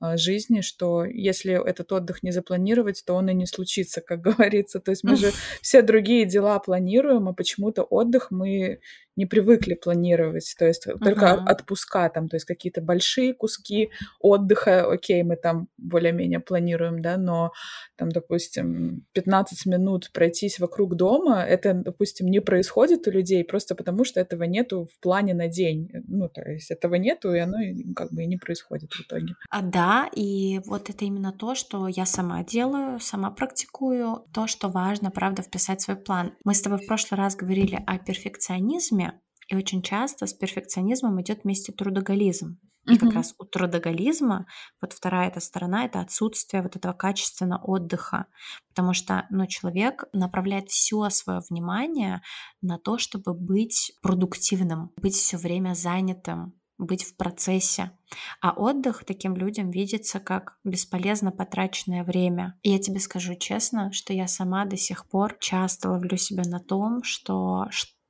жизни, 0.00 0.60
что 0.60 1.04
если 1.04 1.52
этот 1.68 1.92
отдых 1.92 2.22
не 2.22 2.30
запланировать, 2.30 3.02
то 3.04 3.14
он 3.14 3.28
и 3.28 3.34
не 3.34 3.46
случится, 3.46 4.00
как 4.00 4.20
говорится. 4.22 4.80
То 4.80 4.90
есть 4.90 5.04
мы 5.04 5.16
же 5.16 5.32
все 5.60 5.82
другие 5.82 6.24
дела 6.24 6.58
планируем, 6.58 7.28
а 7.28 7.32
почему-то 7.32 7.82
отдых 7.82 8.30
мы 8.30 8.80
не 9.18 9.26
привыкли 9.26 9.74
планировать, 9.74 10.54
то 10.58 10.64
есть 10.64 10.86
uh-huh. 10.86 10.98
только 10.98 11.34
отпуска 11.34 12.08
там, 12.08 12.28
то 12.28 12.36
есть 12.36 12.46
какие-то 12.46 12.80
большие 12.80 13.34
куски 13.34 13.90
отдыха, 14.20 14.90
окей, 14.90 15.22
мы 15.24 15.36
там 15.36 15.68
более-менее 15.76 16.40
планируем, 16.40 17.02
да, 17.02 17.16
но 17.16 17.52
там, 17.96 18.10
допустим, 18.10 19.04
15 19.12 19.66
минут 19.66 20.10
пройтись 20.12 20.60
вокруг 20.60 20.94
дома, 20.94 21.42
это, 21.42 21.74
допустим, 21.74 22.28
не 22.28 22.40
происходит 22.40 23.08
у 23.08 23.10
людей 23.10 23.44
просто 23.44 23.74
потому, 23.74 24.04
что 24.04 24.20
этого 24.20 24.44
нету 24.44 24.88
в 24.92 25.00
плане 25.00 25.34
на 25.34 25.48
день, 25.48 25.90
ну, 26.06 26.28
то 26.28 26.42
есть 26.42 26.70
этого 26.70 26.94
нету, 26.94 27.34
и 27.34 27.40
оно 27.40 27.58
как 27.96 28.12
бы 28.12 28.22
и 28.22 28.26
не 28.26 28.36
происходит 28.36 28.92
в 28.92 29.00
итоге. 29.00 29.34
А, 29.50 29.62
да, 29.62 30.08
и 30.14 30.60
вот 30.66 30.90
это 30.90 31.04
именно 31.04 31.32
то, 31.32 31.56
что 31.56 31.88
я 31.88 32.06
сама 32.06 32.44
делаю, 32.44 33.00
сама 33.00 33.30
практикую, 33.32 34.24
то, 34.32 34.46
что 34.46 34.68
важно, 34.68 35.10
правда, 35.10 35.42
вписать 35.42 35.80
в 35.80 35.84
свой 35.84 35.96
план. 35.96 36.32
Мы 36.44 36.54
с 36.54 36.62
тобой 36.62 36.78
в 36.78 36.86
прошлый 36.86 37.18
раз 37.18 37.34
говорили 37.34 37.82
о 37.84 37.98
перфекционизме, 37.98 39.07
и 39.48 39.56
очень 39.56 39.82
часто 39.82 40.26
с 40.26 40.34
перфекционизмом 40.34 41.20
идет 41.20 41.44
вместе 41.44 41.72
трудоголизм. 41.72 42.58
И 42.86 42.96
как 42.96 43.12
раз 43.12 43.34
у 43.38 43.44
трудоголизма, 43.44 44.46
вот 44.80 44.94
вторая 44.94 45.28
эта 45.28 45.40
сторона, 45.40 45.84
это 45.84 46.00
отсутствие 46.00 46.62
вот 46.62 46.74
этого 46.74 46.94
качественного 46.94 47.62
отдыха. 47.62 48.26
Потому 48.70 48.94
что 48.94 49.26
ну, 49.28 49.46
человек 49.46 50.04
направляет 50.14 50.70
все 50.70 51.10
свое 51.10 51.40
внимание 51.50 52.22
на 52.62 52.78
то, 52.78 52.96
чтобы 52.96 53.34
быть 53.34 53.92
продуктивным, 54.00 54.92
быть 54.96 55.14
все 55.14 55.36
время 55.36 55.74
занятым, 55.74 56.58
быть 56.78 57.04
в 57.04 57.16
процессе. 57.16 57.90
А 58.40 58.52
отдых 58.52 59.04
таким 59.04 59.36
людям 59.36 59.70
видится 59.70 60.18
как 60.18 60.56
бесполезно 60.64 61.30
потраченное 61.30 62.04
время. 62.04 62.58
И 62.62 62.70
я 62.70 62.78
тебе 62.78 63.00
скажу 63.00 63.34
честно, 63.34 63.92
что 63.92 64.14
я 64.14 64.26
сама 64.28 64.64
до 64.64 64.78
сих 64.78 65.06
пор 65.08 65.36
часто 65.40 65.90
ловлю 65.90 66.16
себя 66.16 66.44
на 66.46 66.60
том, 66.60 67.02
что 67.02 67.66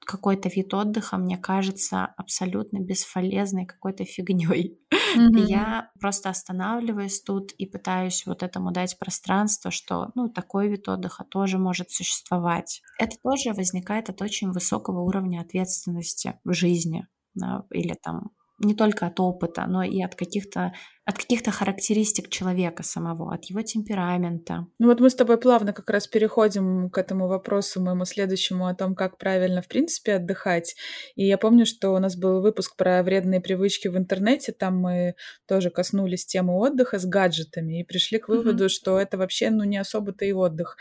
какой-то 0.09 0.49
вид 0.49 0.73
отдыха 0.73 1.19
мне 1.19 1.37
кажется 1.37 2.07
абсолютно 2.17 2.79
бесполезной 2.79 3.67
какой-то 3.67 4.07
фигней. 4.07 4.81
Mm-hmm. 4.91 5.39
я 5.47 5.91
просто 6.01 6.31
останавливаюсь 6.31 7.21
тут 7.21 7.53
и 7.53 7.67
пытаюсь 7.67 8.25
вот 8.25 8.43
этому 8.43 8.73
дать 8.73 8.99
пространство, 8.99 9.71
что 9.71 10.11
ну 10.15 10.31
такой 10.31 10.69
вид 10.69 10.89
отдыха 10.89 11.25
тоже 11.25 11.59
может 11.59 11.91
существовать. 11.91 12.81
Это 12.99 13.17
тоже 13.23 13.53
возникает 13.53 14.09
от 14.09 14.23
очень 14.23 14.51
высокого 14.51 15.03
уровня 15.03 15.43
ответственности 15.43 16.41
в 16.43 16.55
жизни 16.55 17.07
да, 17.35 17.65
или 17.71 17.95
там 18.03 18.31
не 18.61 18.75
только 18.75 19.07
от 19.07 19.21
опыта, 19.21 19.67
но 19.67 19.83
и 19.83 20.03
от 20.03 20.15
каких-то 20.15 20.73
от 21.09 21.17
каких-то 21.17 21.51
характеристик 21.51 22.29
человека 22.29 22.83
самого, 22.83 23.33
от 23.33 23.47
его 23.47 23.63
темперамента. 23.63 24.67
Ну 24.79 24.89
вот 24.89 25.01
мы 25.01 25.09
с 25.09 25.15
тобой 25.15 25.39
плавно 25.39 25.73
как 25.73 25.89
раз 25.89 26.07
переходим 26.07 26.91
к 26.91 26.99
этому 26.99 27.29
вопросу 27.29 27.81
моему 27.81 28.05
следующему 28.05 28.67
о 28.67 28.75
том, 28.75 28.95
как 28.95 29.17
правильно 29.17 29.63
в 29.63 29.69
принципе 29.69 30.17
отдыхать. 30.17 30.77
И 31.17 31.27
я 31.27 31.39
помню, 31.39 31.65
что 31.65 31.95
у 31.95 31.99
нас 31.99 32.15
был 32.15 32.43
выпуск 32.43 32.77
про 32.77 33.03
вредные 33.03 33.41
привычки 33.41 33.89
в 33.89 33.97
интернете, 33.97 34.53
там 34.53 34.79
мы 34.81 35.15
тоже 35.47 35.71
коснулись 35.71 36.27
темы 36.27 36.55
отдыха 36.59 36.99
с 36.99 37.07
гаджетами 37.07 37.81
и 37.81 37.85
пришли 37.85 38.19
к 38.19 38.29
выводу, 38.29 38.67
mm-hmm. 38.67 38.69
что 38.69 38.99
это 38.99 39.17
вообще 39.17 39.49
ну 39.49 39.65
не 39.65 39.79
особо-то 39.79 40.27
и 40.27 40.33
отдых. 40.33 40.77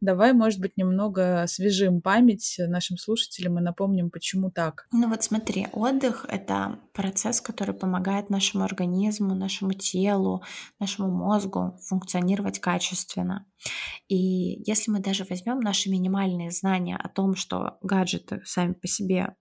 Давай, 0.00 0.32
может 0.32 0.60
быть, 0.60 0.76
немного 0.76 1.42
освежим 1.42 2.02
память 2.02 2.54
нашим 2.56 2.98
слушателям 2.98 3.58
и 3.58 3.62
напомним, 3.62 4.10
почему 4.10 4.52
так. 4.52 4.86
Ну 4.92 5.08
вот 5.08 5.24
смотри, 5.24 5.66
отдых— 5.72 6.24
это 6.28 6.78
процесс, 6.92 7.40
который 7.40 7.74
помогает 7.74 8.30
нашему 8.30 8.62
организму, 8.62 9.34
нашему 9.34 9.71
телу, 9.72 10.42
нашему 10.78 11.10
мозгу 11.10 11.78
функционировать 11.88 12.58
качественно. 12.58 13.46
И 14.08 14.62
если 14.66 14.90
мы 14.90 15.00
даже 15.00 15.24
возьмем 15.28 15.60
наши 15.60 15.90
минимальные 15.90 16.50
знания 16.50 16.96
о 16.96 17.08
том, 17.08 17.34
что 17.34 17.78
гаджеты 17.82 18.42
сами 18.44 18.72
по 18.72 18.86
себе 18.86 19.34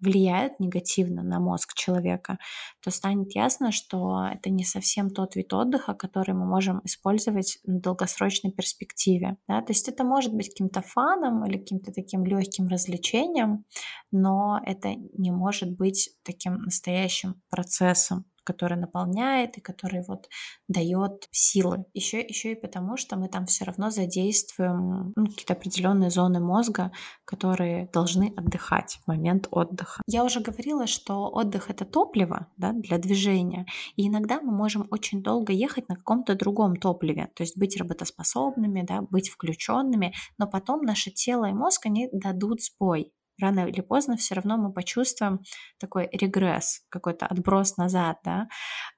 влияют 0.00 0.60
негативно 0.60 1.22
на 1.22 1.40
мозг 1.40 1.74
человека, 1.74 2.38
то 2.82 2.90
станет 2.90 3.34
ясно, 3.34 3.72
что 3.72 4.28
это 4.32 4.50
не 4.50 4.64
совсем 4.64 5.10
тот 5.10 5.34
вид 5.34 5.52
отдыха, 5.52 5.94
который 5.94 6.34
мы 6.34 6.46
можем 6.46 6.80
использовать 6.84 7.58
в 7.64 7.80
долгосрочной 7.80 8.52
перспективе. 8.52 9.36
Да? 9.48 9.60
То 9.60 9.72
есть 9.72 9.88
это 9.88 10.04
может 10.04 10.32
быть 10.34 10.50
каким-то 10.50 10.82
фаном 10.82 11.44
или 11.44 11.58
каким-то 11.58 11.92
таким 11.92 12.24
легким 12.24 12.68
развлечением, 12.68 13.64
но 14.12 14.60
это 14.64 14.94
не 15.16 15.30
может 15.30 15.76
быть 15.76 16.10
таким 16.22 16.62
настоящим 16.62 17.42
процессом 17.50 18.24
который 18.48 18.78
наполняет 18.78 19.58
и 19.58 19.60
который 19.60 20.02
вот 20.08 20.28
дает 20.68 21.28
силы. 21.30 21.84
Еще, 21.92 22.20
еще 22.20 22.52
и 22.52 22.60
потому, 22.60 22.96
что 22.96 23.16
мы 23.16 23.28
там 23.28 23.44
все 23.44 23.66
равно 23.66 23.90
задействуем 23.90 25.12
ну, 25.16 25.26
какие-то 25.26 25.52
определенные 25.52 26.08
зоны 26.08 26.40
мозга, 26.40 26.90
которые 27.26 27.90
должны 27.92 28.32
отдыхать 28.36 29.00
в 29.02 29.08
момент 29.08 29.48
отдыха. 29.50 30.00
Я 30.06 30.24
уже 30.24 30.40
говорила, 30.40 30.86
что 30.86 31.28
отдых 31.28 31.68
это 31.68 31.84
топливо 31.84 32.46
да, 32.56 32.72
для 32.72 32.96
движения, 32.96 33.66
и 33.96 34.08
иногда 34.08 34.40
мы 34.40 34.50
можем 34.50 34.86
очень 34.90 35.22
долго 35.22 35.52
ехать 35.52 35.88
на 35.90 35.96
каком-то 35.96 36.34
другом 36.34 36.76
топливе, 36.76 37.28
то 37.34 37.42
есть 37.42 37.58
быть 37.58 37.76
работоспособными, 37.76 38.82
да, 38.82 39.02
быть 39.02 39.28
включенными, 39.28 40.14
но 40.38 40.46
потом 40.46 40.82
наше 40.82 41.10
тело 41.10 41.44
и 41.44 41.52
мозг 41.52 41.84
они 41.84 42.08
дадут 42.12 42.62
сбой, 42.62 43.12
рано 43.40 43.66
или 43.66 43.80
поздно 43.80 44.16
все 44.16 44.34
равно 44.34 44.56
мы 44.56 44.72
почувствуем 44.72 45.40
такой 45.78 46.08
регресс, 46.12 46.82
какой-то 46.88 47.26
отброс 47.26 47.76
назад, 47.76 48.18
да, 48.24 48.48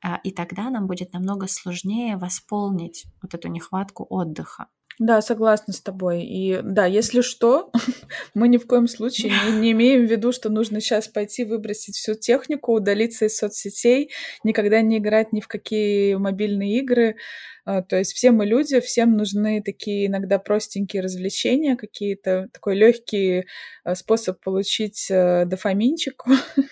а, 0.03 0.17
и 0.25 0.33
тогда 0.33 0.71
нам 0.71 0.87
будет 0.87 1.13
намного 1.13 1.47
сложнее 1.47 2.17
восполнить 2.17 3.05
вот 3.23 3.35
эту 3.35 3.49
нехватку 3.49 4.07
отдыха. 4.09 4.69
Да, 4.99 5.23
согласна 5.23 5.73
с 5.73 5.81
тобой. 5.81 6.25
И 6.25 6.61
да, 6.63 6.85
если 6.85 7.23
что, 7.23 7.71
мы 8.35 8.49
ни 8.49 8.59
в 8.59 8.67
коем 8.67 8.87
случае 8.87 9.33
не, 9.47 9.59
не 9.61 9.73
имеем 9.73 10.07
в 10.07 10.11
виду, 10.11 10.31
что 10.31 10.51
нужно 10.51 10.81
сейчас 10.81 11.09
пойти 11.09 11.45
выбросить 11.45 11.97
всю 11.97 12.15
технику, 12.15 12.75
удалиться 12.75 13.25
из 13.25 13.37
соцсетей, 13.37 14.11
никогда 14.45 14.83
не 14.83 14.99
играть 14.99 15.33
ни 15.33 15.41
в 15.41 15.49
какие 15.49 16.17
мобильные 16.17 16.79
игры. 16.81 17.17
А, 17.65 17.83
то 17.83 17.97
есть 17.97 18.13
все 18.13 18.31
мы 18.31 18.45
люди, 18.45 18.81
всем 18.81 19.17
нужны 19.17 19.63
такие 19.63 20.07
иногда 20.07 20.39
простенькие 20.39 21.03
развлечения, 21.03 21.77
какие-то 21.77 22.49
такой 22.53 22.75
легкий 22.75 23.47
а, 23.85 23.95
способ 23.95 24.41
получить 24.41 25.07
э, 25.11 25.45
дофаминчик 25.47 26.25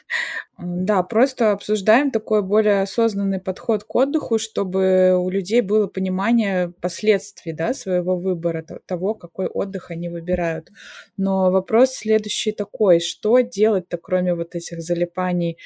Да, 0.61 1.05
просто 1.05 1.53
обсуждаем 1.53 2.11
такой 2.11 2.43
более 2.43 2.83
осознанный 2.83 3.39
подход 3.41 3.85
к 3.85 3.95
отдыху, 3.95 4.39
чтобы 4.39 5.17
у 5.17 5.31
людей 5.31 5.61
было 5.61 5.87
понимание 5.87 6.73
последствий 6.81 7.53
да, 7.53 7.73
своего 7.75 8.17
выбора, 8.17 8.65
того, 8.87 9.15
какой 9.15 9.47
отдых 9.47 9.93
они 9.93 10.09
выбирают. 10.09 10.71
Но 11.17 11.53
вопрос 11.53 11.93
следующий 11.93 12.51
такой, 12.51 12.99
что 12.99 13.39
делать-то, 13.39 13.99
кроме 13.99 14.35
вот 14.35 14.57
этих 14.57 14.81
залипаний 14.83 15.59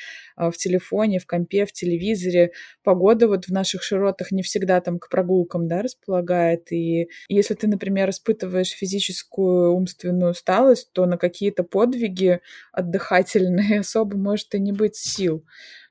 в 0.51 0.57
телефоне, 0.57 1.19
в 1.19 1.27
компе, 1.27 1.67
в 1.67 1.73
телевизоре? 1.73 2.53
Погода 2.83 3.29
вот 3.29 3.47
в 3.47 3.53
наших 3.53 3.83
широтах 3.83 4.33
не 4.33 4.43
всегда 4.43 4.81
там 4.81 4.99
к 4.99 5.09
прогулкам 5.09 5.69
да, 5.69 5.83
располагает, 5.83 6.73
и 6.73 7.09
если 7.29 7.55
ты, 7.55 7.69
например, 7.69 8.11
испытываешь 8.11 8.71
физическую 8.71 9.73
умственную 9.73 10.33
усталость, 10.33 10.93
то 10.93 11.07
на 11.07 11.19
какие-то 11.19 11.63
подвиги 11.63 12.41
отдыхательные 12.73 13.81
особо 13.81 14.17
может 14.17 14.55
и 14.55 14.61
не 14.61 14.73
быть 14.73 14.97
сил. 14.97 15.45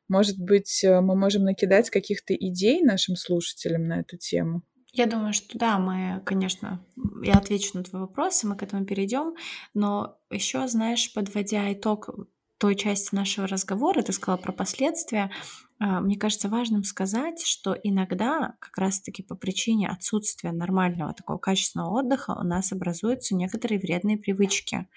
Может 0.07 0.37
быть, 0.37 0.83
э, 0.83 0.99
мы 0.99 1.15
можем 1.15 1.43
накидать 1.43 1.89
каких-то 1.89 2.35
идей 2.35 2.81
нашим 2.81 3.15
слушателям 3.15 3.87
на 3.87 4.01
эту 4.01 4.17
тему? 4.17 4.63
Я 4.93 5.05
думаю, 5.05 5.31
что 5.31 5.57
да, 5.57 5.79
мы, 5.79 6.21
конечно, 6.25 6.85
я 7.23 7.35
отвечу 7.35 7.77
на 7.77 7.83
твой 7.83 8.01
вопрос, 8.01 8.43
и 8.43 8.47
мы 8.47 8.57
к 8.57 8.63
этому 8.63 8.85
перейдем. 8.85 9.35
Но 9.73 10.17
еще, 10.29 10.67
знаешь, 10.67 11.13
подводя 11.13 11.71
итог 11.71 12.09
той 12.61 12.75
части 12.75 13.15
нашего 13.15 13.47
разговора, 13.47 14.03
ты 14.03 14.13
сказала 14.13 14.37
про 14.37 14.51
последствия. 14.51 15.31
А, 15.79 15.99
мне 15.99 16.15
кажется 16.15 16.47
важным 16.47 16.83
сказать, 16.83 17.43
что 17.43 17.73
иногда 17.73 18.53
как 18.59 18.77
раз-таки 18.77 19.23
по 19.23 19.35
причине 19.35 19.89
отсутствия 19.89 20.51
нормального 20.51 21.11
такого 21.15 21.39
качественного 21.39 21.89
отдыха 21.89 22.37
у 22.39 22.43
нас 22.43 22.71
образуются 22.71 23.33
некоторые 23.33 23.79
вредные 23.79 24.19
привычки. 24.19 24.87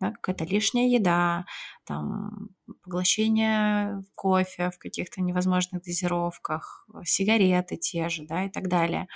Да, 0.00 0.10
какая-то 0.10 0.44
лишняя 0.44 0.86
еда, 0.86 1.46
там, 1.86 2.50
поглощение 2.82 4.04
кофе 4.14 4.70
в 4.70 4.76
каких-то 4.78 5.22
невозможных 5.22 5.82
дозировках, 5.82 6.86
сигареты 7.04 7.78
те 7.78 8.10
же, 8.10 8.26
да, 8.26 8.44
и 8.44 8.50
так 8.50 8.68
далее. 8.68 9.08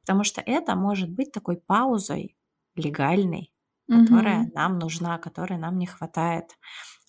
Потому 0.00 0.24
что 0.24 0.40
это 0.40 0.76
может 0.76 1.10
быть 1.10 1.30
такой 1.30 1.58
паузой 1.58 2.38
легальной, 2.74 3.52
которая 3.86 4.44
угу. 4.44 4.52
нам 4.54 4.78
нужна, 4.78 5.18
которой 5.18 5.58
нам 5.58 5.76
не 5.76 5.86
хватает. 5.86 6.46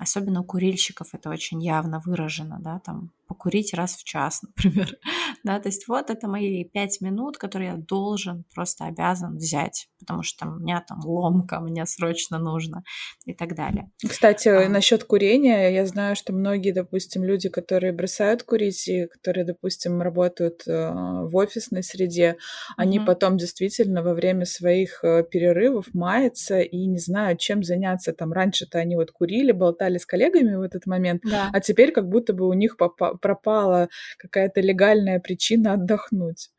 Особенно 0.01 0.41
у 0.41 0.43
курильщиков 0.43 1.09
это 1.13 1.29
очень 1.29 1.63
явно 1.63 2.01
выражено, 2.03 2.57
да, 2.59 2.79
там 2.83 3.11
покурить 3.27 3.73
раз 3.73 3.95
в 3.95 4.03
час, 4.03 4.41
например. 4.57 4.97
да, 5.43 5.59
то 5.59 5.69
есть 5.69 5.87
вот 5.87 6.09
это 6.09 6.27
мои 6.27 6.65
пять 6.65 6.99
минут, 7.01 7.37
которые 7.37 7.71
я 7.71 7.77
должен, 7.77 8.43
просто 8.53 8.85
обязан 8.85 9.37
взять, 9.37 9.87
потому 9.99 10.23
что 10.23 10.47
у 10.47 10.59
меня 10.59 10.83
там 10.85 10.99
ломка, 11.05 11.59
мне 11.61 11.85
срочно 11.85 12.39
нужно 12.39 12.83
и 13.25 13.33
так 13.33 13.55
далее. 13.55 13.89
Кстати, 14.05 14.49
а. 14.49 14.67
насчет 14.67 15.03
курения, 15.05 15.69
я 15.69 15.85
знаю, 15.85 16.15
что 16.15 16.33
многие, 16.33 16.71
допустим, 16.71 17.23
люди, 17.23 17.47
которые 17.47 17.93
бросают 17.93 18.43
курить 18.43 18.87
и 18.87 19.05
которые, 19.05 19.45
допустим, 19.45 20.01
работают 20.01 20.63
э, 20.67 20.91
в 20.91 21.35
офисной 21.35 21.83
среде, 21.83 22.37
они 22.75 22.97
mm-hmm. 22.97 23.05
потом 23.05 23.37
действительно 23.37 24.03
во 24.03 24.13
время 24.13 24.45
своих 24.45 25.03
э, 25.03 25.23
перерывов 25.23 25.93
маятся 25.93 26.59
и 26.59 26.85
не 26.85 26.99
знают, 26.99 27.39
чем 27.39 27.63
заняться. 27.63 28.13
Там 28.13 28.33
раньше-то 28.33 28.79
они 28.79 28.95
вот 28.95 29.11
курили, 29.11 29.51
болтали 29.51 29.90
с 29.97 30.05
коллегами 30.05 30.55
в 30.55 30.61
этот 30.61 30.85
момент, 30.85 31.21
да. 31.23 31.49
а 31.51 31.59
теперь 31.59 31.91
как 31.91 32.07
будто 32.09 32.33
бы 32.33 32.47
у 32.47 32.53
них 32.53 32.77
пропала 32.77 33.89
какая-то 34.17 34.61
легальная 34.61 35.19
причина 35.19 35.73
отдохнуть. 35.73 36.49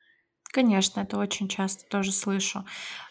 Конечно, 0.52 1.00
это 1.00 1.16
очень 1.16 1.48
часто 1.48 1.88
тоже 1.88 2.12
слышу. 2.12 2.66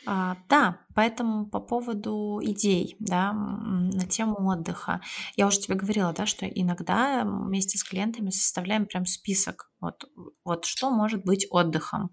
А, 0.05 0.37
да, 0.47 0.77
поэтому 0.93 1.47
по 1.47 1.59
поводу 1.59 2.39
идей, 2.43 2.95
да, 2.99 3.33
на 3.33 4.05
тему 4.05 4.47
отдыха. 4.47 5.01
Я 5.35 5.47
уже 5.47 5.59
тебе 5.59 5.73
говорила, 5.73 6.13
да, 6.13 6.27
что 6.27 6.45
иногда 6.45 7.23
вместе 7.25 7.79
с 7.79 7.83
клиентами 7.83 8.29
составляем 8.29 8.85
прям 8.85 9.07
список, 9.07 9.71
вот, 9.79 10.05
вот 10.45 10.65
что 10.65 10.91
может 10.91 11.25
быть 11.25 11.47
отдыхом. 11.49 12.11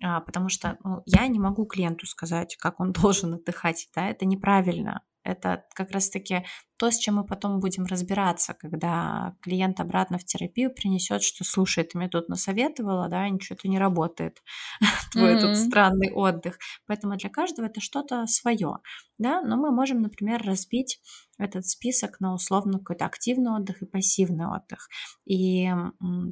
А, 0.00 0.20
потому 0.20 0.48
что 0.48 0.78
ну, 0.84 1.02
я 1.06 1.26
не 1.26 1.40
могу 1.40 1.66
клиенту 1.66 2.06
сказать, 2.06 2.56
как 2.56 2.78
он 2.78 2.92
должен 3.02 3.34
отдыхать, 3.34 3.88
да, 3.96 4.08
это 4.08 4.26
неправильно. 4.26 5.02
Это 5.28 5.66
как 5.74 5.90
раз-таки 5.90 6.46
то, 6.78 6.90
с 6.90 6.96
чем 6.96 7.16
мы 7.16 7.26
потом 7.26 7.60
будем 7.60 7.84
разбираться, 7.84 8.54
когда 8.54 9.36
клиент 9.42 9.78
обратно 9.78 10.16
в 10.18 10.24
терапию 10.24 10.72
принесет, 10.72 11.22
что 11.22 11.44
слушай, 11.44 11.84
ты 11.84 11.98
мне 11.98 12.08
тут 12.08 12.28
насоветовала, 12.28 13.08
да, 13.08 13.28
ничего-то 13.28 13.68
не 13.68 13.78
работает, 13.78 14.42
твой 15.12 15.34
mm-hmm. 15.34 15.36
этот 15.36 15.56
странный 15.58 16.10
отдых. 16.12 16.58
Поэтому 16.86 17.16
для 17.16 17.28
каждого 17.28 17.66
это 17.66 17.80
что-то 17.82 18.26
свое, 18.26 18.78
да, 19.18 19.42
но 19.42 19.56
мы 19.56 19.70
можем, 19.70 20.00
например, 20.00 20.42
разбить 20.42 21.00
этот 21.36 21.66
список 21.66 22.20
на 22.20 22.32
условно 22.32 22.78
какой-то 22.78 23.04
активный 23.04 23.52
отдых 23.52 23.82
и 23.82 23.86
пассивный 23.86 24.46
отдых 24.46 24.88
и 25.26 25.70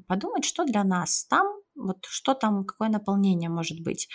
подумать, 0.08 0.44
что 0.46 0.64
для 0.64 0.84
нас 0.84 1.26
там 1.26 1.46
вот 1.74 2.06
что 2.06 2.34
там, 2.34 2.64
какое 2.64 2.88
наполнение 2.88 3.50
может 3.50 3.82
быть. 3.82 4.08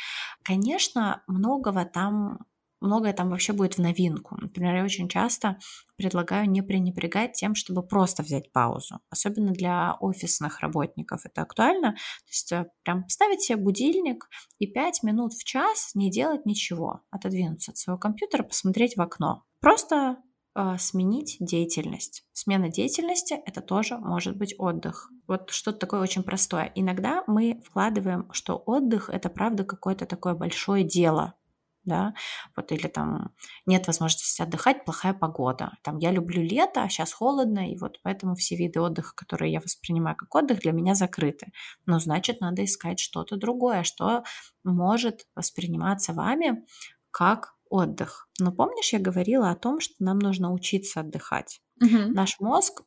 Конечно, 0.43 1.21
многого 1.27 1.85
там 1.85 2.39
многое 2.81 3.13
там 3.13 3.29
вообще 3.29 3.53
будет 3.53 3.75
в 3.75 3.81
новинку. 3.81 4.35
Например, 4.39 4.75
я 4.75 4.83
очень 4.83 5.07
часто 5.07 5.57
предлагаю 5.95 6.49
не 6.49 6.61
пренебрегать 6.61 7.33
тем, 7.33 7.55
чтобы 7.55 7.83
просто 7.83 8.23
взять 8.23 8.51
паузу. 8.51 8.99
Особенно 9.09 9.51
для 9.51 9.95
офисных 9.99 10.59
работников 10.59 11.25
это 11.25 11.43
актуально. 11.43 11.91
То 11.93 12.29
есть 12.29 12.51
э, 12.51 12.65
прям 12.83 13.07
ставить 13.07 13.41
себе 13.41 13.57
будильник 13.57 14.27
и 14.59 14.67
5 14.67 15.03
минут 15.03 15.33
в 15.33 15.43
час 15.43 15.91
не 15.93 16.09
делать 16.09 16.45
ничего. 16.45 17.01
Отодвинуться 17.11 17.71
от 17.71 17.77
своего 17.77 17.99
компьютера, 17.99 18.43
посмотреть 18.43 18.97
в 18.97 19.01
окно. 19.01 19.43
Просто 19.59 20.17
э, 20.55 20.75
сменить 20.79 21.37
деятельность. 21.39 22.25
Смена 22.33 22.69
деятельности– 22.69 23.35
это 23.45 23.61
тоже 23.61 23.97
может 23.99 24.35
быть 24.35 24.55
отдых. 24.57 25.11
Вот 25.27 25.51
что-то 25.51 25.77
такое 25.77 26.01
очень 26.01 26.23
простое. 26.23 26.71
Иногда 26.73 27.23
мы 27.27 27.61
вкладываем, 27.63 28.27
что 28.33 28.57
отдых– 28.57 29.09
это 29.13 29.29
правда 29.29 29.63
какое-то 29.63 30.07
такое 30.07 30.33
большое 30.33 30.83
дело, 30.83 31.35
да, 31.83 32.13
вот 32.55 32.71
или 32.71 32.87
там 32.87 33.33
нет 33.65 33.87
возможности 33.87 34.41
отдыхать, 34.41 34.85
плохая 34.85 35.13
погода. 35.13 35.73
Там 35.83 35.97
я 35.97 36.11
люблю 36.11 36.41
лето, 36.41 36.83
а 36.83 36.89
сейчас 36.89 37.13
холодно, 37.13 37.71
и 37.71 37.77
вот 37.77 37.99
поэтому 38.03 38.35
все 38.35 38.55
виды 38.55 38.79
отдыха, 38.79 39.15
которые 39.15 39.51
я 39.51 39.59
воспринимаю 39.59 40.15
как 40.15 40.33
отдых, 40.35 40.59
для 40.59 40.71
меня 40.71 40.95
закрыты. 40.95 41.47
Но 41.85 41.99
значит, 41.99 42.41
надо 42.41 42.63
искать 42.63 42.99
что-то 42.99 43.37
другое, 43.37 43.83
что 43.83 44.23
может 44.63 45.27
восприниматься 45.35 46.13
вами 46.13 46.65
как 47.09 47.55
отдых. 47.69 48.27
Но 48.39 48.51
помнишь, 48.51 48.93
я 48.93 48.99
говорила 48.99 49.49
о 49.49 49.55
том, 49.55 49.79
что 49.79 49.95
нам 49.99 50.19
нужно 50.19 50.51
учиться 50.51 50.99
отдыхать. 50.99 51.61
Угу. 51.81 52.13
Наш 52.13 52.39
мозг 52.39 52.83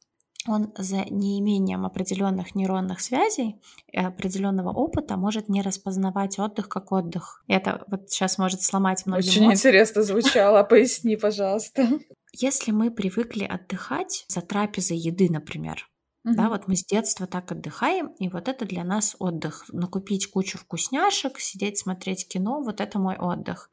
он 0.46 0.72
за 0.76 1.04
неимением 1.10 1.86
определенных 1.86 2.54
нейронных 2.54 3.00
связей 3.00 3.56
и 3.90 3.98
определенного 3.98 4.70
опыта 4.70 5.16
может 5.16 5.48
не 5.48 5.62
распознавать 5.62 6.38
отдых 6.38 6.68
как 6.68 6.92
отдых. 6.92 7.42
Это 7.48 7.84
вот 7.88 8.10
сейчас 8.10 8.38
может 8.38 8.62
сломать 8.62 9.06
многим 9.06 9.28
Очень 9.28 9.44
мозг. 9.44 9.56
интересно 9.56 10.02
звучало. 10.02 10.62
Поясни, 10.68 11.16
пожалуйста. 11.16 11.88
Если 12.32 12.72
мы 12.72 12.90
привыкли 12.90 13.44
отдыхать 13.44 14.24
за 14.28 14.40
трапезой 14.40 14.96
еды, 14.96 15.28
например, 15.30 15.88
Да, 16.24 16.48
вот 16.48 16.68
мы 16.68 16.74
с 16.74 16.82
детства 16.86 17.26
так 17.26 17.52
отдыхаем, 17.52 18.06
и 18.18 18.30
вот 18.30 18.48
это 18.48 18.64
для 18.64 18.82
нас 18.82 19.14
отдых. 19.18 19.66
Накупить 19.68 20.30
кучу 20.30 20.56
вкусняшек, 20.56 21.38
сидеть, 21.38 21.76
смотреть 21.76 22.26
кино, 22.26 22.62
вот 22.62 22.80
это 22.80 22.98
мой 22.98 23.16
отдых. 23.18 23.68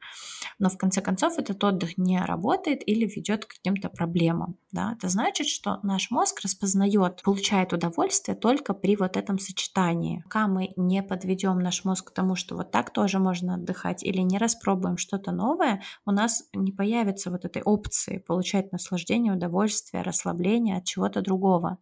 Но 0.58 0.68
в 0.68 0.76
конце 0.76 1.00
концов 1.00 1.38
этот 1.38 1.64
отдых 1.64 1.96
не 1.96 2.20
работает 2.22 2.86
или 2.86 3.06
ведет 3.06 3.46
к 3.46 3.54
каким-то 3.54 3.88
проблемам. 3.88 4.56
Да? 4.70 4.92
Это 4.92 5.08
значит, 5.08 5.46
что 5.46 5.80
наш 5.82 6.10
мозг 6.10 6.40
распознает, 6.42 7.22
получает 7.22 7.72
удовольствие 7.72 8.36
только 8.36 8.74
при 8.74 8.96
вот 8.96 9.16
этом 9.16 9.38
сочетании. 9.38 10.20
Пока 10.24 10.46
мы 10.46 10.74
не 10.76 11.02
подведем 11.02 11.58
наш 11.58 11.86
мозг 11.86 12.10
к 12.10 12.14
тому, 12.14 12.36
что 12.36 12.54
вот 12.54 12.70
так 12.70 12.92
тоже 12.92 13.18
можно 13.18 13.54
отдыхать, 13.54 14.02
или 14.02 14.20
не 14.20 14.36
распробуем 14.36 14.98
что-то 14.98 15.32
новое, 15.32 15.82
у 16.04 16.10
нас 16.10 16.44
не 16.52 16.70
появится 16.70 17.30
вот 17.30 17.46
этой 17.46 17.62
опции 17.62 18.18
получать 18.18 18.72
наслаждение, 18.72 19.32
удовольствие, 19.32 20.02
расслабление 20.02 20.76
от 20.76 20.84
чего-то 20.84 21.22
другого 21.22 21.78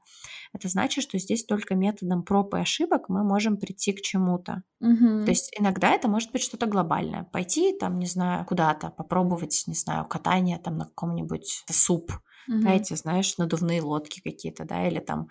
это 0.53 0.69
значит, 0.69 1.05
что 1.05 1.19
здесь 1.19 1.45
только 1.45 1.75
методом 1.75 2.25
проб 2.25 2.55
и 2.55 2.59
ошибок 2.59 3.09
мы 3.09 3.23
можем 3.23 3.57
прийти 3.57 3.93
к 3.93 4.01
чему-то. 4.01 4.63
Угу. 4.81 5.25
То 5.25 5.31
есть 5.31 5.53
иногда 5.59 5.93
это 5.93 6.09
может 6.09 6.33
быть 6.33 6.43
что-то 6.43 6.67
глобальное. 6.67 7.25
Пойти 7.33 7.73
там, 7.79 7.99
не 7.99 8.07
знаю, 8.07 8.45
куда-то, 8.45 8.91
попробовать, 8.91 9.63
не 9.67 9.75
знаю, 9.75 10.07
катание 10.07 10.59
там 10.59 10.77
на 10.77 10.87
каком-нибудь 10.87 11.65
суп, 11.71 12.13
угу. 12.49 12.61
да, 12.63 12.75
эти, 12.75 12.95
знаешь, 12.95 13.39
надувные 13.39 13.81
лодки 13.81 14.21
какие-то, 14.21 14.65
да, 14.65 14.89
или 14.89 14.99
там, 14.99 15.29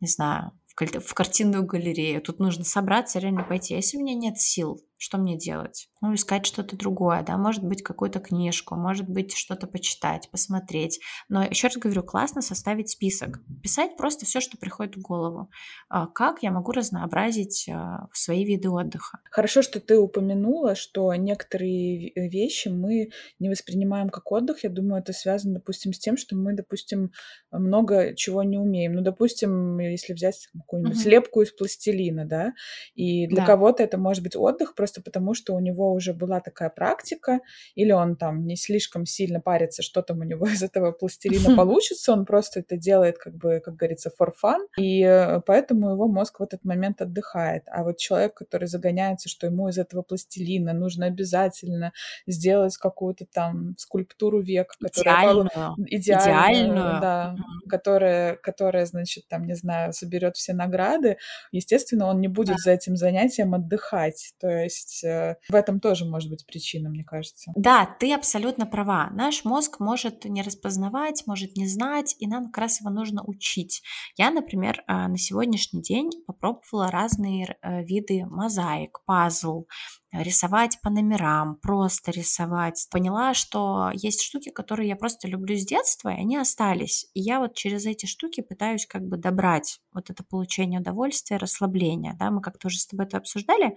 не 0.00 0.08
знаю, 0.08 0.52
в, 0.66 1.00
в 1.00 1.14
картинную 1.14 1.66
галерею. 1.66 2.22
Тут 2.22 2.38
нужно 2.38 2.64
собраться, 2.64 3.18
реально 3.18 3.44
пойти. 3.44 3.74
А 3.74 3.76
если 3.76 3.98
у 3.98 4.00
меня 4.00 4.14
нет 4.14 4.38
сил, 4.38 4.80
что 5.02 5.18
мне 5.18 5.36
делать? 5.36 5.88
Ну, 6.00 6.14
искать 6.14 6.46
что-то 6.46 6.76
другое, 6.76 7.24
да, 7.26 7.36
может 7.36 7.64
быть, 7.64 7.82
какую-то 7.82 8.20
книжку, 8.20 8.76
может 8.76 9.08
быть, 9.08 9.34
что-то 9.34 9.66
почитать, 9.66 10.28
посмотреть. 10.30 11.00
Но 11.28 11.42
еще 11.42 11.66
раз 11.66 11.76
говорю, 11.76 12.04
классно 12.04 12.40
составить 12.40 12.90
список. 12.90 13.40
Писать 13.64 13.96
просто 13.96 14.26
все, 14.26 14.40
что 14.40 14.56
приходит 14.56 14.94
в 14.94 15.00
голову. 15.00 15.50
А 15.88 16.06
как 16.06 16.44
я 16.44 16.52
могу 16.52 16.70
разнообразить 16.70 17.68
а, 17.68 18.06
свои 18.12 18.44
виды 18.44 18.70
отдыха? 18.70 19.18
Хорошо, 19.28 19.62
что 19.62 19.80
ты 19.80 19.98
упомянула, 19.98 20.76
что 20.76 21.12
некоторые 21.16 22.12
вещи 22.14 22.68
мы 22.68 23.10
не 23.40 23.48
воспринимаем 23.48 24.08
как 24.08 24.30
отдых. 24.30 24.62
Я 24.62 24.70
думаю, 24.70 25.02
это 25.02 25.12
связано, 25.12 25.54
допустим, 25.54 25.92
с 25.92 25.98
тем, 25.98 26.16
что 26.16 26.36
мы, 26.36 26.54
допустим, 26.54 27.10
много 27.50 28.14
чего 28.14 28.44
не 28.44 28.56
умеем. 28.56 28.92
Ну, 28.92 29.02
допустим, 29.02 29.80
если 29.80 30.12
взять 30.12 30.48
какую-нибудь 30.52 30.94
угу. 30.94 31.02
слепку 31.02 31.42
из 31.42 31.50
пластилина, 31.50 32.24
да, 32.24 32.52
и 32.94 33.26
для 33.26 33.38
да. 33.38 33.46
кого-то 33.46 33.82
это 33.82 33.98
может 33.98 34.22
быть 34.22 34.36
отдых 34.36 34.76
просто 34.76 34.91
потому, 35.00 35.34
что 35.34 35.54
у 35.54 35.60
него 35.60 35.92
уже 35.92 36.12
была 36.12 36.40
такая 36.40 36.68
практика, 36.70 37.40
или 37.74 37.92
он 37.92 38.16
там 38.16 38.46
не 38.46 38.56
слишком 38.56 39.06
сильно 39.06 39.40
парится, 39.40 39.82
что 39.82 40.02
там 40.02 40.20
у 40.20 40.24
него 40.24 40.46
из 40.48 40.62
этого 40.62 40.92
пластилина 40.92 41.56
получится, 41.56 42.12
он 42.12 42.26
просто 42.26 42.60
это 42.60 42.76
делает, 42.76 43.18
как 43.18 43.34
бы, 43.34 43.60
как 43.64 43.76
говорится, 43.76 44.10
for 44.20 44.32
fun, 44.42 44.66
и 44.78 45.02
э, 45.02 45.40
поэтому 45.46 45.92
его 45.92 46.08
мозг 46.08 46.40
в 46.40 46.42
этот 46.42 46.64
момент 46.64 47.00
отдыхает. 47.00 47.64
А 47.66 47.84
вот 47.84 47.98
человек, 47.98 48.34
который 48.34 48.66
загоняется, 48.66 49.28
что 49.28 49.46
ему 49.46 49.68
из 49.68 49.78
этого 49.78 50.02
пластилина 50.02 50.72
нужно 50.72 51.06
обязательно 51.06 51.92
сделать 52.26 52.76
какую-то 52.76 53.26
там 53.32 53.74
скульптуру 53.78 54.40
века, 54.40 54.74
которая 54.80 55.22
идеальную, 55.22 55.74
идеальную, 55.86 57.00
да. 57.00 57.36
Которая, 57.72 58.36
которая, 58.36 58.84
значит, 58.84 59.28
там, 59.28 59.46
не 59.46 59.56
знаю, 59.56 59.94
соберет 59.94 60.36
все 60.36 60.52
награды, 60.52 61.16
естественно, 61.52 62.04
он 62.04 62.20
не 62.20 62.28
будет 62.28 62.56
да. 62.56 62.62
за 62.64 62.72
этим 62.72 62.96
занятием 62.96 63.54
отдыхать. 63.54 64.34
То 64.38 64.46
есть 64.46 65.02
э, 65.02 65.36
в 65.48 65.54
этом 65.54 65.80
тоже 65.80 66.04
может 66.04 66.28
быть 66.28 66.44
причина, 66.44 66.90
мне 66.90 67.02
кажется. 67.02 67.50
Да, 67.56 67.88
ты 67.98 68.12
абсолютно 68.12 68.66
права. 68.66 69.08
Наш 69.12 69.46
мозг 69.46 69.80
может 69.80 70.26
не 70.26 70.42
распознавать, 70.42 71.22
может 71.26 71.56
не 71.56 71.66
знать, 71.66 72.14
и 72.18 72.26
нам 72.26 72.48
как 72.48 72.58
раз 72.58 72.80
его 72.80 72.90
нужно 72.90 73.22
учить. 73.24 73.82
Я, 74.18 74.30
например, 74.30 74.84
э, 74.86 75.08
на 75.08 75.16
сегодняшний 75.16 75.80
день 75.80 76.10
попробовала 76.26 76.90
разные 76.90 77.56
э, 77.62 77.82
виды 77.84 78.26
мозаик, 78.26 79.00
пазл, 79.06 79.64
рисовать 80.12 80.78
по 80.82 80.90
номерам, 80.90 81.56
просто 81.56 82.10
рисовать. 82.10 82.86
Поняла, 82.90 83.34
что 83.34 83.90
есть 83.94 84.22
штуки, 84.22 84.50
которые 84.50 84.88
я 84.88 84.96
просто 84.96 85.28
люблю 85.28 85.56
с 85.56 85.64
детства, 85.64 86.10
и 86.10 86.20
они 86.20 86.36
остались. 86.36 87.06
И 87.14 87.20
я 87.20 87.40
вот 87.40 87.54
через 87.54 87.86
эти 87.86 88.06
штуки 88.06 88.42
пытаюсь 88.42 88.86
как 88.86 89.02
бы 89.06 89.16
добрать 89.16 89.80
вот 89.92 90.10
это 90.10 90.22
получение 90.24 90.80
удовольствия, 90.80 91.38
расслабления. 91.38 92.14
Да, 92.18 92.30
мы 92.30 92.42
как-то 92.42 92.68
уже 92.68 92.78
с 92.78 92.86
тобой 92.86 93.06
это 93.06 93.16
обсуждали. 93.16 93.76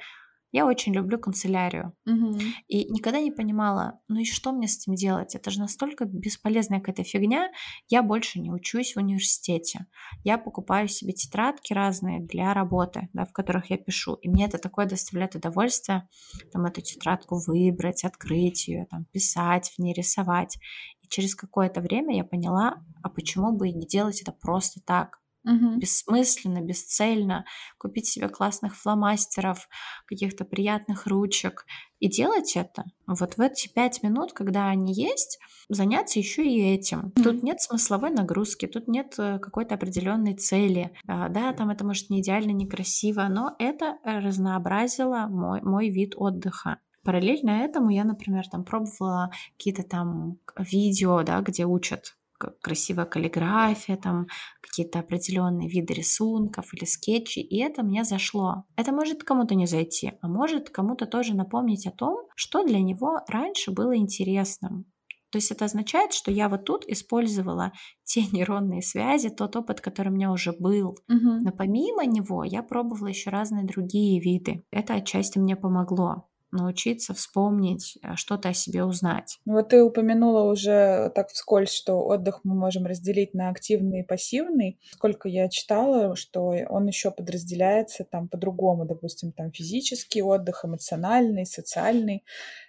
Я 0.51 0.65
очень 0.65 0.93
люблю 0.93 1.19
канцелярию. 1.19 1.93
Угу. 2.05 2.39
И 2.67 2.89
никогда 2.91 3.19
не 3.19 3.31
понимала, 3.31 3.99
ну 4.07 4.19
и 4.19 4.25
что 4.25 4.51
мне 4.51 4.67
с 4.67 4.77
этим 4.77 4.95
делать? 4.95 5.35
Это 5.35 5.51
же 5.51 5.59
настолько 5.59 6.05
бесполезная 6.05 6.79
какая-то 6.79 7.03
фигня. 7.03 7.51
Я 7.89 8.03
больше 8.03 8.39
не 8.39 8.51
учусь 8.51 8.93
в 8.93 8.97
университете. 8.97 9.85
Я 10.23 10.37
покупаю 10.37 10.87
себе 10.87 11.13
тетрадки 11.13 11.73
разные 11.73 12.21
для 12.21 12.53
работы, 12.53 13.09
да, 13.13 13.25
в 13.25 13.33
которых 13.33 13.69
я 13.69 13.77
пишу. 13.77 14.15
И 14.15 14.29
мне 14.29 14.45
это 14.45 14.57
такое 14.57 14.85
доставляет 14.85 15.35
удовольствие, 15.35 16.07
там 16.51 16.65
эту 16.65 16.81
тетрадку 16.81 17.37
выбрать, 17.45 18.03
открыть 18.03 18.67
ее, 18.67 18.87
там, 18.89 19.05
писать 19.11 19.71
в 19.71 19.79
ней, 19.79 19.93
рисовать. 19.93 20.57
И 21.01 21.07
через 21.07 21.35
какое-то 21.35 21.81
время 21.81 22.15
я 22.15 22.23
поняла, 22.23 22.83
а 23.03 23.09
почему 23.09 23.51
бы 23.51 23.69
и 23.69 23.73
не 23.73 23.85
делать 23.85 24.21
это 24.21 24.31
просто 24.31 24.79
так? 24.85 25.19
Мгм. 25.45 25.79
бессмысленно, 25.79 26.61
бесцельно, 26.61 27.45
купить 27.77 28.07
себе 28.07 28.29
классных 28.29 28.75
фломастеров, 28.75 29.69
каких-то 30.07 30.43
приятных 30.43 31.07
ручек 31.07 31.65
и 31.99 32.09
делать 32.09 32.55
это. 32.55 32.83
Вот 33.07 33.37
в 33.37 33.41
эти 33.41 33.67
пять 33.67 34.03
минут, 34.03 34.33
когда 34.33 34.67
они 34.67 34.93
есть, 34.93 35.39
заняться 35.69 36.19
еще 36.19 36.43
и 36.43 36.61
этим. 36.61 37.11
Тут 37.11 37.43
нет 37.43 37.61
смысловой 37.61 38.09
нагрузки, 38.09 38.65
тут 38.67 38.87
нет 38.87 39.13
э, 39.17 39.39
какой-то 39.39 39.75
определенной 39.75 40.35
цели. 40.35 40.91
А, 41.07 41.29
Да, 41.29 41.53
там 41.53 41.69
это 41.69 41.85
может 41.85 42.09
не 42.09 42.21
идеально, 42.21 42.51
некрасиво, 42.51 43.27
но 43.29 43.55
это 43.59 43.97
разнообразило 44.03 45.27
мой, 45.29 45.61
мой 45.61 45.89
вид 45.89 46.13
отдыха. 46.17 46.79
Параллельно 47.03 47.51
этому 47.51 47.91
я, 47.91 48.03
например, 48.03 48.47
там 48.49 48.63
пробовала 48.63 49.31
какие-то 49.57 49.83
там 49.83 50.39
видео, 50.57 51.21
да, 51.21 51.39
где 51.41 51.65
учат 51.65 52.15
красивая 52.61 53.05
каллиграфия, 53.05 53.97
там 53.97 54.27
какие-то 54.61 54.99
определенные 54.99 55.69
виды 55.69 55.93
рисунков 55.93 56.73
или 56.73 56.85
скетчи, 56.85 57.39
и 57.39 57.59
это 57.59 57.83
мне 57.83 58.03
зашло. 58.03 58.65
Это 58.75 58.91
может 58.91 59.23
кому-то 59.23 59.55
не 59.55 59.67
зайти, 59.67 60.13
а 60.21 60.27
может 60.27 60.69
кому-то 60.69 61.05
тоже 61.05 61.35
напомнить 61.35 61.87
о 61.87 61.91
том, 61.91 62.27
что 62.35 62.63
для 62.63 62.81
него 62.81 63.19
раньше 63.27 63.71
было 63.71 63.95
интересным. 63.95 64.85
То 65.31 65.37
есть 65.37 65.51
это 65.51 65.65
означает, 65.65 66.13
что 66.13 66.31
я 66.31 66.47
вот 66.47 66.63
тут 66.63 66.85
использовала 66.87 67.73
те 68.03 68.25
нейронные 68.25 68.81
связи, 68.81 69.29
тот 69.29 69.55
опыт, 69.55 69.81
который 69.81 70.09
у 70.09 70.15
меня 70.15 70.31
уже 70.31 70.53
был. 70.53 70.97
Угу. 71.09 71.43
Но 71.43 71.51
помимо 71.51 72.05
него 72.05 72.43
я 72.43 72.63
пробовала 72.63 73.07
еще 73.07 73.31
разные 73.31 73.65
другие 73.65 74.21
виды. 74.21 74.63
Это 74.71 74.93
отчасти 74.93 75.37
мне 75.37 75.55
помогло 75.57 76.29
научиться 76.51 77.13
вспомнить, 77.13 77.97
э, 78.01 78.15
что-то 78.15 78.49
о 78.49 78.53
себе 78.53 78.83
узнать. 78.83 79.39
Ну 79.45 79.53
вот 79.53 79.69
ты 79.69 79.83
упомянула 79.83 80.49
уже 80.49 81.11
так 81.15 81.29
вскользь, 81.29 81.71
что 81.71 82.05
отдых 82.05 82.41
мы 82.43 82.55
можем 82.55 82.85
разделить 82.85 83.33
на 83.33 83.49
активный 83.49 84.01
и 84.01 84.03
пассивный. 84.03 84.79
Сколько 84.91 85.27
я 85.27 85.49
читала, 85.49 86.15
что 86.15 86.53
он 86.69 86.87
еще 86.87 87.11
подразделяется 87.11 88.05
там 88.05 88.27
по-другому, 88.27 88.85
допустим, 88.85 89.31
там 89.31 89.51
физический 89.51 90.21
отдых, 90.21 90.63
эмоциональный, 90.63 91.45
социальный. 91.45 92.23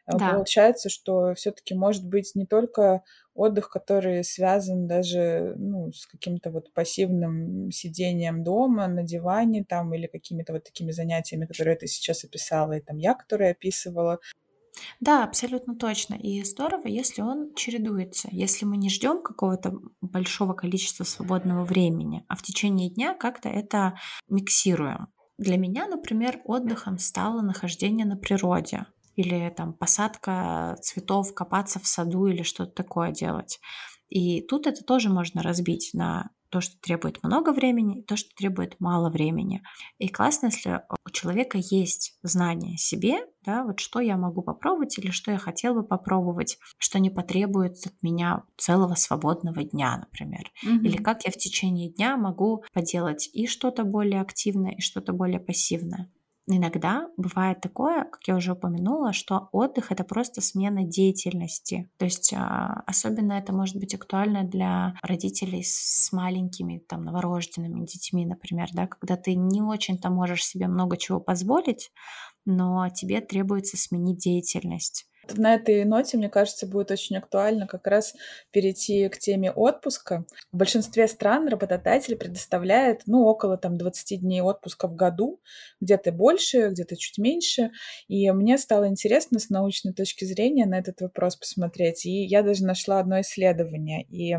Э, 0.06 0.18
да. 0.18 0.32
Получается, 0.32 0.88
что 0.88 1.34
все-таки 1.34 1.74
может 1.74 2.06
быть 2.06 2.32
не 2.34 2.46
только 2.46 3.02
отдых, 3.37 3.68
который 3.68 4.25
связан 4.25 4.87
даже 4.87 5.55
ну, 5.57 5.92
с 5.92 6.07
каким-то 6.07 6.51
вот 6.51 6.72
пассивным 6.72 7.70
сидением 7.70 8.42
дома 8.42 8.87
на 8.88 9.03
диване 9.03 9.64
там 9.64 9.94
или 9.94 10.07
какими-то 10.07 10.53
вот 10.53 10.64
такими 10.64 10.90
занятиями, 10.90 11.46
которые 11.46 11.77
ты 11.77 11.87
сейчас 11.87 12.25
описала, 12.25 12.72
и 12.72 12.81
там 12.81 12.96
я, 12.99 13.14
которые 13.14 13.53
описывала. 13.53 14.18
Да, 15.01 15.25
абсолютно 15.25 15.75
точно. 15.77 16.14
И 16.14 16.42
здорово, 16.44 16.87
если 16.87 17.22
он 17.22 17.55
чередуется, 17.55 18.29
если 18.31 18.64
мы 18.64 18.77
не 18.77 18.90
ждем 18.90 19.22
какого-то 19.22 19.79
большого 20.01 20.55
количества 20.55 21.05
свободного 21.05 21.64
времени, 21.64 22.25
а 22.29 22.37
в 22.37 22.42
течение 22.42 22.90
дня 22.90 23.14
как-то 23.14 23.49
это 23.49 23.99
миксируем. 24.29 25.09
Для 25.38 25.59
меня, 25.59 25.87
например, 25.87 26.40
отдыхом 26.44 26.99
стало 26.99 27.42
нахождение 27.42 28.07
на 28.07 28.16
природе 28.16 28.87
или 29.16 29.52
там 29.57 29.72
посадка 29.72 30.76
цветов, 30.83 31.35
копаться 31.35 31.81
в 31.81 31.87
саду 31.87 32.26
или 32.26 32.42
что-то 32.42 32.72
такое 32.72 33.11
делать. 33.11 33.59
И 34.09 34.42
тут 34.42 34.66
это 34.66 34.85
тоже 34.85 35.11
можно 35.11 35.42
разбить 35.42 35.90
на 35.92 36.31
то, 36.50 36.61
что 36.61 36.79
требует 36.81 37.22
много 37.22 37.52
времени, 37.52 37.98
и 37.98 38.02
то, 38.02 38.16
что 38.16 38.31
требует 38.37 38.79
мало 38.79 39.11
времени. 39.11 39.62
И 39.98 40.09
классно, 40.09 40.46
если 40.46 40.81
у 41.05 41.11
человека 41.11 41.59
есть 41.59 42.16
знание 42.22 42.76
себе, 42.76 43.18
да, 43.44 43.64
вот 43.64 43.81
что 43.81 44.00
я 44.00 44.16
могу 44.16 44.42
попробовать 44.42 44.96
или 44.98 45.11
что 45.11 45.33
я 45.33 45.38
хотел 45.38 45.74
бы 45.74 45.83
попробовать, 45.83 46.59
что 46.79 46.98
не 46.98 47.11
потребует 47.11 47.74
от 47.85 48.00
меня 48.02 48.44
целого 48.57 48.94
свободного 48.94 49.64
дня, 49.64 49.98
например. 49.98 50.50
Mm-hmm. 50.64 50.85
Или 50.85 50.96
как 50.96 51.24
я 51.24 51.33
в 51.33 51.37
течение 51.37 51.90
дня 51.90 52.16
могу 52.16 52.64
поделать 52.72 53.29
и 53.33 53.46
что-то 53.46 53.85
более 53.85 54.20
активное, 54.20 54.72
и 54.72 54.81
что-то 54.81 55.12
более 55.12 55.40
пассивное. 55.40 56.11
Иногда 56.48 57.09
бывает 57.16 57.61
такое, 57.61 58.04
как 58.04 58.20
я 58.28 58.37
уже 58.37 58.52
упомянула, 58.52 59.12
что 59.12 59.48
отдых 59.50 59.90
это 59.90 60.04
просто 60.04 60.40
смена 60.40 60.85
деятельности. 60.85 61.90
То 61.98 62.04
есть 62.04 62.32
а, 62.32 62.85
особенно 62.87 63.32
это 63.32 63.52
может 63.52 63.76
быть 63.76 63.94
актуально 63.94 64.44
для 64.44 64.94
родителей 65.02 65.64
с 65.64 66.12
маленькими 66.12 66.78
там 66.88 67.02
новорожденными 67.04 67.85
детьми, 67.85 68.24
например, 68.24 68.68
да, 68.74 68.87
когда 68.87 69.16
ты 69.16 69.35
не 69.35 69.61
очень-то 69.61 70.09
можешь 70.09 70.44
себе 70.46 70.68
много 70.68 70.96
чего 70.96 71.18
позволить, 71.18 71.90
но 72.44 72.88
тебе 72.90 73.20
требуется 73.20 73.76
сменить 73.76 74.18
деятельность. 74.18 75.09
На 75.34 75.54
этой 75.54 75.84
ноте, 75.84 76.16
мне 76.16 76.28
кажется, 76.28 76.66
будет 76.66 76.90
очень 76.90 77.16
актуально 77.16 77.66
как 77.66 77.86
раз 77.86 78.14
перейти 78.52 79.08
к 79.08 79.18
теме 79.18 79.50
отпуска. 79.50 80.24
В 80.52 80.56
большинстве 80.56 81.08
стран 81.08 81.48
работодатель 81.48 82.16
предоставляет, 82.16 83.02
ну, 83.06 83.24
около 83.24 83.58
там 83.58 83.76
20 83.76 84.20
дней 84.20 84.40
отпуска 84.40 84.88
в 84.88 84.94
году, 84.94 85.40
где-то 85.80 86.12
больше, 86.12 86.68
где-то 86.68 86.96
чуть 86.96 87.18
меньше. 87.18 87.72
И 88.08 88.30
мне 88.30 88.56
стало 88.56 88.88
интересно 88.88 89.38
с 89.38 89.50
научной 89.50 89.92
точки 89.92 90.24
зрения 90.24 90.64
на 90.64 90.78
этот 90.78 91.00
вопрос 91.00 91.36
посмотреть. 91.36 92.06
И 92.06 92.24
я 92.24 92.42
даже 92.42 92.64
нашла 92.64 93.00
одно 93.00 93.20
исследование. 93.20 94.04
И 94.04 94.36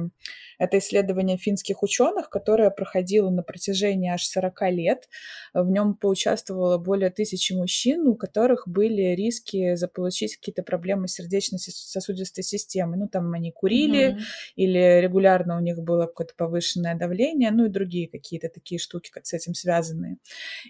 это 0.58 0.80
исследование 0.80 1.38
финских 1.38 1.84
ученых, 1.84 2.30
которое 2.30 2.70
проходило 2.72 3.30
на 3.30 3.44
протяжении 3.44 4.10
аж 4.10 4.26
40 4.26 4.62
лет. 4.72 5.10
В 5.54 5.70
нем 5.70 5.96
поучаствовало 5.96 6.78
более 6.78 7.10
тысячи 7.10 7.54
мужчин, 7.54 8.08
у 8.08 8.16
которых 8.16 8.68
были 8.68 9.16
риски 9.16 9.76
заполучить 9.76 10.38
какие-то 10.38 10.64
проблемы 10.64 10.77
проблемы 10.78 11.08
сердечно-сосудистой 11.08 12.44
системы. 12.44 12.98
Ну, 12.98 13.08
там 13.08 13.34
они 13.34 13.52
курили 13.52 14.12
mm-hmm. 14.12 14.22
или 14.58 15.02
регулярно 15.02 15.58
у 15.58 15.60
них 15.60 15.80
было 15.82 16.06
какое-то 16.06 16.34
повышенное 16.38 16.96
давление, 16.96 17.50
ну 17.50 17.66
и 17.66 17.70
другие 17.70 18.08
какие-то 18.08 18.48
такие 18.50 18.78
штуки 18.78 19.12
с 19.24 19.34
этим 19.34 19.56
связанные. 19.56 20.18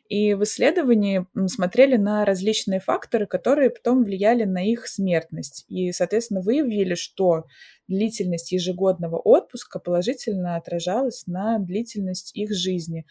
И 0.08 0.34
в 0.34 0.44
исследовании 0.44 1.26
смотрели 1.48 1.98
на 1.98 2.24
различные 2.24 2.80
факторы, 2.80 3.28
которые 3.28 3.70
потом 3.70 4.06
влияли 4.06 4.46
на 4.46 4.66
их 4.66 4.88
смертность. 4.88 5.66
И, 5.68 5.92
соответственно, 5.92 6.40
выявили, 6.40 6.96
что 6.96 7.46
длительность 7.88 8.52
ежегодного 8.52 9.18
отпуска 9.18 9.80
положительно 9.80 10.56
отражалась 10.56 11.26
на 11.28 11.60
длительность 11.60 12.36
их 12.36 12.54
жизни. 12.54 13.06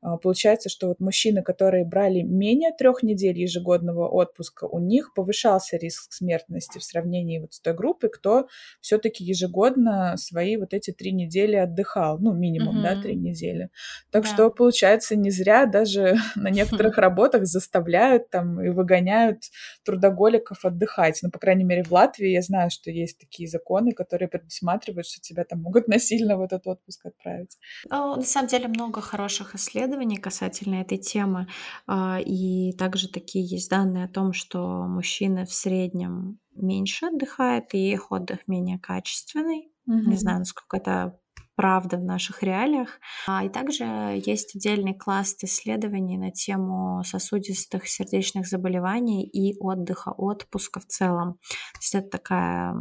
А, 0.00 0.16
получается, 0.16 0.68
что 0.68 0.88
вот 0.88 1.00
мужчины, 1.00 1.42
которые 1.42 1.84
брали 1.84 2.22
менее 2.22 2.72
трех 2.76 3.02
недель 3.02 3.38
ежегодного 3.38 4.08
отпуска, 4.08 4.64
у 4.64 4.78
них 4.78 5.14
повышался 5.14 5.76
риск 5.76 6.12
смертности 6.12 6.78
в 6.78 6.84
сравнении 6.84 7.38
вот 7.38 7.54
с 7.54 7.60
той 7.60 7.74
группой, 7.74 8.10
кто 8.10 8.46
все-таки 8.80 9.24
ежегодно 9.24 10.16
свои 10.16 10.56
вот 10.56 10.74
эти 10.74 10.92
три 10.92 11.12
недели 11.12 11.56
отдыхал, 11.56 12.18
ну, 12.18 12.32
минимум, 12.32 12.76
угу. 12.76 12.84
да, 12.84 13.00
три 13.00 13.16
недели. 13.16 13.70
Так 14.10 14.24
да. 14.24 14.28
что, 14.28 14.50
получается, 14.50 15.16
не 15.16 15.30
зря 15.30 15.66
даже 15.66 16.16
на 16.36 16.50
некоторых 16.50 16.98
работах 16.98 17.46
заставляют 17.46 18.30
там 18.30 18.60
и 18.62 18.70
выгоняют 18.70 19.38
трудоголиков 19.84 20.64
отдыхать. 20.64 21.20
Ну, 21.22 21.30
по 21.30 21.38
крайней 21.38 21.64
мере, 21.64 21.82
в 21.82 21.92
Латвии 21.92 22.30
я 22.30 22.42
знаю, 22.42 22.70
что 22.70 22.90
есть 22.90 23.18
такие 23.18 23.48
законы, 23.48 23.92
которые 23.92 24.21
предусматривают, 24.28 25.06
что 25.06 25.20
тебя 25.20 25.44
там 25.44 25.62
могут 25.62 25.88
насильно 25.88 26.36
в 26.36 26.42
этот 26.42 26.66
отпуск 26.66 27.06
отправить. 27.06 27.56
На 27.90 28.22
самом 28.22 28.48
деле 28.48 28.68
много 28.68 29.00
хороших 29.00 29.54
исследований 29.54 30.16
касательно 30.16 30.76
этой 30.76 30.98
темы. 30.98 31.48
А, 31.86 32.18
и 32.20 32.72
также 32.72 33.08
такие 33.08 33.44
есть 33.44 33.70
данные 33.70 34.04
о 34.04 34.08
том, 34.08 34.32
что 34.32 34.86
мужчины 34.86 35.44
в 35.44 35.52
среднем 35.52 36.38
меньше 36.54 37.06
отдыхают, 37.06 37.74
и 37.74 37.92
их 37.92 38.10
отдых 38.10 38.40
менее 38.46 38.78
качественный. 38.78 39.72
Угу. 39.86 40.10
Не 40.10 40.16
знаю, 40.16 40.40
насколько 40.40 40.76
это 40.76 41.18
правда 41.54 41.98
в 41.98 42.04
наших 42.04 42.42
реалиях. 42.42 42.98
А, 43.26 43.44
и 43.44 43.48
также 43.48 43.84
есть 43.84 44.56
отдельный 44.56 44.94
класс 44.94 45.36
исследований 45.42 46.16
на 46.16 46.30
тему 46.30 47.02
сосудистых 47.04 47.88
сердечных 47.88 48.46
заболеваний 48.46 49.24
и 49.24 49.56
отдыха, 49.58 50.10
отпуска 50.10 50.80
в 50.80 50.86
целом. 50.86 51.34
То 51.74 51.78
есть 51.80 51.94
это 51.94 52.08
такая 52.08 52.74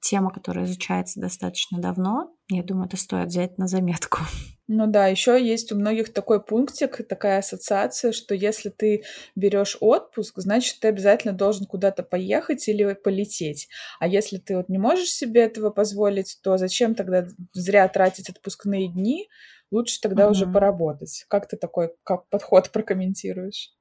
тема, 0.00 0.30
которая 0.30 0.64
изучается 0.64 1.20
достаточно 1.20 1.78
давно. 1.78 2.34
Я 2.48 2.62
думаю, 2.62 2.86
это 2.86 2.96
стоит 2.96 3.28
взять 3.28 3.58
на 3.58 3.66
заметку. 3.66 4.20
Ну 4.72 4.86
да, 4.86 5.08
еще 5.08 5.44
есть 5.44 5.72
у 5.72 5.74
многих 5.74 6.12
такой 6.12 6.40
пунктик, 6.40 7.04
такая 7.08 7.40
ассоциация, 7.40 8.12
что 8.12 8.36
если 8.36 8.68
ты 8.68 9.02
берешь 9.34 9.76
отпуск, 9.80 10.34
значит, 10.36 10.78
ты 10.78 10.86
обязательно 10.86 11.34
должен 11.34 11.66
куда-то 11.66 12.04
поехать 12.04 12.68
или 12.68 12.92
полететь. 12.92 13.66
А 13.98 14.06
если 14.06 14.38
ты 14.38 14.56
вот 14.56 14.68
не 14.68 14.78
можешь 14.78 15.08
себе 15.08 15.40
этого 15.40 15.70
позволить, 15.70 16.38
то 16.44 16.56
зачем 16.56 16.94
тогда 16.94 17.26
зря 17.52 17.88
тратить 17.88 18.28
отпускные 18.28 18.86
дни? 18.86 19.28
Лучше 19.72 20.00
тогда 20.00 20.26
угу. 20.26 20.34
уже 20.34 20.46
поработать. 20.46 21.24
Как 21.26 21.48
ты 21.48 21.56
такой 21.56 21.92
как 22.04 22.28
подход 22.28 22.70
прокомментируешь? 22.72 23.72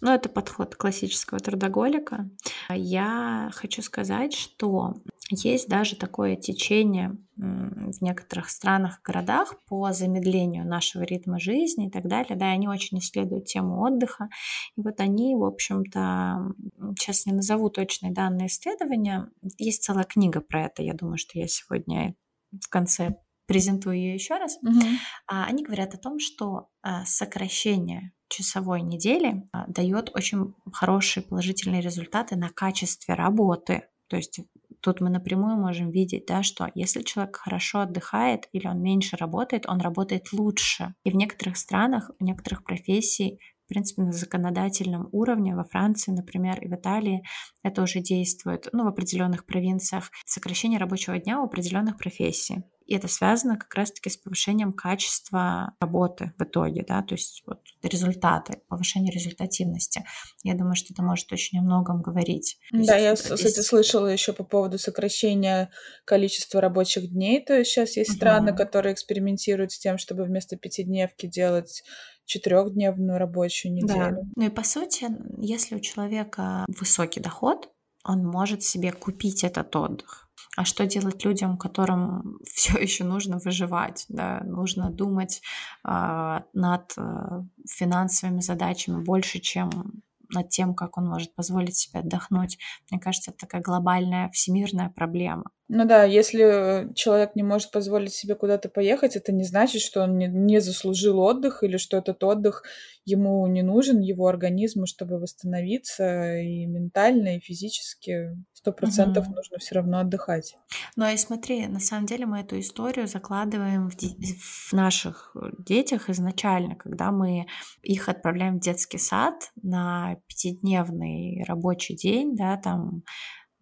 Ну, 0.00 0.12
это 0.12 0.28
подход 0.28 0.76
классического 0.76 1.40
трудоголика. 1.40 2.28
Я 2.70 3.50
хочу 3.54 3.82
сказать, 3.82 4.32
что 4.34 4.94
есть 5.30 5.68
даже 5.68 5.96
такое 5.96 6.36
течение 6.36 7.16
в 7.36 8.02
некоторых 8.02 8.50
странах 8.50 9.00
городах 9.02 9.54
по 9.66 9.92
замедлению 9.92 10.66
нашего 10.66 11.02
ритма 11.02 11.40
жизни 11.40 11.88
и 11.88 11.90
так 11.90 12.06
далее. 12.06 12.36
Да, 12.36 12.50
они 12.50 12.68
очень 12.68 12.98
исследуют 12.98 13.46
тему 13.46 13.80
отдыха. 13.80 14.28
И 14.76 14.82
вот 14.82 15.00
они, 15.00 15.34
в 15.34 15.44
общем-то, 15.44 16.52
сейчас 16.98 17.26
не 17.26 17.32
назову 17.32 17.70
точные 17.70 18.12
данные 18.12 18.46
исследования. 18.46 19.28
Есть 19.58 19.82
целая 19.82 20.04
книга 20.04 20.40
про 20.40 20.66
это. 20.66 20.82
Я 20.82 20.94
думаю, 20.94 21.18
что 21.18 21.38
я 21.38 21.48
сегодня 21.48 22.14
в 22.52 22.68
конце 22.68 23.16
презентую 23.46 23.96
ее 23.96 24.14
еще 24.14 24.36
раз. 24.36 24.58
Угу. 24.62 24.80
Они 25.26 25.64
говорят 25.64 25.94
о 25.94 25.98
том, 25.98 26.18
что 26.18 26.68
а, 26.82 27.04
сокращение 27.04 28.12
часовой 28.36 28.82
недели 28.82 29.48
а, 29.52 29.66
дает 29.68 30.10
очень 30.14 30.54
хорошие 30.72 31.22
положительные 31.22 31.80
результаты 31.80 32.36
на 32.36 32.50
качестве 32.50 33.14
работы. 33.14 33.88
То 34.08 34.16
есть 34.16 34.40
тут 34.80 35.00
мы 35.00 35.08
напрямую 35.08 35.56
можем 35.56 35.90
видеть, 35.90 36.26
да, 36.26 36.42
что 36.42 36.70
если 36.74 37.02
человек 37.02 37.36
хорошо 37.36 37.80
отдыхает 37.80 38.48
или 38.52 38.66
он 38.66 38.82
меньше 38.82 39.16
работает, 39.16 39.66
он 39.66 39.80
работает 39.80 40.32
лучше. 40.32 40.94
И 41.04 41.10
в 41.10 41.14
некоторых 41.14 41.56
странах, 41.56 42.10
в 42.18 42.22
некоторых 42.22 42.64
профессий 42.64 43.38
в 43.53 43.53
принципе, 43.74 44.02
на 44.02 44.12
законодательном 44.12 45.08
уровне 45.12 45.54
во 45.54 45.64
Франции, 45.64 46.12
например, 46.12 46.60
и 46.60 46.68
в 46.68 46.74
Италии 46.74 47.24
это 47.62 47.82
уже 47.82 48.00
действует, 48.00 48.68
ну, 48.72 48.84
в 48.84 48.88
определенных 48.88 49.44
провинциях, 49.44 50.10
сокращение 50.24 50.78
рабочего 50.78 51.18
дня 51.18 51.40
у 51.40 51.44
определенных 51.44 51.98
профессий. 51.98 52.62
И 52.86 52.94
это 52.94 53.08
связано 53.08 53.56
как 53.56 53.74
раз-таки 53.74 54.10
с 54.10 54.16
повышением 54.18 54.74
качества 54.74 55.72
работы 55.80 56.34
в 56.38 56.44
итоге, 56.44 56.84
да, 56.86 57.02
то 57.02 57.14
есть 57.14 57.42
вот 57.46 57.60
результаты, 57.82 58.60
повышение 58.68 59.10
результативности. 59.10 60.04
Я 60.42 60.54
думаю, 60.54 60.74
что 60.74 60.92
это 60.92 61.02
может 61.02 61.32
очень 61.32 61.58
о 61.60 61.62
многом 61.62 62.02
говорить. 62.02 62.58
да, 62.72 62.96
я, 62.96 63.16
здесь... 63.16 63.30
кстати, 63.30 63.60
слышала 63.62 64.08
еще 64.08 64.34
по 64.34 64.44
поводу 64.44 64.78
сокращения 64.78 65.70
количества 66.04 66.60
рабочих 66.60 67.10
дней. 67.10 67.42
То 67.42 67.58
есть 67.58 67.70
сейчас 67.70 67.96
есть 67.96 68.10
угу. 68.10 68.16
страны, 68.16 68.54
которые 68.54 68.92
экспериментируют 68.92 69.72
с 69.72 69.78
тем, 69.78 69.96
чтобы 69.96 70.24
вместо 70.24 70.56
пятидневки 70.56 71.26
делать 71.26 71.82
четырехдневную 72.24 73.18
рабочую 73.18 73.72
неделю. 73.72 74.16
Да. 74.16 74.28
Ну 74.36 74.46
и 74.46 74.50
по 74.50 74.62
сути, 74.62 75.08
если 75.38 75.76
у 75.76 75.80
человека 75.80 76.64
высокий 76.68 77.20
доход, 77.20 77.70
он 78.04 78.26
может 78.26 78.62
себе 78.62 78.92
купить 78.92 79.44
этот 79.44 79.74
отдых 79.76 80.24
а 80.56 80.64
что 80.64 80.86
делать 80.86 81.24
людям, 81.24 81.58
которым 81.58 82.38
все 82.44 82.78
еще 82.78 83.04
нужно 83.04 83.38
выживать, 83.38 84.04
да, 84.08 84.40
нужно 84.44 84.90
думать 84.90 85.42
э, 85.84 86.40
над 86.52 86.92
э, 86.96 87.42
финансовыми 87.68 88.40
задачами 88.40 89.02
больше, 89.02 89.40
чем 89.40 90.02
над 90.30 90.48
тем, 90.48 90.74
как 90.74 90.96
он 90.96 91.06
может 91.06 91.34
позволить 91.34 91.76
себе 91.76 92.00
отдохнуть. 92.00 92.58
Мне 92.90 92.98
кажется, 93.00 93.30
это 93.30 93.40
такая 93.40 93.62
глобальная 93.62 94.30
всемирная 94.30 94.88
проблема. 94.88 95.50
Ну 95.76 95.86
да, 95.86 96.04
если 96.04 96.92
человек 96.94 97.34
не 97.34 97.42
может 97.42 97.72
позволить 97.72 98.14
себе 98.14 98.36
куда-то 98.36 98.68
поехать, 98.68 99.16
это 99.16 99.32
не 99.32 99.42
значит, 99.42 99.82
что 99.82 100.04
он 100.04 100.16
не, 100.16 100.28
не 100.28 100.60
заслужил 100.60 101.18
отдых 101.18 101.64
или 101.64 101.78
что 101.78 101.96
этот 101.96 102.22
отдых 102.22 102.62
ему 103.04 103.44
не 103.48 103.62
нужен, 103.62 103.98
его 103.98 104.28
организму, 104.28 104.86
чтобы 104.86 105.18
восстановиться 105.18 106.38
и 106.38 106.64
ментально, 106.66 107.36
и 107.36 107.40
физически. 107.40 108.36
Сто 108.52 108.70
процентов 108.70 109.26
угу. 109.26 109.34
нужно 109.34 109.58
все 109.58 109.74
равно 109.74 109.98
отдыхать. 109.98 110.54
Ну 110.94 111.12
и 111.12 111.16
смотри, 111.16 111.66
на 111.66 111.80
самом 111.80 112.06
деле 112.06 112.24
мы 112.24 112.40
эту 112.40 112.60
историю 112.60 113.08
закладываем 113.08 113.90
в, 113.90 113.96
де- 113.96 114.16
в 114.38 114.72
наших 114.72 115.36
детях 115.58 116.08
изначально, 116.08 116.76
когда 116.76 117.10
мы 117.10 117.46
их 117.82 118.08
отправляем 118.08 118.58
в 118.58 118.60
детский 118.60 118.98
сад 118.98 119.50
на 119.60 120.18
пятидневный 120.28 121.44
рабочий 121.48 121.96
день, 121.96 122.36
да, 122.36 122.56
там 122.58 123.02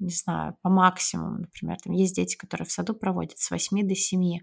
не 0.02 0.10
знаю, 0.10 0.56
по 0.62 0.68
максимуму, 0.68 1.38
например, 1.38 1.78
там 1.82 1.92
есть 1.92 2.16
дети, 2.16 2.36
которые 2.36 2.66
в 2.66 2.72
саду 2.72 2.94
проводят 2.94 3.38
с 3.38 3.50
8 3.50 3.86
до 3.86 3.94
7, 3.94 4.40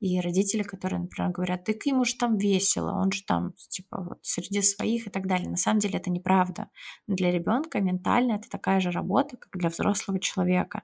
и 0.00 0.20
родители, 0.20 0.62
которые, 0.62 1.00
например, 1.00 1.32
говорят, 1.32 1.64
так 1.64 1.84
ему 1.86 2.04
же 2.04 2.14
там 2.16 2.36
весело, 2.36 2.92
он 2.92 3.10
же 3.12 3.22
там, 3.24 3.54
типа, 3.68 4.02
вот 4.02 4.18
среди 4.22 4.62
своих 4.62 5.06
и 5.06 5.10
так 5.10 5.26
далее. 5.26 5.48
На 5.48 5.56
самом 5.56 5.80
деле 5.80 5.98
это 5.98 6.10
неправда. 6.10 6.68
Для 7.06 7.32
ребенка 7.32 7.80
ментально 7.80 8.32
это 8.32 8.48
такая 8.48 8.80
же 8.80 8.90
работа, 8.90 9.36
как 9.36 9.50
для 9.58 9.70
взрослого 9.70 10.20
человека. 10.20 10.82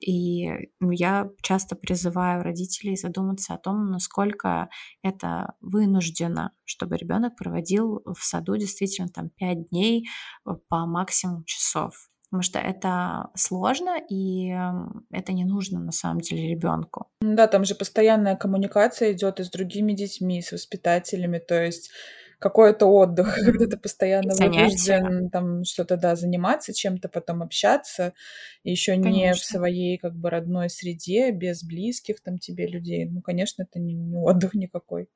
И 0.00 0.50
ну, 0.80 0.90
я 0.90 1.30
часто 1.42 1.76
призываю 1.76 2.42
родителей 2.42 2.96
задуматься 2.96 3.54
о 3.54 3.58
том, 3.58 3.90
насколько 3.90 4.68
это 5.02 5.54
вынуждено, 5.60 6.52
чтобы 6.64 6.96
ребенок 6.96 7.36
проводил 7.36 8.02
в 8.04 8.24
саду 8.24 8.56
действительно 8.56 9.08
там 9.08 9.30
5 9.30 9.70
дней 9.70 10.08
э, 10.44 10.50
по 10.68 10.86
максимум 10.86 11.44
часов 11.44 12.11
потому 12.32 12.42
что 12.44 12.58
это 12.58 13.28
сложно 13.34 14.00
и 14.08 14.54
это 15.10 15.34
не 15.34 15.44
нужно 15.44 15.80
на 15.80 15.92
самом 15.92 16.20
деле 16.20 16.48
ребенку. 16.48 17.10
Да, 17.20 17.46
там 17.46 17.66
же 17.66 17.74
постоянная 17.74 18.36
коммуникация 18.36 19.12
идет 19.12 19.38
и 19.38 19.44
с 19.44 19.50
другими 19.50 19.92
детьми, 19.92 20.38
и 20.38 20.42
с 20.42 20.50
воспитателями, 20.52 21.38
то 21.38 21.62
есть 21.62 21.90
какой-то 22.38 22.86
отдых, 22.86 23.38
mm-hmm. 23.38 23.44
когда 23.44 23.66
ты 23.66 23.76
постоянно 23.76 24.34
вынужден 24.34 25.28
там 25.28 25.64
что-то, 25.64 25.98
да, 25.98 26.16
заниматься 26.16 26.72
чем-то, 26.72 27.10
потом 27.10 27.42
общаться, 27.42 28.14
еще 28.64 28.96
не 28.96 29.34
в 29.34 29.38
своей 29.38 29.98
как 29.98 30.14
бы 30.14 30.30
родной 30.30 30.70
среде, 30.70 31.32
без 31.32 31.62
близких 31.62 32.22
там 32.22 32.38
тебе 32.38 32.66
людей. 32.66 33.04
Ну, 33.04 33.20
конечно, 33.20 33.64
это 33.64 33.78
не, 33.78 33.92
не 33.92 34.16
отдых 34.16 34.54
никакой. 34.54 35.10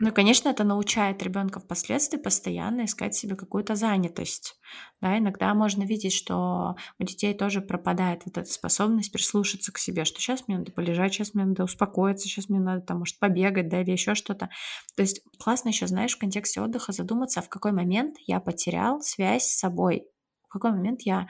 Ну, 0.00 0.10
конечно, 0.12 0.48
это 0.48 0.64
научает 0.64 1.22
ребенка 1.22 1.60
впоследствии 1.60 2.18
постоянно 2.18 2.84
искать 2.84 3.14
себе 3.14 3.36
какую-то 3.36 3.76
занятость. 3.76 4.58
Да, 5.00 5.16
иногда 5.16 5.54
можно 5.54 5.84
видеть, 5.84 6.12
что 6.12 6.74
у 6.98 7.04
детей 7.04 7.32
тоже 7.32 7.60
пропадает 7.60 8.22
вот 8.26 8.36
эта 8.36 8.50
способность 8.50 9.12
прислушаться 9.12 9.70
к 9.72 9.78
себе, 9.78 10.04
что 10.04 10.20
сейчас 10.20 10.48
мне 10.48 10.58
надо 10.58 10.72
полежать, 10.72 11.12
сейчас 11.14 11.34
мне 11.34 11.44
надо 11.44 11.62
успокоиться, 11.64 12.26
сейчас 12.26 12.48
мне 12.48 12.58
надо 12.58 12.80
там, 12.80 12.98
может, 12.98 13.20
побегать, 13.20 13.68
да, 13.68 13.82
или 13.82 13.92
еще 13.92 14.16
что-то. 14.16 14.50
То 14.96 15.02
есть 15.02 15.22
классно 15.38 15.68
еще, 15.68 15.86
знаешь, 15.86 16.14
в 16.16 16.18
контексте 16.18 16.60
отдыха 16.60 16.90
задуматься, 16.92 17.38
а 17.38 17.42
в 17.44 17.48
какой 17.48 17.70
момент 17.70 18.16
я 18.26 18.40
потерял 18.40 19.00
связь 19.00 19.44
с 19.44 19.58
собой, 19.60 20.06
в 20.42 20.48
какой 20.48 20.72
момент 20.72 21.02
я 21.02 21.28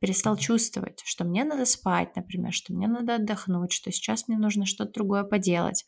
перестал 0.00 0.36
чувствовать, 0.36 1.02
что 1.04 1.24
мне 1.24 1.44
надо 1.44 1.64
спать, 1.64 2.14
например, 2.16 2.52
что 2.52 2.74
мне 2.74 2.86
надо 2.88 3.16
отдохнуть, 3.16 3.72
что 3.72 3.90
сейчас 3.90 4.28
мне 4.28 4.38
нужно 4.38 4.66
что-то 4.66 4.92
другое 4.92 5.24
поделать. 5.24 5.84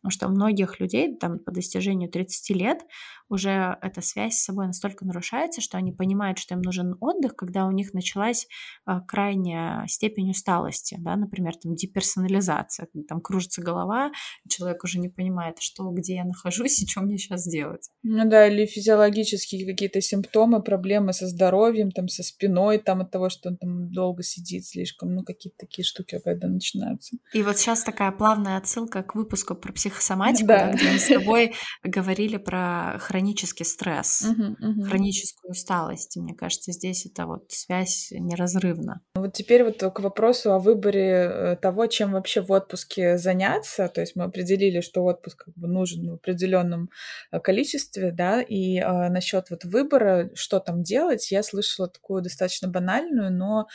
Потому 0.00 0.10
что 0.10 0.28
у 0.28 0.30
многих 0.30 0.80
людей 0.80 1.16
там 1.16 1.38
по 1.38 1.50
достижению 1.50 2.10
30 2.10 2.50
лет 2.56 2.82
уже 3.28 3.76
эта 3.82 4.00
связь 4.02 4.34
с 4.34 4.44
собой 4.44 4.66
настолько 4.66 5.04
нарушается, 5.04 5.60
что 5.60 5.78
они 5.78 5.92
понимают, 5.92 6.38
что 6.38 6.54
им 6.54 6.62
нужен 6.62 6.96
отдых, 7.00 7.34
когда 7.34 7.66
у 7.66 7.72
них 7.72 7.92
началась 7.92 8.46
а, 8.84 9.00
крайняя 9.00 9.86
степень 9.88 10.30
усталости, 10.30 10.96
да, 10.98 11.16
например, 11.16 11.54
там 11.56 11.74
деперсонализация, 11.74 12.88
там 13.08 13.20
кружится 13.20 13.62
голова, 13.62 14.12
человек 14.48 14.84
уже 14.84 15.00
не 15.00 15.08
понимает, 15.08 15.58
что, 15.58 15.90
где 15.90 16.16
я 16.16 16.24
нахожусь 16.24 16.80
и 16.82 16.86
что 16.86 17.00
мне 17.00 17.18
сейчас 17.18 17.46
делать. 17.46 17.90
Ну 18.02 18.28
да, 18.28 18.46
или 18.46 18.66
физиологические 18.66 19.66
какие-то 19.66 20.00
симптомы, 20.00 20.62
проблемы 20.62 21.12
со 21.12 21.26
здоровьем, 21.26 21.90
там, 21.90 22.08
со 22.08 22.22
спиной, 22.22 22.78
там, 22.78 23.00
от 23.00 23.10
того, 23.10 23.28
что 23.28 23.48
он 23.48 23.56
там 23.56 23.90
долго 23.90 24.22
сидит 24.22 24.66
слишком, 24.66 25.14
ну, 25.14 25.24
какие-то 25.24 25.56
такие 25.58 25.84
штуки, 25.84 26.20
когда 26.24 26.48
начинаются. 26.48 27.16
И 27.32 27.42
вот 27.42 27.58
сейчас 27.58 27.82
такая 27.82 28.12
плавная 28.12 28.56
отсылка 28.56 29.02
к 29.02 29.14
выпуску 29.14 29.54
про 29.54 29.72
психосоматику, 29.86 30.48
да. 30.48 30.66
Да, 30.66 30.72
где 30.72 30.90
мы 30.90 30.98
с 30.98 31.06
тобой 31.06 31.54
говорили 31.84 32.36
про 32.36 32.98
хронический 32.98 33.64
стресс, 33.64 34.22
угу, 34.22 34.56
угу. 34.58 34.82
хроническую 34.82 35.52
усталость. 35.52 36.16
Мне 36.16 36.34
кажется, 36.34 36.72
здесь 36.72 37.06
это 37.06 37.26
вот 37.26 37.44
связь 37.48 38.08
неразрывна. 38.10 39.00
Вот 39.14 39.32
теперь 39.32 39.64
вот 39.64 39.78
к 39.78 40.00
вопросу 40.00 40.52
о 40.52 40.58
выборе 40.58 41.30
э, 41.30 41.56
того, 41.56 41.86
чем 41.86 42.12
вообще 42.12 42.40
в 42.40 42.50
отпуске 42.50 43.18
заняться. 43.18 43.88
То 43.88 44.00
есть 44.00 44.16
мы 44.16 44.24
определили, 44.24 44.80
что 44.80 45.04
отпуск 45.04 45.44
как 45.44 45.54
бы 45.54 45.68
нужен 45.68 46.10
в 46.10 46.14
определенном 46.14 46.90
э, 47.30 47.40
количестве, 47.40 48.10
да, 48.12 48.42
и 48.42 48.78
э, 48.78 49.08
насчет 49.08 49.50
вот 49.50 49.64
выбора, 49.64 50.30
что 50.34 50.58
там 50.58 50.82
делать, 50.82 51.30
я 51.30 51.42
слышала 51.42 51.88
такую 51.88 52.22
достаточно 52.22 52.68
банальную, 52.68 53.32
но, 53.32 53.66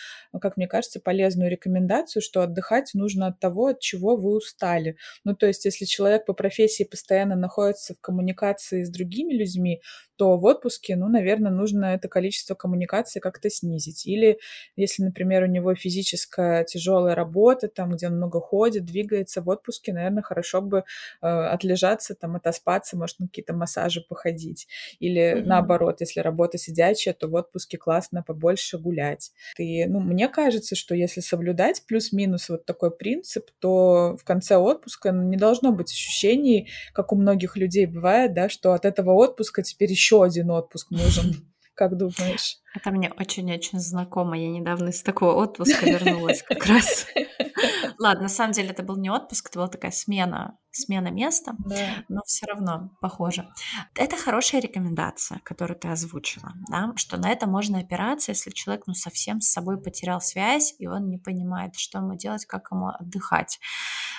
как 0.42 0.58
мне 0.58 0.68
кажется, 0.68 1.00
полезную 1.00 1.50
рекомендацию, 1.50 2.22
что 2.22 2.42
отдыхать 2.42 2.92
нужно 2.94 3.28
от 3.28 3.40
того, 3.40 3.68
от 3.68 3.80
чего 3.80 4.16
вы 4.16 4.36
устали. 4.36 4.98
Ну, 5.24 5.36
то 5.36 5.48
есть, 5.48 5.66
если 5.66 5.86
человек 5.86 6.01
по 6.26 6.34
профессии 6.34 6.84
постоянно 6.84 7.36
находится 7.36 7.94
в 7.94 8.02
коммуникации 8.02 8.84
с 8.84 8.90
другими 8.90 9.34
людьми, 9.34 9.82
то 10.22 10.38
в 10.38 10.46
отпуске, 10.46 10.96
ну, 10.96 11.10
наверное, 11.10 11.52
нужно 11.52 11.96
это 11.96 12.08
количество 12.08 12.54
коммуникации 12.54 13.20
как-то 13.20 13.50
снизить. 13.50 14.06
Или 14.06 14.38
если, 14.76 15.02
например, 15.02 15.42
у 15.42 15.48
него 15.48 15.74
физическая 15.74 16.64
тяжелая 16.64 17.16
работа, 17.16 17.68
там, 17.68 17.92
где 17.92 18.06
он 18.06 18.18
много 18.18 18.40
ходит, 18.40 18.86
двигается 18.86 19.42
в 19.42 19.50
отпуске, 19.50 19.94
наверное, 19.94 20.22
хорошо 20.22 20.62
бы 20.62 20.84
э, 21.24 21.28
отлежаться, 21.28 22.14
там, 22.14 22.36
отоспаться, 22.36 22.96
может, 22.98 23.20
на 23.20 23.26
какие-то 23.26 23.54
массажи 23.54 24.02
походить. 24.08 24.68
Или 25.00 25.22
mm-hmm. 25.22 25.44
наоборот, 25.44 26.02
если 26.02 26.20
работа 26.20 26.60
сидячая, 26.60 27.16
то 27.16 27.28
в 27.28 27.34
отпуске 27.34 27.80
классно 27.80 28.22
побольше 28.22 28.78
гулять. 28.78 29.32
И, 29.58 29.86
ну, 29.86 30.00
мне 30.02 30.28
кажется, 30.28 30.76
что 30.76 30.94
если 30.94 31.22
соблюдать 31.22 31.84
плюс-минус 31.88 32.48
вот 32.50 32.66
такой 32.66 32.92
принцип, 32.96 33.50
то 33.60 34.18
в 34.20 34.24
конце 34.24 34.58
отпуска 34.58 35.10
не 35.10 35.38
должно 35.38 35.72
быть 35.72 35.91
ощущений, 35.92 36.70
как 36.94 37.12
у 37.14 37.16
многих 37.16 37.58
людей 37.58 37.86
бывает, 37.86 38.34
да, 38.34 38.50
что 38.50 38.74
от 38.74 38.86
этого 38.86 39.12
отпуска 39.12 39.64
теперь 39.64 39.92
еще 39.92 40.24
один 40.24 40.52
отпуск 40.52 40.92
нужен. 40.92 41.48
Как 41.74 41.98
думаешь? 41.98 42.58
Это 42.76 42.92
мне 42.92 43.12
очень-очень 43.18 43.80
знакомо. 43.80 44.38
Я 44.38 44.50
недавно 44.50 44.90
из 44.90 45.02
такого 45.02 45.42
отпуска 45.42 45.86
вернулась 45.86 46.44
как 46.44 46.66
раз. 46.66 47.08
Ладно, 48.00 48.24
на 48.24 48.30
самом 48.30 48.54
деле 48.54 48.70
это 48.70 48.84
был 48.84 48.98
не 48.98 49.10
отпуск, 49.10 49.50
это 49.50 49.60
была 49.60 49.68
такая 49.68 49.92
смена, 49.92 50.58
смена 50.72 51.10
места, 51.10 51.54
да. 51.60 52.04
но 52.08 52.22
все 52.26 52.46
равно 52.46 52.92
похоже. 53.02 53.48
Это 53.96 54.16
хорошая 54.16 54.62
рекомендация, 54.62 55.40
которую 55.44 55.78
ты 55.78 55.88
озвучила, 55.88 56.54
да, 56.70 56.94
что 56.96 57.18
на 57.18 57.30
это 57.30 57.48
можно 57.48 57.80
опираться, 57.80 58.32
если 58.32 58.52
человек 58.52 58.88
ну, 58.88 58.94
совсем 58.94 59.42
с 59.42 59.52
собой 59.52 59.82
потерял 59.82 60.22
связь, 60.22 60.74
и 60.80 60.88
он 60.88 61.10
не 61.10 61.18
понимает, 61.18 61.76
что 61.76 62.00
ему 62.00 62.16
делать, 62.16 62.46
как 62.46 62.70
ему 62.72 62.88
отдыхать. 62.88 63.60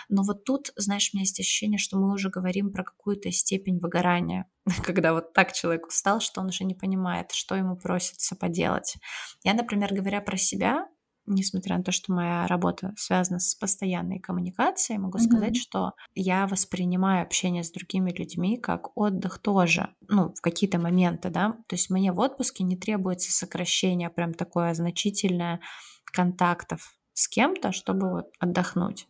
Но 0.09 0.23
вот 0.23 0.45
тут, 0.45 0.73
знаешь, 0.77 1.11
у 1.13 1.17
меня 1.17 1.23
есть 1.23 1.41
ощущение, 1.41 1.79
что 1.79 1.99
мы 1.99 2.13
уже 2.13 2.31
говорим 2.31 2.73
про 2.73 2.85
какую-то 2.85 3.31
степень 3.31 3.79
выгорания, 3.79 4.47
когда 4.85 5.13
вот 5.13 5.33
так 5.33 5.53
человек 5.53 5.87
устал, 5.87 6.21
что 6.21 6.41
он 6.41 6.49
уже 6.49 6.65
не 6.65 6.75
понимает, 6.75 7.33
что 7.33 7.55
ему 7.55 7.77
просится 7.77 8.37
поделать. 8.37 8.97
Я, 9.45 9.55
например, 9.55 9.95
говоря 9.95 10.21
про 10.21 10.37
себя, 10.37 10.89
несмотря 11.27 11.79
на 11.79 11.85
то, 11.85 11.93
что 11.93 12.13
моя 12.13 12.47
работа 12.47 12.95
связана 12.97 13.39
с 13.39 13.55
постоянной 13.55 14.19
коммуникацией, 14.19 14.99
могу 14.99 15.19
mm-hmm. 15.19 15.23
сказать, 15.23 15.57
что 15.57 15.93
я 16.15 16.47
воспринимаю 16.47 17.23
общение 17.23 17.63
с 17.63 17.71
другими 17.71 18.11
людьми 18.11 18.59
как 18.59 18.97
отдых 18.97 19.39
тоже, 19.39 19.95
ну, 20.09 20.33
в 20.35 20.41
какие-то 20.41 20.79
моменты, 20.79 21.31
да, 21.31 21.53
то 21.69 21.77
есть 21.77 21.91
мне 21.91 22.13
в 22.13 22.19
отпуске 22.19 22.65
не 22.65 22.77
требуется 22.77 23.33
сокращение 23.33 24.11
прям 24.11 24.35
такое 24.35 24.75
значительное 24.75 25.61
контактов 26.05 26.95
с 27.15 27.29
кем-то, 27.29 27.73
чтобы 27.73 28.11
вот 28.11 28.27
отдохнуть. 28.39 29.09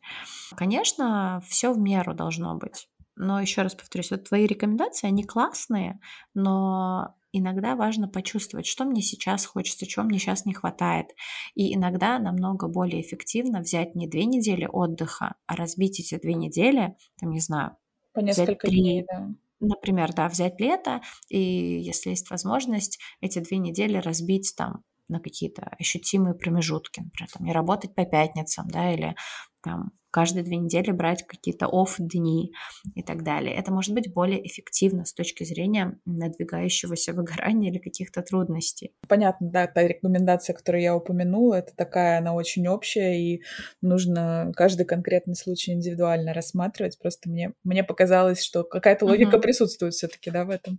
Конечно, 0.57 1.43
все 1.47 1.73
в 1.73 1.79
меру 1.79 2.15
должно 2.15 2.55
быть. 2.57 2.89
Но 3.17 3.41
еще 3.41 3.63
раз 3.63 3.75
повторюсь, 3.75 4.11
вот 4.11 4.25
твои 4.25 4.47
рекомендации, 4.47 5.07
они 5.07 5.25
классные, 5.25 6.01
но 6.35 7.15
иногда 7.33 7.77
важно 7.77 8.09
почувствовать, 8.09 8.67
что 8.67 8.85
мне 8.85 9.03
сейчас 9.03 9.45
хочется, 9.45 9.87
чего 9.87 10.05
мне 10.05 10.19
сейчас 10.19 10.45
не 10.45 10.55
хватает. 10.55 11.09
И 11.55 11.75
иногда 11.75 12.19
намного 12.19 12.69
более 12.69 13.03
эффективно 13.03 13.61
взять 13.61 13.95
не 13.95 14.07
две 14.07 14.25
недели 14.25 14.69
отдыха, 14.71 15.35
а 15.47 15.57
разбить 15.57 16.01
эти 16.01 16.19
две 16.19 16.35
недели, 16.35 16.97
там, 17.19 17.31
не 17.31 17.41
знаю, 17.41 17.77
по 18.13 18.21
несколько 18.21 18.67
три, 18.67 18.81
дней, 18.81 19.05
да. 19.07 19.29
Например, 19.61 20.13
да, 20.13 20.29
взять 20.29 20.61
лето, 20.61 21.03
и 21.29 21.39
если 21.39 22.11
есть 22.11 22.31
возможность, 22.31 22.99
эти 23.21 23.39
две 23.39 23.59
недели 23.59 23.97
разбить 23.97 24.55
там 24.57 24.83
на 25.09 25.21
какие-то 25.21 25.63
ощутимые 25.79 26.35
промежутки, 26.35 27.01
например, 27.01 27.31
там, 27.33 27.45
не 27.45 27.53
работать 27.53 27.95
по 27.95 28.05
пятницам, 28.05 28.69
да, 28.69 28.93
или 28.93 29.15
там 29.63 29.93
каждые 30.13 30.45
две 30.45 30.59
недели 30.59 30.91
брать 30.91 31.27
какие-то 31.27 31.67
офф-дни 31.67 32.53
и 32.95 33.03
так 33.03 33.25
далее. 33.25 33.55
Это 33.55 33.73
может 33.73 33.95
быть 33.95 34.13
более 34.13 34.47
эффективно 34.47 35.07
с 35.07 35.15
точки 35.15 35.43
зрения 35.43 35.99
надвигающегося 36.05 37.13
выгорания 37.15 37.71
или 37.71 37.79
каких-то 37.79 38.23
трудностей. 38.23 38.93
Понятно, 39.09 39.51
да, 39.51 39.67
та 39.67 39.83
рекомендация, 39.83 40.55
которую 40.55 40.83
я 40.83 40.95
упомянула, 40.95 41.55
это 41.55 41.75
такая, 41.75 42.19
она 42.19 42.35
очень 42.35 42.69
общая, 42.69 43.19
и 43.19 43.43
нужно 43.81 44.53
каждый 44.55 44.85
конкретный 44.85 45.35
случай 45.35 45.73
индивидуально 45.73 46.35
рассматривать. 46.35 46.99
Просто 46.99 47.31
мне, 47.31 47.55
мне 47.65 47.83
показалось, 47.83 48.43
что 48.43 48.65
какая-то 48.65 49.07
логика 49.07 49.37
угу. 49.37 49.43
присутствует 49.43 49.95
все-таки, 49.95 50.31
да, 50.31 50.45
в 50.45 50.51
этом. 50.51 50.79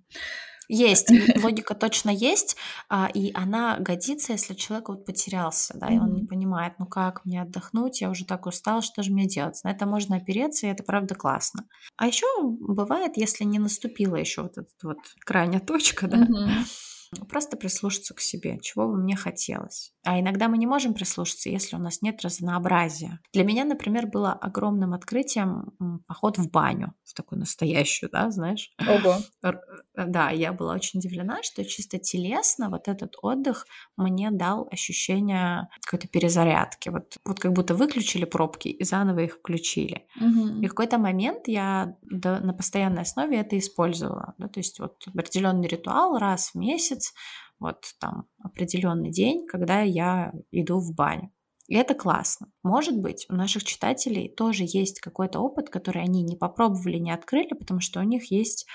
Есть, 0.68 1.10
логика 1.44 1.76
точно 1.76 2.10
есть, 2.10 2.56
а, 2.90 3.10
и 3.14 3.32
она 3.34 3.78
годится, 3.80 4.34
если 4.34 4.54
человек 4.54 4.90
вот 4.90 5.06
потерялся, 5.06 5.78
да, 5.78 5.88
и 5.88 5.98
он 5.98 6.14
не 6.14 6.24
понимает, 6.24 6.74
ну 6.80 6.86
как 6.86 7.26
мне 7.26 7.42
отдохнуть, 7.42 8.02
я 8.02 8.10
уже 8.10 8.26
так 8.26 8.46
устал, 8.46 8.82
что 8.82 9.04
же 9.04 9.12
мне 9.12 9.28
делать? 9.28 9.60
На 9.64 9.72
это 9.72 9.86
можно 9.86 10.18
опереться, 10.18 10.68
и 10.68 10.70
это 10.70 10.84
правда 10.84 11.16
классно. 11.16 11.66
А 11.98 12.08
еще 12.08 12.26
бывает, 12.42 13.18
если 13.18 13.44
не 13.44 13.60
наступила 13.60 14.16
еще 14.16 14.44
вот 14.44 14.58
эта 14.58 14.70
вот 14.84 14.98
крайняя 15.26 15.62
точка, 15.62 16.08
да, 16.08 16.28
Просто 17.30 17.58
прислушаться 17.58 18.14
к 18.14 18.20
себе, 18.20 18.60
чего 18.62 18.88
бы 18.88 18.98
мне 18.98 19.16
хотелось. 19.16 19.94
А 20.04 20.20
иногда 20.20 20.48
мы 20.48 20.58
не 20.58 20.66
можем 20.66 20.94
прислушаться, 20.94 21.50
если 21.50 21.76
у 21.76 21.80
нас 21.80 22.02
нет 22.02 22.22
разнообразия. 22.22 23.20
Для 23.34 23.44
меня, 23.44 23.66
например, 23.66 24.08
было 24.08 24.34
огромным 24.34 24.94
открытием 24.94 25.74
поход 26.08 26.38
в 26.38 26.50
баню, 26.50 26.94
в 27.04 27.14
такую 27.14 27.40
настоящую, 27.40 28.10
да, 28.10 28.32
знаешь. 28.32 28.72
Ого. 28.80 29.18
Да, 29.96 30.32
я 30.32 30.54
была 30.54 30.74
очень 30.74 31.00
удивлена, 31.00 31.44
что 31.44 31.64
чисто 31.64 32.00
телесно 32.00 32.70
вот 32.70 32.88
этот 32.88 33.16
отдых 33.22 33.68
мне 33.96 34.32
дал 34.32 34.68
ощущение 34.72 35.70
какой-то 35.86 36.08
перезарядки. 36.08 36.90
Вот, 36.90 37.18
вот 37.26 37.40
как 37.40 37.54
будто 37.54 37.76
выключили 37.76 38.26
пробки 38.26 38.70
и 38.70 38.84
заново 38.84 39.20
их 39.20 39.36
включили. 39.36 40.08
Угу. 40.20 40.62
И 40.62 40.66
в 40.66 40.70
какой-то 40.70 40.98
момент 40.98 41.48
я 41.48 41.96
на 42.04 42.54
постоянной 42.54 43.04
основе 43.04 43.38
это 43.38 43.58
использовала. 43.58 44.34
Да, 44.40 44.48
то 44.48 44.60
есть 44.60 44.80
вот 44.80 45.04
определенный 45.08 45.68
ритуал 45.68 46.18
раз 46.18 46.52
в 46.54 46.56
месяц, 46.56 47.14
вот 47.60 47.84
там 48.00 48.26
определенный 48.44 49.12
день, 49.12 49.46
когда 49.46 49.82
я 49.82 50.34
иду 50.52 50.80
в 50.80 50.96
баню. 50.96 51.32
И 51.68 51.76
это 51.76 51.94
классно. 51.94 52.48
Может 52.62 53.00
быть, 53.00 53.26
у 53.30 53.36
наших 53.36 53.64
читателей 53.64 54.28
тоже 54.28 54.64
есть 54.68 55.00
какой-то 55.00 55.40
опыт, 55.40 55.70
который 55.70 56.04
они 56.04 56.24
не 56.24 56.36
попробовали, 56.36 56.98
не 56.98 57.12
открыли, 57.12 57.54
потому 57.54 57.80
что 57.80 58.00
у 58.00 58.04
них 58.04 58.32
есть 58.32 58.66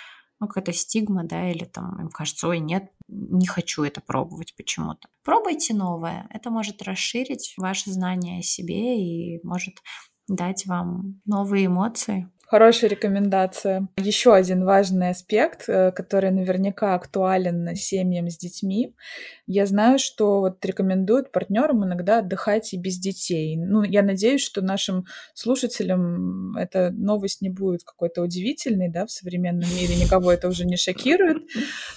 ну, 0.41 0.47
какая-то 0.47 0.73
стигма, 0.73 1.25
да, 1.25 1.51
или 1.51 1.65
там 1.65 2.01
им 2.01 2.11
кажется, 2.11 2.49
ой, 2.49 2.61
нет, 2.61 2.93
не 3.09 3.47
хочу 3.47 3.83
это 3.83 4.01
пробовать 4.01 4.55
почему-то. 4.57 5.09
Пробуйте 5.25 5.75
новое. 5.75 6.29
Это 6.31 6.51
может 6.51 6.83
расширить 6.83 7.55
ваши 7.57 7.91
знания 7.91 8.39
о 8.39 8.43
себе 8.43 9.01
и 9.03 9.41
может 9.45 9.83
дать 10.29 10.67
вам 10.67 11.21
новые 11.25 11.67
эмоции. 11.67 12.31
Хорошая 12.51 12.89
рекомендация. 12.89 13.89
Еще 13.99 14.33
один 14.33 14.65
важный 14.65 15.11
аспект, 15.11 15.69
э, 15.69 15.93
который 15.93 16.31
наверняка 16.31 16.95
актуален 16.95 17.77
семьям 17.77 18.31
с 18.31 18.39
детьми. 18.39 18.95
Я 19.47 19.67
знаю, 19.67 19.99
что 19.99 20.41
вот 20.41 20.65
рекомендуют 20.65 21.31
партнерам 21.31 21.85
иногда 21.85 22.21
отдыхать 22.21 22.73
и 22.73 22.79
без 22.79 22.99
детей. 22.99 23.59
Ну, 23.59 23.83
я 23.83 24.03
надеюсь, 24.03 24.41
что 24.41 24.63
нашим 24.63 25.05
слушателям 25.35 26.57
эта 26.57 26.91
новость 26.91 27.43
не 27.43 27.51
будет 27.51 27.85
какой-то 27.85 28.23
удивительной, 28.23 28.89
да, 28.89 29.05
в 29.05 29.11
современном 29.11 29.69
мире 29.77 29.97
никого 29.97 30.33
это 30.33 30.49
уже 30.49 30.65
не 30.65 30.79
шокирует. 30.79 31.43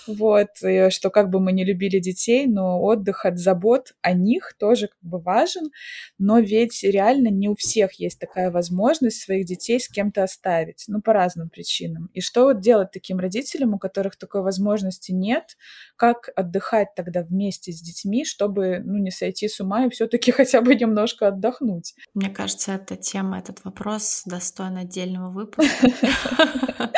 Вот, 0.06 0.49
и 0.64 0.89
что 0.89 1.10
как 1.12 1.30
бы 1.30 1.39
мы 1.39 1.54
не 1.54 1.64
любили 1.64 1.99
детей, 1.99 2.45
но 2.45 2.82
отдых 2.82 3.26
от 3.26 3.38
забот 3.38 3.93
о 4.02 4.12
них 4.12 4.54
тоже 4.60 4.88
как 4.88 5.10
бы 5.10 5.20
важен. 5.20 5.72
Но 6.18 6.39
ведь 6.39 6.84
реально 6.84 7.30
не 7.30 7.47
у 7.47 7.56
всех 7.56 7.93
есть 7.93 8.20
такая 8.20 8.52
возможность 8.52 9.22
своих 9.22 9.45
детей 9.45 9.80
с 9.80 9.88
кем-то 9.88 10.24
оставить 10.24 10.40
оставить, 10.41 10.85
ну, 10.87 11.01
по 11.01 11.13
разным 11.13 11.49
причинам. 11.49 12.09
И 12.13 12.21
что 12.21 12.45
вот 12.45 12.59
делать 12.59 12.91
таким 12.91 13.19
родителям, 13.19 13.73
у 13.73 13.79
которых 13.79 14.17
такой 14.17 14.41
возможности 14.41 15.11
нет? 15.11 15.57
Как 15.95 16.29
отдыхать 16.35 16.95
тогда 16.95 17.21
вместе 17.23 17.71
с 17.71 17.81
детьми, 17.81 18.25
чтобы, 18.25 18.81
ну, 18.83 18.97
не 18.97 19.11
сойти 19.11 19.47
с 19.47 19.59
ума 19.59 19.85
и 19.85 19.89
все-таки 19.89 20.31
хотя 20.31 20.61
бы 20.61 20.75
немножко 20.75 21.27
отдохнуть? 21.27 21.93
Мне 22.13 22.29
кажется, 22.29 22.73
эта 22.73 22.95
тема, 22.95 23.39
этот 23.39 23.63
вопрос 23.63 24.23
достоин 24.25 24.77
отдельного 24.77 25.31
выпуска. 25.31 25.87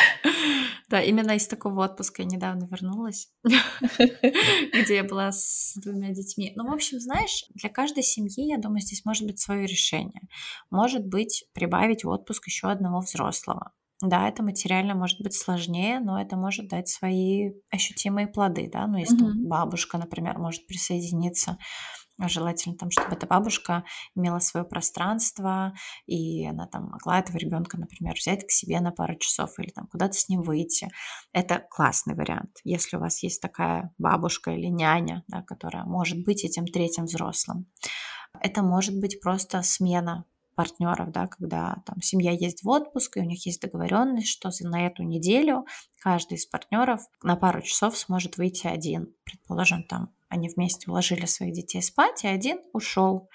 Да, 0.93 1.01
именно 1.01 1.31
из 1.31 1.47
такого 1.47 1.85
отпуска 1.85 2.21
я 2.21 2.27
недавно 2.27 2.67
вернулась, 2.69 3.31
где 3.43 4.95
я 4.97 5.03
была 5.03 5.31
с 5.31 5.73
двумя 5.75 6.11
детьми. 6.11 6.53
Ну, 6.55 6.69
в 6.69 6.71
общем, 6.71 6.99
знаешь, 6.99 7.45
для 7.55 7.71
каждой 7.71 8.03
семьи, 8.03 8.47
я 8.47 8.59
думаю, 8.59 8.81
здесь 8.81 9.03
может 9.03 9.25
быть 9.25 9.39
свое 9.39 9.65
решение. 9.65 10.21
Может 10.69 11.07
быть, 11.07 11.45
прибавить 11.53 12.03
в 12.03 12.09
отпуск 12.09 12.45
еще 12.45 12.67
одного 12.67 12.99
взрослого. 12.99 13.71
Да, 14.03 14.29
это 14.29 14.43
материально 14.43 14.93
может 14.93 15.19
быть 15.19 15.33
сложнее, 15.33 15.99
но 15.99 16.21
это 16.21 16.37
может 16.37 16.67
дать 16.67 16.89
свои 16.89 17.53
ощутимые 17.71 18.27
плоды, 18.27 18.69
да. 18.71 18.85
Ну, 18.85 18.99
если 18.99 19.47
бабушка, 19.47 19.97
например, 19.97 20.37
может 20.37 20.67
присоединиться 20.67 21.57
Желательно 22.19 22.77
там, 22.77 22.91
чтобы 22.91 23.15
эта 23.15 23.25
бабушка 23.25 23.83
имела 24.15 24.39
свое 24.39 24.65
пространство, 24.65 25.73
и 26.05 26.45
она 26.45 26.67
там 26.67 26.89
могла 26.89 27.19
этого 27.19 27.37
ребенка, 27.37 27.77
например, 27.77 28.15
взять 28.15 28.45
к 28.45 28.51
себе 28.51 28.79
на 28.79 28.91
пару 28.91 29.15
часов 29.15 29.57
или 29.57 29.69
там 29.71 29.87
куда-то 29.87 30.13
с 30.13 30.29
ним 30.29 30.41
выйти. 30.41 30.89
Это 31.31 31.65
классный 31.69 32.15
вариант. 32.15 32.57
Если 32.63 32.97
у 32.97 32.99
вас 32.99 33.23
есть 33.23 33.41
такая 33.41 33.93
бабушка 33.97 34.51
или 34.51 34.67
няня, 34.67 35.23
да, 35.27 35.41
которая 35.41 35.85
может 35.85 36.23
быть 36.23 36.43
этим 36.43 36.65
третьим 36.65 37.05
взрослым. 37.05 37.65
Это 38.39 38.61
может 38.61 38.99
быть 38.99 39.19
просто 39.19 39.61
смена 39.63 40.25
партнеров, 40.55 41.11
да, 41.11 41.27
когда 41.27 41.81
там 41.85 42.01
семья 42.01 42.31
есть 42.31 42.63
в 42.63 42.69
отпуск, 42.69 43.17
и 43.17 43.21
у 43.21 43.23
них 43.23 43.45
есть 43.45 43.61
договоренность, 43.61 44.27
что 44.27 44.51
на 44.61 44.85
эту 44.85 45.03
неделю 45.03 45.65
каждый 45.99 46.35
из 46.35 46.45
партнеров 46.45 47.01
на 47.23 47.35
пару 47.35 47.61
часов 47.61 47.97
сможет 47.97 48.37
выйти 48.37 48.67
один. 48.67 49.13
Предположим, 49.23 49.83
там 49.83 50.13
они 50.33 50.49
вместе 50.49 50.89
уложили 50.89 51.27
своих 51.27 51.53
детей 51.53 51.81
спать, 51.81 52.23
и 52.23 52.27
один 52.27 52.59
ушел 52.73 53.29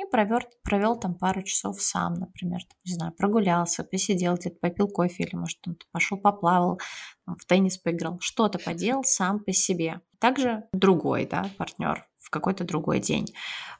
и 0.00 0.10
провер, 0.10 0.46
провел 0.62 0.98
там 0.98 1.14
пару 1.14 1.42
часов 1.42 1.80
сам, 1.80 2.14
например, 2.14 2.60
там, 2.62 2.78
не 2.84 2.94
знаю, 2.94 3.12
прогулялся, 3.12 3.84
посидел 3.84 4.34
где-то, 4.34 4.56
попил 4.60 4.88
кофе, 4.88 5.24
или, 5.24 5.36
может, 5.36 5.58
он 5.66 5.76
пошел 5.92 6.18
поплавал, 6.18 6.80
в 7.26 7.44
теннис 7.46 7.78
поиграл, 7.78 8.18
что-то 8.20 8.58
поделал 8.58 9.04
сам 9.04 9.40
по 9.40 9.52
себе. 9.52 10.00
Также 10.18 10.68
другой, 10.72 11.26
да, 11.26 11.50
партнер 11.56 12.06
в 12.18 12.28
какой-то 12.30 12.64
другой 12.64 13.00
день. 13.00 13.26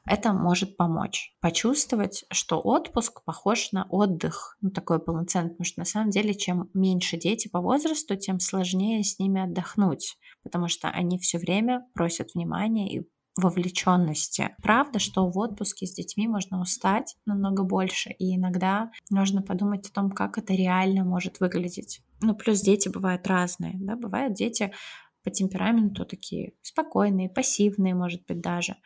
Это 0.05 0.33
может 0.33 0.75
помочь. 0.75 1.35
Почувствовать, 1.39 2.25
что 2.31 2.59
отпуск 2.59 3.23
похож 3.23 3.71
на 3.71 3.85
отдых, 3.89 4.57
ну, 4.61 4.71
такой 4.71 4.99
полноценный, 4.99 5.51
потому 5.51 5.65
что 5.65 5.79
на 5.79 5.85
самом 5.85 6.09
деле, 6.09 6.33
чем 6.33 6.69
меньше 6.73 7.17
дети 7.17 7.47
по 7.47 7.61
возрасту, 7.61 8.15
тем 8.15 8.39
сложнее 8.39 9.03
с 9.03 9.19
ними 9.19 9.41
отдохнуть, 9.41 10.17
потому 10.43 10.67
что 10.67 10.89
они 10.89 11.19
все 11.19 11.37
время 11.37 11.87
просят 11.93 12.33
внимания 12.33 12.91
и 12.93 13.07
вовлеченности. 13.41 14.55
Правда, 14.63 14.99
что 14.99 15.29
в 15.29 15.37
отпуске 15.37 15.85
с 15.85 15.93
детьми 15.93 16.27
можно 16.27 16.61
устать 16.61 17.17
намного 17.25 17.63
больше, 17.63 18.11
и 18.11 18.35
иногда 18.35 18.91
нужно 19.09 19.41
подумать 19.41 19.87
о 19.89 19.93
том, 19.93 20.11
как 20.11 20.37
это 20.37 20.53
реально 20.53 21.03
может 21.03 21.41
выглядеть. 21.41 22.01
Ну, 22.21 22.35
плюс 22.35 22.61
дети 22.61 22.87
бывают 22.87 23.27
разные, 23.27 23.73
да, 23.75 23.97
бывают 23.97 24.33
дети 24.33 24.71
по 25.23 25.29
темпераменту 25.29 26.05
такие 26.05 26.53
спокойные, 26.61 27.29
пассивные, 27.29 27.93
может 27.93 28.25
быть, 28.25 28.41
даже. 28.41 28.77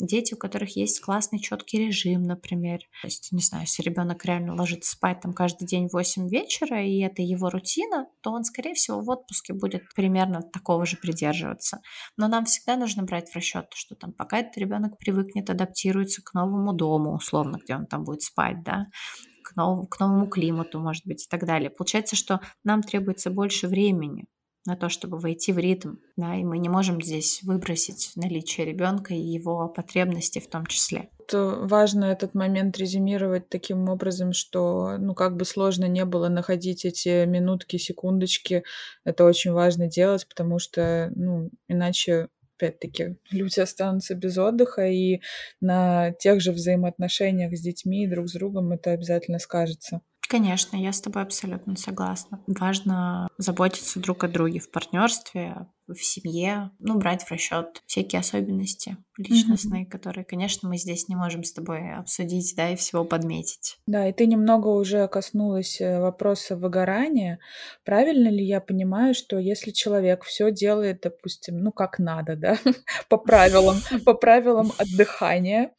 Дети, 0.00 0.32
у 0.32 0.38
которых 0.38 0.76
есть 0.76 1.00
классный 1.00 1.38
четкий 1.38 1.86
режим, 1.86 2.22
например. 2.22 2.80
То 3.02 3.06
есть, 3.06 3.32
не 3.32 3.42
знаю, 3.42 3.64
если 3.64 3.82
ребенок 3.82 4.24
реально 4.24 4.54
ложится 4.54 4.92
спать 4.92 5.20
там 5.20 5.34
каждый 5.34 5.66
день 5.66 5.88
в 5.88 5.92
8 5.92 6.28
вечера, 6.28 6.82
и 6.82 7.00
это 7.00 7.20
его 7.20 7.50
рутина, 7.50 8.06
то 8.22 8.30
он, 8.30 8.44
скорее 8.44 8.74
всего, 8.74 9.00
в 9.00 9.10
отпуске 9.10 9.52
будет 9.52 9.82
примерно 9.94 10.40
такого 10.42 10.86
же 10.86 10.96
придерживаться. 10.96 11.82
Но 12.16 12.28
нам 12.28 12.46
всегда 12.46 12.76
нужно 12.76 13.02
брать 13.02 13.28
в 13.30 13.36
расчет, 13.36 13.66
что 13.74 13.94
там 13.94 14.12
пока 14.12 14.38
этот 14.38 14.56
ребенок 14.56 14.96
привыкнет, 14.96 15.50
адаптируется 15.50 16.22
к 16.22 16.32
новому 16.32 16.72
дому, 16.72 17.14
условно, 17.14 17.58
где 17.62 17.76
он 17.76 17.86
там 17.86 18.04
будет 18.04 18.22
спать, 18.22 18.62
да, 18.62 18.86
к 19.44 19.54
новому, 19.56 19.86
к 19.86 20.00
новому 20.00 20.28
климату, 20.28 20.80
может 20.80 21.06
быть, 21.06 21.26
и 21.26 21.28
так 21.28 21.44
далее. 21.44 21.68
Получается, 21.68 22.16
что 22.16 22.40
нам 22.64 22.82
требуется 22.82 23.30
больше 23.30 23.68
времени 23.68 24.24
на 24.66 24.76
то, 24.76 24.88
чтобы 24.88 25.18
войти 25.18 25.52
в 25.52 25.58
ритм, 25.58 25.96
да, 26.16 26.36
и 26.36 26.44
мы 26.44 26.58
не 26.58 26.68
можем 26.68 27.00
здесь 27.00 27.42
выбросить 27.42 28.12
наличие 28.16 28.66
ребенка 28.66 29.14
и 29.14 29.20
его 29.20 29.68
потребности 29.68 30.38
в 30.38 30.48
том 30.48 30.66
числе. 30.66 31.08
Важно 31.32 32.06
этот 32.06 32.34
момент 32.34 32.76
резюмировать 32.76 33.48
таким 33.48 33.88
образом, 33.88 34.32
что, 34.32 34.96
ну, 34.98 35.14
как 35.14 35.36
бы 35.36 35.44
сложно 35.44 35.84
не 35.86 36.04
было 36.04 36.28
находить 36.28 36.84
эти 36.84 37.24
минутки, 37.24 37.76
секундочки, 37.76 38.64
это 39.04 39.24
очень 39.24 39.52
важно 39.52 39.86
делать, 39.86 40.26
потому 40.28 40.58
что, 40.58 41.12
ну, 41.14 41.50
иначе 41.68 42.28
опять-таки, 42.56 43.16
люди 43.30 43.60
останутся 43.60 44.14
без 44.14 44.36
отдыха, 44.36 44.86
и 44.86 45.20
на 45.60 46.10
тех 46.12 46.40
же 46.40 46.52
взаимоотношениях 46.52 47.56
с 47.56 47.60
детьми 47.60 48.04
и 48.04 48.08
друг 48.08 48.28
с 48.28 48.32
другом 48.32 48.72
это 48.72 48.90
обязательно 48.90 49.38
скажется. 49.38 50.02
Конечно, 50.30 50.76
я 50.76 50.92
с 50.92 51.00
тобой 51.00 51.24
абсолютно 51.24 51.74
согласна. 51.74 52.38
Важно 52.46 53.26
заботиться 53.36 53.98
друг 53.98 54.22
о 54.22 54.28
друге 54.28 54.60
в 54.60 54.70
партнерстве, 54.70 55.66
в 55.94 56.04
семье, 56.04 56.70
ну, 56.78 56.98
брать 56.98 57.24
в 57.24 57.30
расчет 57.30 57.82
всякие 57.86 58.20
особенности 58.20 58.96
личностные, 59.20 59.84
mm-hmm. 59.84 59.90
которые, 59.90 60.24
конечно, 60.24 60.68
мы 60.68 60.78
здесь 60.78 61.08
не 61.08 61.16
можем 61.16 61.44
с 61.44 61.52
тобой 61.52 61.94
обсудить, 61.94 62.54
да, 62.56 62.70
и 62.70 62.76
всего 62.76 63.04
подметить. 63.04 63.78
Да, 63.86 64.08
и 64.08 64.12
ты 64.12 64.26
немного 64.26 64.68
уже 64.68 65.06
коснулась 65.08 65.80
э, 65.80 66.00
вопроса 66.00 66.56
выгорания. 66.56 67.38
Правильно 67.84 68.28
ли 68.28 68.44
я 68.44 68.60
понимаю, 68.60 69.14
что 69.14 69.38
если 69.38 69.70
человек 69.70 70.24
все 70.24 70.50
делает, 70.50 71.00
допустим, 71.02 71.58
ну, 71.58 71.72
как 71.72 71.98
надо, 71.98 72.36
да, 72.36 72.58
по 73.08 73.18
правилам, 73.18 73.76
по 74.04 74.14
правилам 74.14 74.72
отдыхания, 74.78 75.72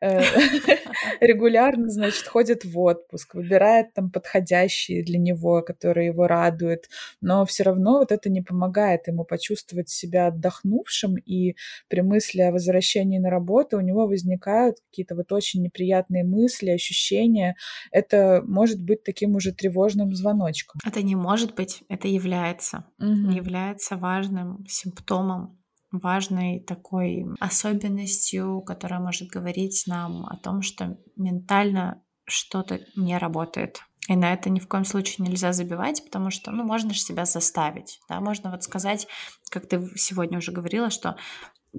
э, 0.00 0.22
регулярно, 1.20 1.90
значит, 1.90 2.26
ходит 2.26 2.64
в 2.64 2.78
отпуск, 2.78 3.34
выбирает 3.34 3.92
там 3.94 4.10
подходящие 4.10 5.04
для 5.04 5.18
него, 5.18 5.62
которые 5.62 6.06
его 6.06 6.26
радуют, 6.26 6.84
но 7.20 7.44
все 7.44 7.64
равно 7.64 7.98
вот 7.98 8.12
это 8.12 8.30
не 8.30 8.40
помогает 8.40 9.06
ему 9.06 9.24
почувствовать 9.24 9.55
чувствовать 9.56 9.88
себя 9.88 10.28
отдохнувшим, 10.28 11.16
и 11.16 11.56
при 11.88 12.02
мысли 12.02 12.40
о 12.42 12.52
возвращении 12.52 13.18
на 13.18 13.30
работу 13.30 13.78
у 13.78 13.80
него 13.80 14.06
возникают 14.06 14.76
какие-то 14.90 15.14
вот 15.14 15.32
очень 15.32 15.62
неприятные 15.62 16.24
мысли, 16.24 16.70
ощущения. 16.70 17.56
Это 17.90 18.42
может 18.46 18.82
быть 18.82 19.02
таким 19.02 19.34
уже 19.34 19.52
тревожным 19.52 20.14
звоночком. 20.14 20.80
Это 20.84 21.02
не 21.02 21.16
может 21.16 21.54
быть, 21.54 21.82
это 21.88 22.08
является. 22.08 22.84
Угу. 22.98 23.30
Является 23.30 23.96
важным 23.96 24.64
симптомом 24.68 25.58
важной 25.92 26.60
такой 26.60 27.24
особенностью, 27.40 28.60
которая 28.60 29.00
может 29.00 29.28
говорить 29.28 29.84
нам 29.86 30.26
о 30.26 30.36
том, 30.36 30.60
что 30.60 30.98
ментально 31.16 32.02
что-то 32.26 32.80
не 32.96 33.16
работает. 33.16 33.80
И 34.08 34.14
на 34.14 34.32
это 34.32 34.50
ни 34.50 34.60
в 34.60 34.68
коем 34.68 34.84
случае 34.84 35.26
нельзя 35.26 35.52
забивать, 35.52 36.04
потому 36.04 36.30
что, 36.30 36.52
ну, 36.52 36.64
можно 36.64 36.94
же 36.94 37.00
себя 37.00 37.24
заставить, 37.24 38.00
да, 38.08 38.20
можно 38.20 38.50
вот 38.50 38.62
сказать, 38.62 39.08
как 39.50 39.68
ты 39.68 39.90
сегодня 39.96 40.38
уже 40.38 40.52
говорила, 40.52 40.90
что 40.90 41.16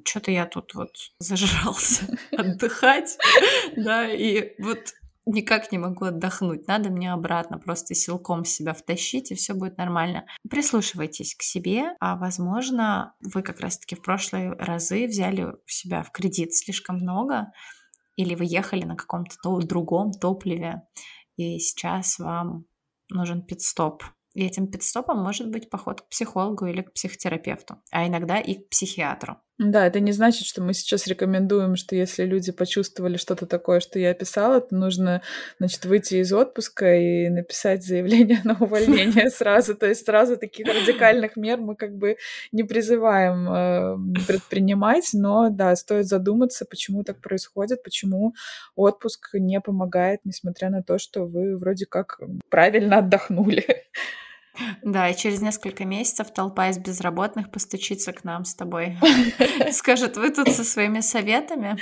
что-то 0.05 0.31
я 0.31 0.45
тут 0.45 0.75
вот 0.75 0.91
зажрался 1.19 2.05
отдыхать, 2.31 3.17
да, 3.77 4.07
и 4.07 4.61
вот 4.61 4.93
никак 5.25 5.71
не 5.71 5.77
могу 5.77 6.05
отдохнуть, 6.05 6.67
надо 6.67 6.89
мне 6.89 7.11
обратно 7.11 7.59
просто 7.59 7.93
силком 7.95 8.45
себя 8.45 8.73
втащить, 8.73 9.31
и 9.31 9.35
все 9.35 9.53
будет 9.53 9.77
нормально. 9.77 10.25
Прислушивайтесь 10.49 11.35
к 11.35 11.43
себе, 11.43 11.95
а 11.99 12.15
возможно, 12.15 13.13
вы 13.21 13.41
как 13.41 13.59
раз-таки 13.59 13.95
в 13.95 14.01
прошлые 14.01 14.53
разы 14.53 15.05
взяли 15.07 15.53
себя 15.65 16.03
в 16.03 16.11
кредит 16.11 16.53
слишком 16.53 16.97
много, 16.97 17.51
или 18.15 18.35
вы 18.35 18.45
ехали 18.45 18.83
на 18.83 18.95
каком-то 18.95 19.59
другом 19.59 20.11
топливе, 20.11 20.83
и 21.37 21.59
сейчас 21.59 22.19
вам 22.19 22.65
нужен 23.09 23.45
пит-стоп. 23.45 24.03
И 24.33 24.43
этим 24.43 24.67
пит-стопом 24.67 25.23
может 25.23 25.49
быть 25.49 25.69
поход 25.69 26.01
к 26.01 26.09
психологу 26.09 26.65
или 26.65 26.81
к 26.81 26.93
психотерапевту, 26.93 27.81
а 27.91 28.07
иногда 28.07 28.39
и 28.39 28.55
к 28.55 28.69
психиатру. 28.69 29.37
Да, 29.59 29.87
это 29.87 29.99
не 29.99 30.11
значит, 30.11 30.45
что 30.45 30.61
мы 30.61 30.75
сейчас 30.75 31.07
рекомендуем, 31.07 31.77
что 31.77 31.95
если 31.95 32.23
люди 32.25 32.51
почувствовали 32.51 33.17
что-то 33.17 33.47
такое, 33.47 33.79
что 33.79 33.97
я 33.97 34.11
описала, 34.11 34.61
то 34.61 34.75
нужно, 34.75 35.23
значит, 35.57 35.83
выйти 35.85 36.15
из 36.15 36.31
отпуска 36.31 36.95
и 36.95 37.27
написать 37.29 37.83
заявление 37.83 38.39
на 38.43 38.55
увольнение 38.59 39.29
сразу. 39.31 39.73
То 39.75 39.87
есть 39.87 40.05
сразу 40.05 40.37
таких 40.37 40.67
радикальных 40.67 41.37
мер 41.37 41.57
мы 41.57 41.75
как 41.75 41.95
бы 41.95 42.17
не 42.51 42.63
призываем 42.63 43.49
э, 43.49 44.23
предпринимать, 44.27 45.09
но 45.13 45.49
да, 45.49 45.75
стоит 45.75 46.05
задуматься, 46.05 46.65
почему 46.65 47.03
так 47.03 47.19
происходит, 47.19 47.81
почему 47.81 48.35
отпуск 48.75 49.29
не 49.33 49.59
помогает, 49.59 50.19
несмотря 50.23 50.69
на 50.69 50.83
то, 50.83 50.99
что 50.99 51.25
вы 51.25 51.57
вроде 51.57 51.87
как 51.87 52.19
правильно 52.49 52.99
отдохнули. 52.99 53.65
Да, 54.83 55.09
и 55.09 55.15
через 55.15 55.41
несколько 55.41 55.85
месяцев 55.85 56.31
толпа 56.33 56.69
из 56.69 56.77
безработных 56.77 57.51
постучится 57.51 58.13
к 58.13 58.23
нам 58.23 58.45
с 58.45 58.55
тобой. 58.55 58.97
Скажет, 59.71 60.17
вы 60.17 60.31
тут 60.31 60.49
со 60.49 60.63
своими 60.63 61.01
советами? 61.01 61.77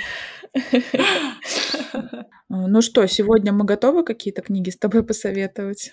Ну 2.48 2.80
что, 2.80 3.06
сегодня 3.06 3.52
мы 3.52 3.64
готовы 3.64 4.04
какие-то 4.04 4.40
книги 4.40 4.70
с 4.70 4.78
тобой 4.78 5.04
посоветовать? 5.04 5.92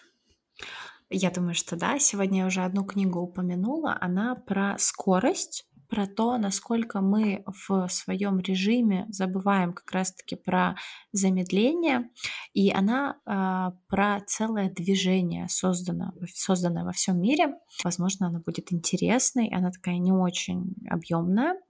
Я 1.10 1.32
думаю, 1.32 1.56
что 1.56 1.76
да. 1.76 1.98
Сегодня 2.00 2.42
я 2.42 2.46
уже 2.46 2.62
одну 2.62 2.86
книгу 2.86 3.20
упомянула. 3.20 3.98
Она 4.00 4.36
про 4.36 4.76
скорость 4.78 5.66
про 5.94 6.08
то, 6.08 6.40
насколько 6.40 7.02
мы 7.02 7.44
в 7.46 7.88
своем 7.88 8.40
режиме 8.40 9.06
забываем 9.10 9.74
как 9.74 9.92
раз-таки 9.92 10.36
про 10.36 10.76
замедление, 11.12 12.10
и 12.56 12.72
она 12.72 13.18
э, 13.28 13.78
про 13.88 14.20
целое 14.26 14.72
движение, 14.72 15.48
создано, 15.50 16.14
созданное 16.34 16.84
во 16.84 16.94
всем 16.94 17.22
мире. 17.22 17.60
Возможно, 17.84 18.26
она 18.26 18.40
будет 18.40 18.74
интересной, 18.74 19.50
она 19.50 19.70
такая 19.70 20.00
не 20.00 20.12
очень 20.12 20.74
объемная. 20.90 21.62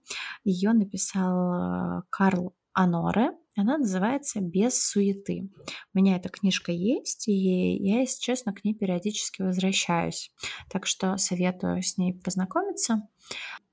Ее 0.42 0.72
написал 0.72 2.02
Карл 2.08 2.54
Аноре, 2.72 3.32
она 3.56 3.76
называется 3.76 4.40
«Без 4.40 4.82
суеты». 4.82 5.50
У 5.92 5.98
меня 5.98 6.16
эта 6.16 6.28
книжка 6.28 6.72
есть, 6.72 7.28
и 7.28 7.76
я, 7.76 8.00
если 8.00 8.20
честно, 8.20 8.52
к 8.52 8.64
ней 8.64 8.74
периодически 8.74 9.42
возвращаюсь. 9.42 10.32
Так 10.70 10.86
что 10.86 11.16
советую 11.18 11.82
с 11.82 11.98
ней 11.98 12.14
познакомиться. 12.14 13.06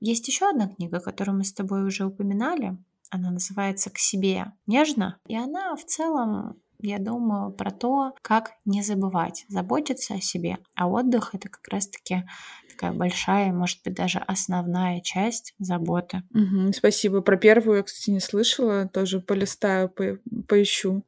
Есть 0.04 0.26
еще 0.26 0.50
одна 0.50 0.66
книга, 0.66 0.98
которую 0.98 1.38
мы 1.38 1.44
с 1.44 1.52
тобой 1.52 1.84
уже 1.84 2.04
упоминали. 2.04 2.76
Она 3.10 3.30
называется 3.30 3.88
«К 3.88 3.98
себе 3.98 4.46
нежно». 4.66 5.20
И 5.28 5.36
она 5.36 5.76
в 5.76 5.84
целом 5.84 6.56
я 6.80 6.98
думаю 6.98 7.52
про 7.52 7.70
то, 7.70 8.12
как 8.20 8.50
не 8.64 8.82
забывать, 8.82 9.44
заботиться 9.48 10.14
о 10.14 10.20
себе. 10.20 10.58
А 10.74 10.88
отдых— 10.88 11.30
это 11.34 11.48
как 11.48 11.68
раз-таки 11.68 12.24
такая 12.68 12.92
большая, 12.92 13.52
может 13.52 13.78
быть, 13.84 13.94
даже 13.94 14.18
основная 14.18 15.00
часть 15.02 15.54
заботы. 15.60 16.24
Угу, 16.34 16.72
спасибо. 16.72 17.20
Про 17.20 17.36
первую 17.36 17.76
я, 17.76 17.82
кстати, 17.84 18.10
не 18.10 18.18
слышала, 18.18 18.88
тоже 18.88 19.20
полистаю, 19.20 19.88
по 19.88 20.18
поищу. 20.48 21.04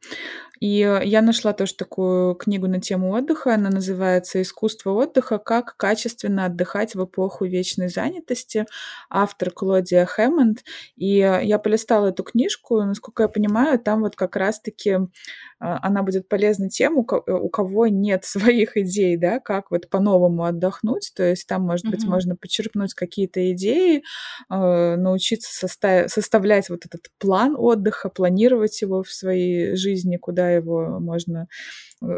И 0.60 0.78
я 0.78 1.22
нашла 1.22 1.52
тоже 1.52 1.74
такую 1.74 2.34
книгу 2.34 2.66
на 2.66 2.80
тему 2.80 3.10
отдыха. 3.10 3.54
Она 3.54 3.70
называется 3.70 4.40
«Искусство 4.40 4.90
отдыха. 4.92 5.38
Как 5.38 5.76
качественно 5.76 6.46
отдыхать 6.46 6.94
в 6.94 7.04
эпоху 7.04 7.44
вечной 7.44 7.88
занятости». 7.88 8.66
Автор 9.10 9.50
Клодия 9.50 10.06
Хэммонд. 10.06 10.64
И 10.96 11.16
я 11.16 11.58
полистала 11.58 12.08
эту 12.08 12.22
книжку. 12.22 12.82
Насколько 12.82 13.24
я 13.24 13.28
понимаю, 13.28 13.78
там 13.78 14.00
вот 14.00 14.16
как 14.16 14.36
раз-таки 14.36 14.98
а, 15.64 15.78
она 15.82 16.02
будет 16.02 16.28
полезна 16.28 16.68
тем, 16.68 16.98
у 16.98 17.04
кого 17.04 17.86
нет 17.86 18.24
своих 18.24 18.76
идей, 18.76 19.16
да, 19.16 19.40
как 19.40 19.70
вот 19.70 19.88
по-новому 19.88 20.44
отдохнуть. 20.44 21.12
То 21.14 21.22
есть 21.22 21.46
там, 21.46 21.62
может 21.62 21.86
быть, 21.86 22.04
mm-hmm. 22.04 22.10
можно 22.10 22.36
почерпнуть 22.36 22.94
какие-то 22.94 23.50
идеи, 23.52 24.02
э, 24.50 24.96
научиться 24.96 25.66
состав- 25.66 26.08
составлять 26.08 26.68
вот 26.68 26.84
этот 26.84 27.08
план 27.18 27.54
отдыха, 27.56 28.08
планировать 28.10 28.80
его 28.82 29.02
в 29.02 29.10
своей 29.10 29.76
жизни, 29.76 30.16
куда 30.16 30.43
его 30.50 31.00
можно 31.00 31.48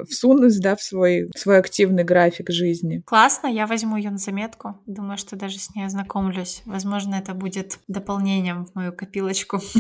всунуть, 0.09 0.61
да, 0.61 0.77
в 0.77 0.83
свой, 0.83 1.29
в 1.35 1.39
свой 1.39 1.59
активный 1.59 2.05
график 2.05 2.51
жизни. 2.51 3.03
Классно, 3.07 3.47
я 3.47 3.67
возьму 3.67 3.97
ее 3.97 4.11
на 4.11 4.19
заметку. 4.19 4.79
Думаю, 4.87 5.19
что 5.19 5.37
даже 5.37 5.59
с 5.59 5.75
ней 5.75 5.85
ознакомлюсь. 5.85 6.63
Возможно, 6.67 7.17
это 7.17 7.35
будет 7.35 7.79
дополнением 7.89 8.67
в 8.67 8.75
мою 8.75 8.93
копилочку. 8.93 9.61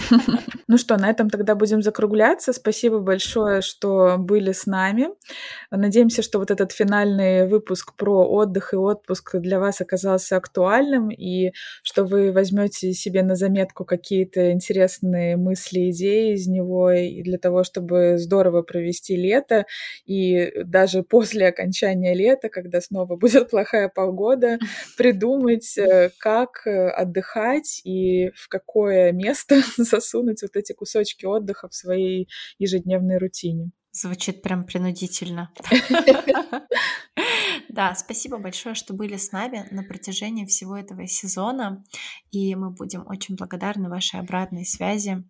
Ну 0.69 0.79
что, 0.79 0.97
на 0.97 1.09
этом 1.09 1.31
тогда 1.31 1.55
будем 1.55 1.81
закругляться. 1.81 2.53
Спасибо 2.53 2.99
большое, 2.99 3.61
что 3.61 4.17
были 4.19 4.51
с 4.51 4.67
нами. 4.67 5.11
Надеемся, 5.71 6.23
что 6.23 6.41
вот 6.41 6.51
этот 6.51 6.73
финальный 6.73 7.47
выпуск 7.47 7.95
про 7.95 8.27
отдых 8.27 8.73
и 8.73 8.77
отпуск 8.77 9.37
для 9.37 9.61
вас 9.61 9.81
оказался 9.81 10.37
актуальным, 10.37 11.11
и 11.11 11.53
что 11.85 12.05
вы 12.05 12.33
возьмете 12.33 12.93
себе 12.95 13.23
на 13.23 13.37
заметку 13.37 13.85
какие-то 13.85 14.51
интересные 14.51 15.37
мысли, 15.37 15.91
идеи 15.91 16.35
из 16.35 16.49
него, 16.49 16.91
и 16.91 17.23
для 17.23 17.39
того, 17.39 17.63
чтобы 17.63 18.19
здорово 18.19 18.63
провести 18.63 19.17
лето, 19.17 19.67
и 20.05 20.53
даже 20.65 21.03
после 21.03 21.49
окончания 21.49 22.15
лета, 22.15 22.49
когда 22.49 22.81
снова 22.81 23.17
будет 23.17 23.51
плохая 23.51 23.89
погода, 23.89 24.59
придумать, 24.97 25.77
э, 25.79 26.11
как 26.19 26.67
э, 26.67 26.89
отдыхать 26.89 27.81
и 27.85 28.31
в 28.35 28.49
какое 28.49 29.13
место 29.13 29.63
засунуть 29.77 30.43
вот 30.43 30.57
эти 30.57 30.73
кусочки 30.73 31.25
отдыха 31.25 31.69
в 31.69 31.75
своей 31.75 32.29
ежедневной 32.59 33.19
рутине. 33.19 33.71
Звучит 33.93 34.43
прям 34.43 34.67
принудительно. 34.67 35.51
Да, 37.77 37.95
спасибо 37.95 38.39
большое, 38.39 38.75
что 38.75 38.95
были 38.95 39.17
с 39.17 39.33
нами 39.33 39.67
на 39.71 39.83
протяжении 39.83 40.47
всего 40.47 40.79
этого 40.79 41.07
сезона. 41.07 41.85
И 42.31 42.55
мы 42.55 42.71
будем 42.71 43.07
очень 43.07 43.37
благодарны 43.37 43.91
вашей 43.91 44.19
обратной 44.19 44.65
связи. 44.65 45.25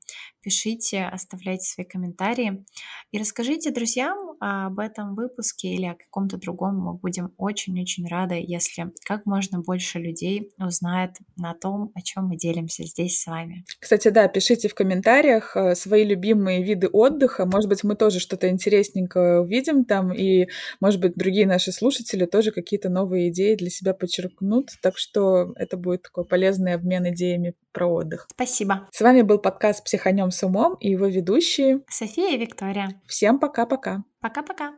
Пишите, 0.47 1.03
оставляйте 1.07 1.65
свои 1.65 1.85
комментарии. 1.85 2.65
И 3.11 3.19
расскажите 3.19 3.73
друзьям 3.73 4.37
об 4.39 4.79
этом 4.79 5.17
выпуске 5.17 5.75
или 5.75 5.87
о 5.87 5.97
каком-то 5.97 6.37
другом. 6.37 6.79
Мы 6.79 6.95
будем 6.95 7.33
очень-очень 7.37 8.07
рады, 8.07 8.37
если 8.47 8.93
как 9.05 9.27
можно 9.27 9.59
больше 9.59 9.99
людей 9.99 10.53
узнает 10.57 11.17
на 11.37 11.53
том, 11.55 11.91
о 11.97 12.01
чем 12.01 12.29
мы 12.29 12.37
делимся 12.37 12.85
здесь 12.85 13.21
с 13.21 13.27
вами. 13.27 13.65
Кстати, 13.81 14.07
да, 14.11 14.29
пишите 14.29 14.69
в 14.69 14.75
комментариях 14.75 15.57
э, 15.57 15.75
свои 15.75 16.05
любимые 16.05 16.63
виды 16.63 16.87
отдыха. 16.93 17.45
Может 17.45 17.69
быть, 17.69 17.83
мы 17.83 17.97
тоже 17.97 18.21
что-то 18.21 18.49
интересненькое 18.49 19.41
увидим 19.41 19.85
там, 19.85 20.13
и, 20.13 20.47
может 20.79 21.01
быть, 21.01 21.17
другие 21.17 21.49
наши 21.49 21.73
слушатели 21.73 22.25
тоже 22.25 22.53
какие-то 22.53 22.89
новые 22.89 23.31
идеи 23.31 23.57
для 23.57 23.71
себя 23.71 23.95
подчеркнут. 23.95 24.69
Так 24.81 24.97
что 24.97 25.55
это 25.57 25.77
будет 25.77 26.03
такой 26.03 26.25
полезный 26.25 26.75
обмен 26.75 27.09
идеями 27.09 27.55
про 27.77 27.87
отдых. 27.87 28.27
Спасибо. 28.33 28.89
С 28.91 29.03
вами 29.03 29.21
был 29.21 29.39
подкаст 29.39 29.85
«Психанем 29.85 30.31
с 30.31 30.43
умом» 30.43 30.77
и 30.81 30.89
его 30.89 31.07
ведущие 31.07 31.83
София 31.91 32.31
и 32.31 32.39
Виктория. 32.39 33.03
Всем 33.07 33.39
пока-пока. 33.39 34.03
Пока-пока. 34.23 34.73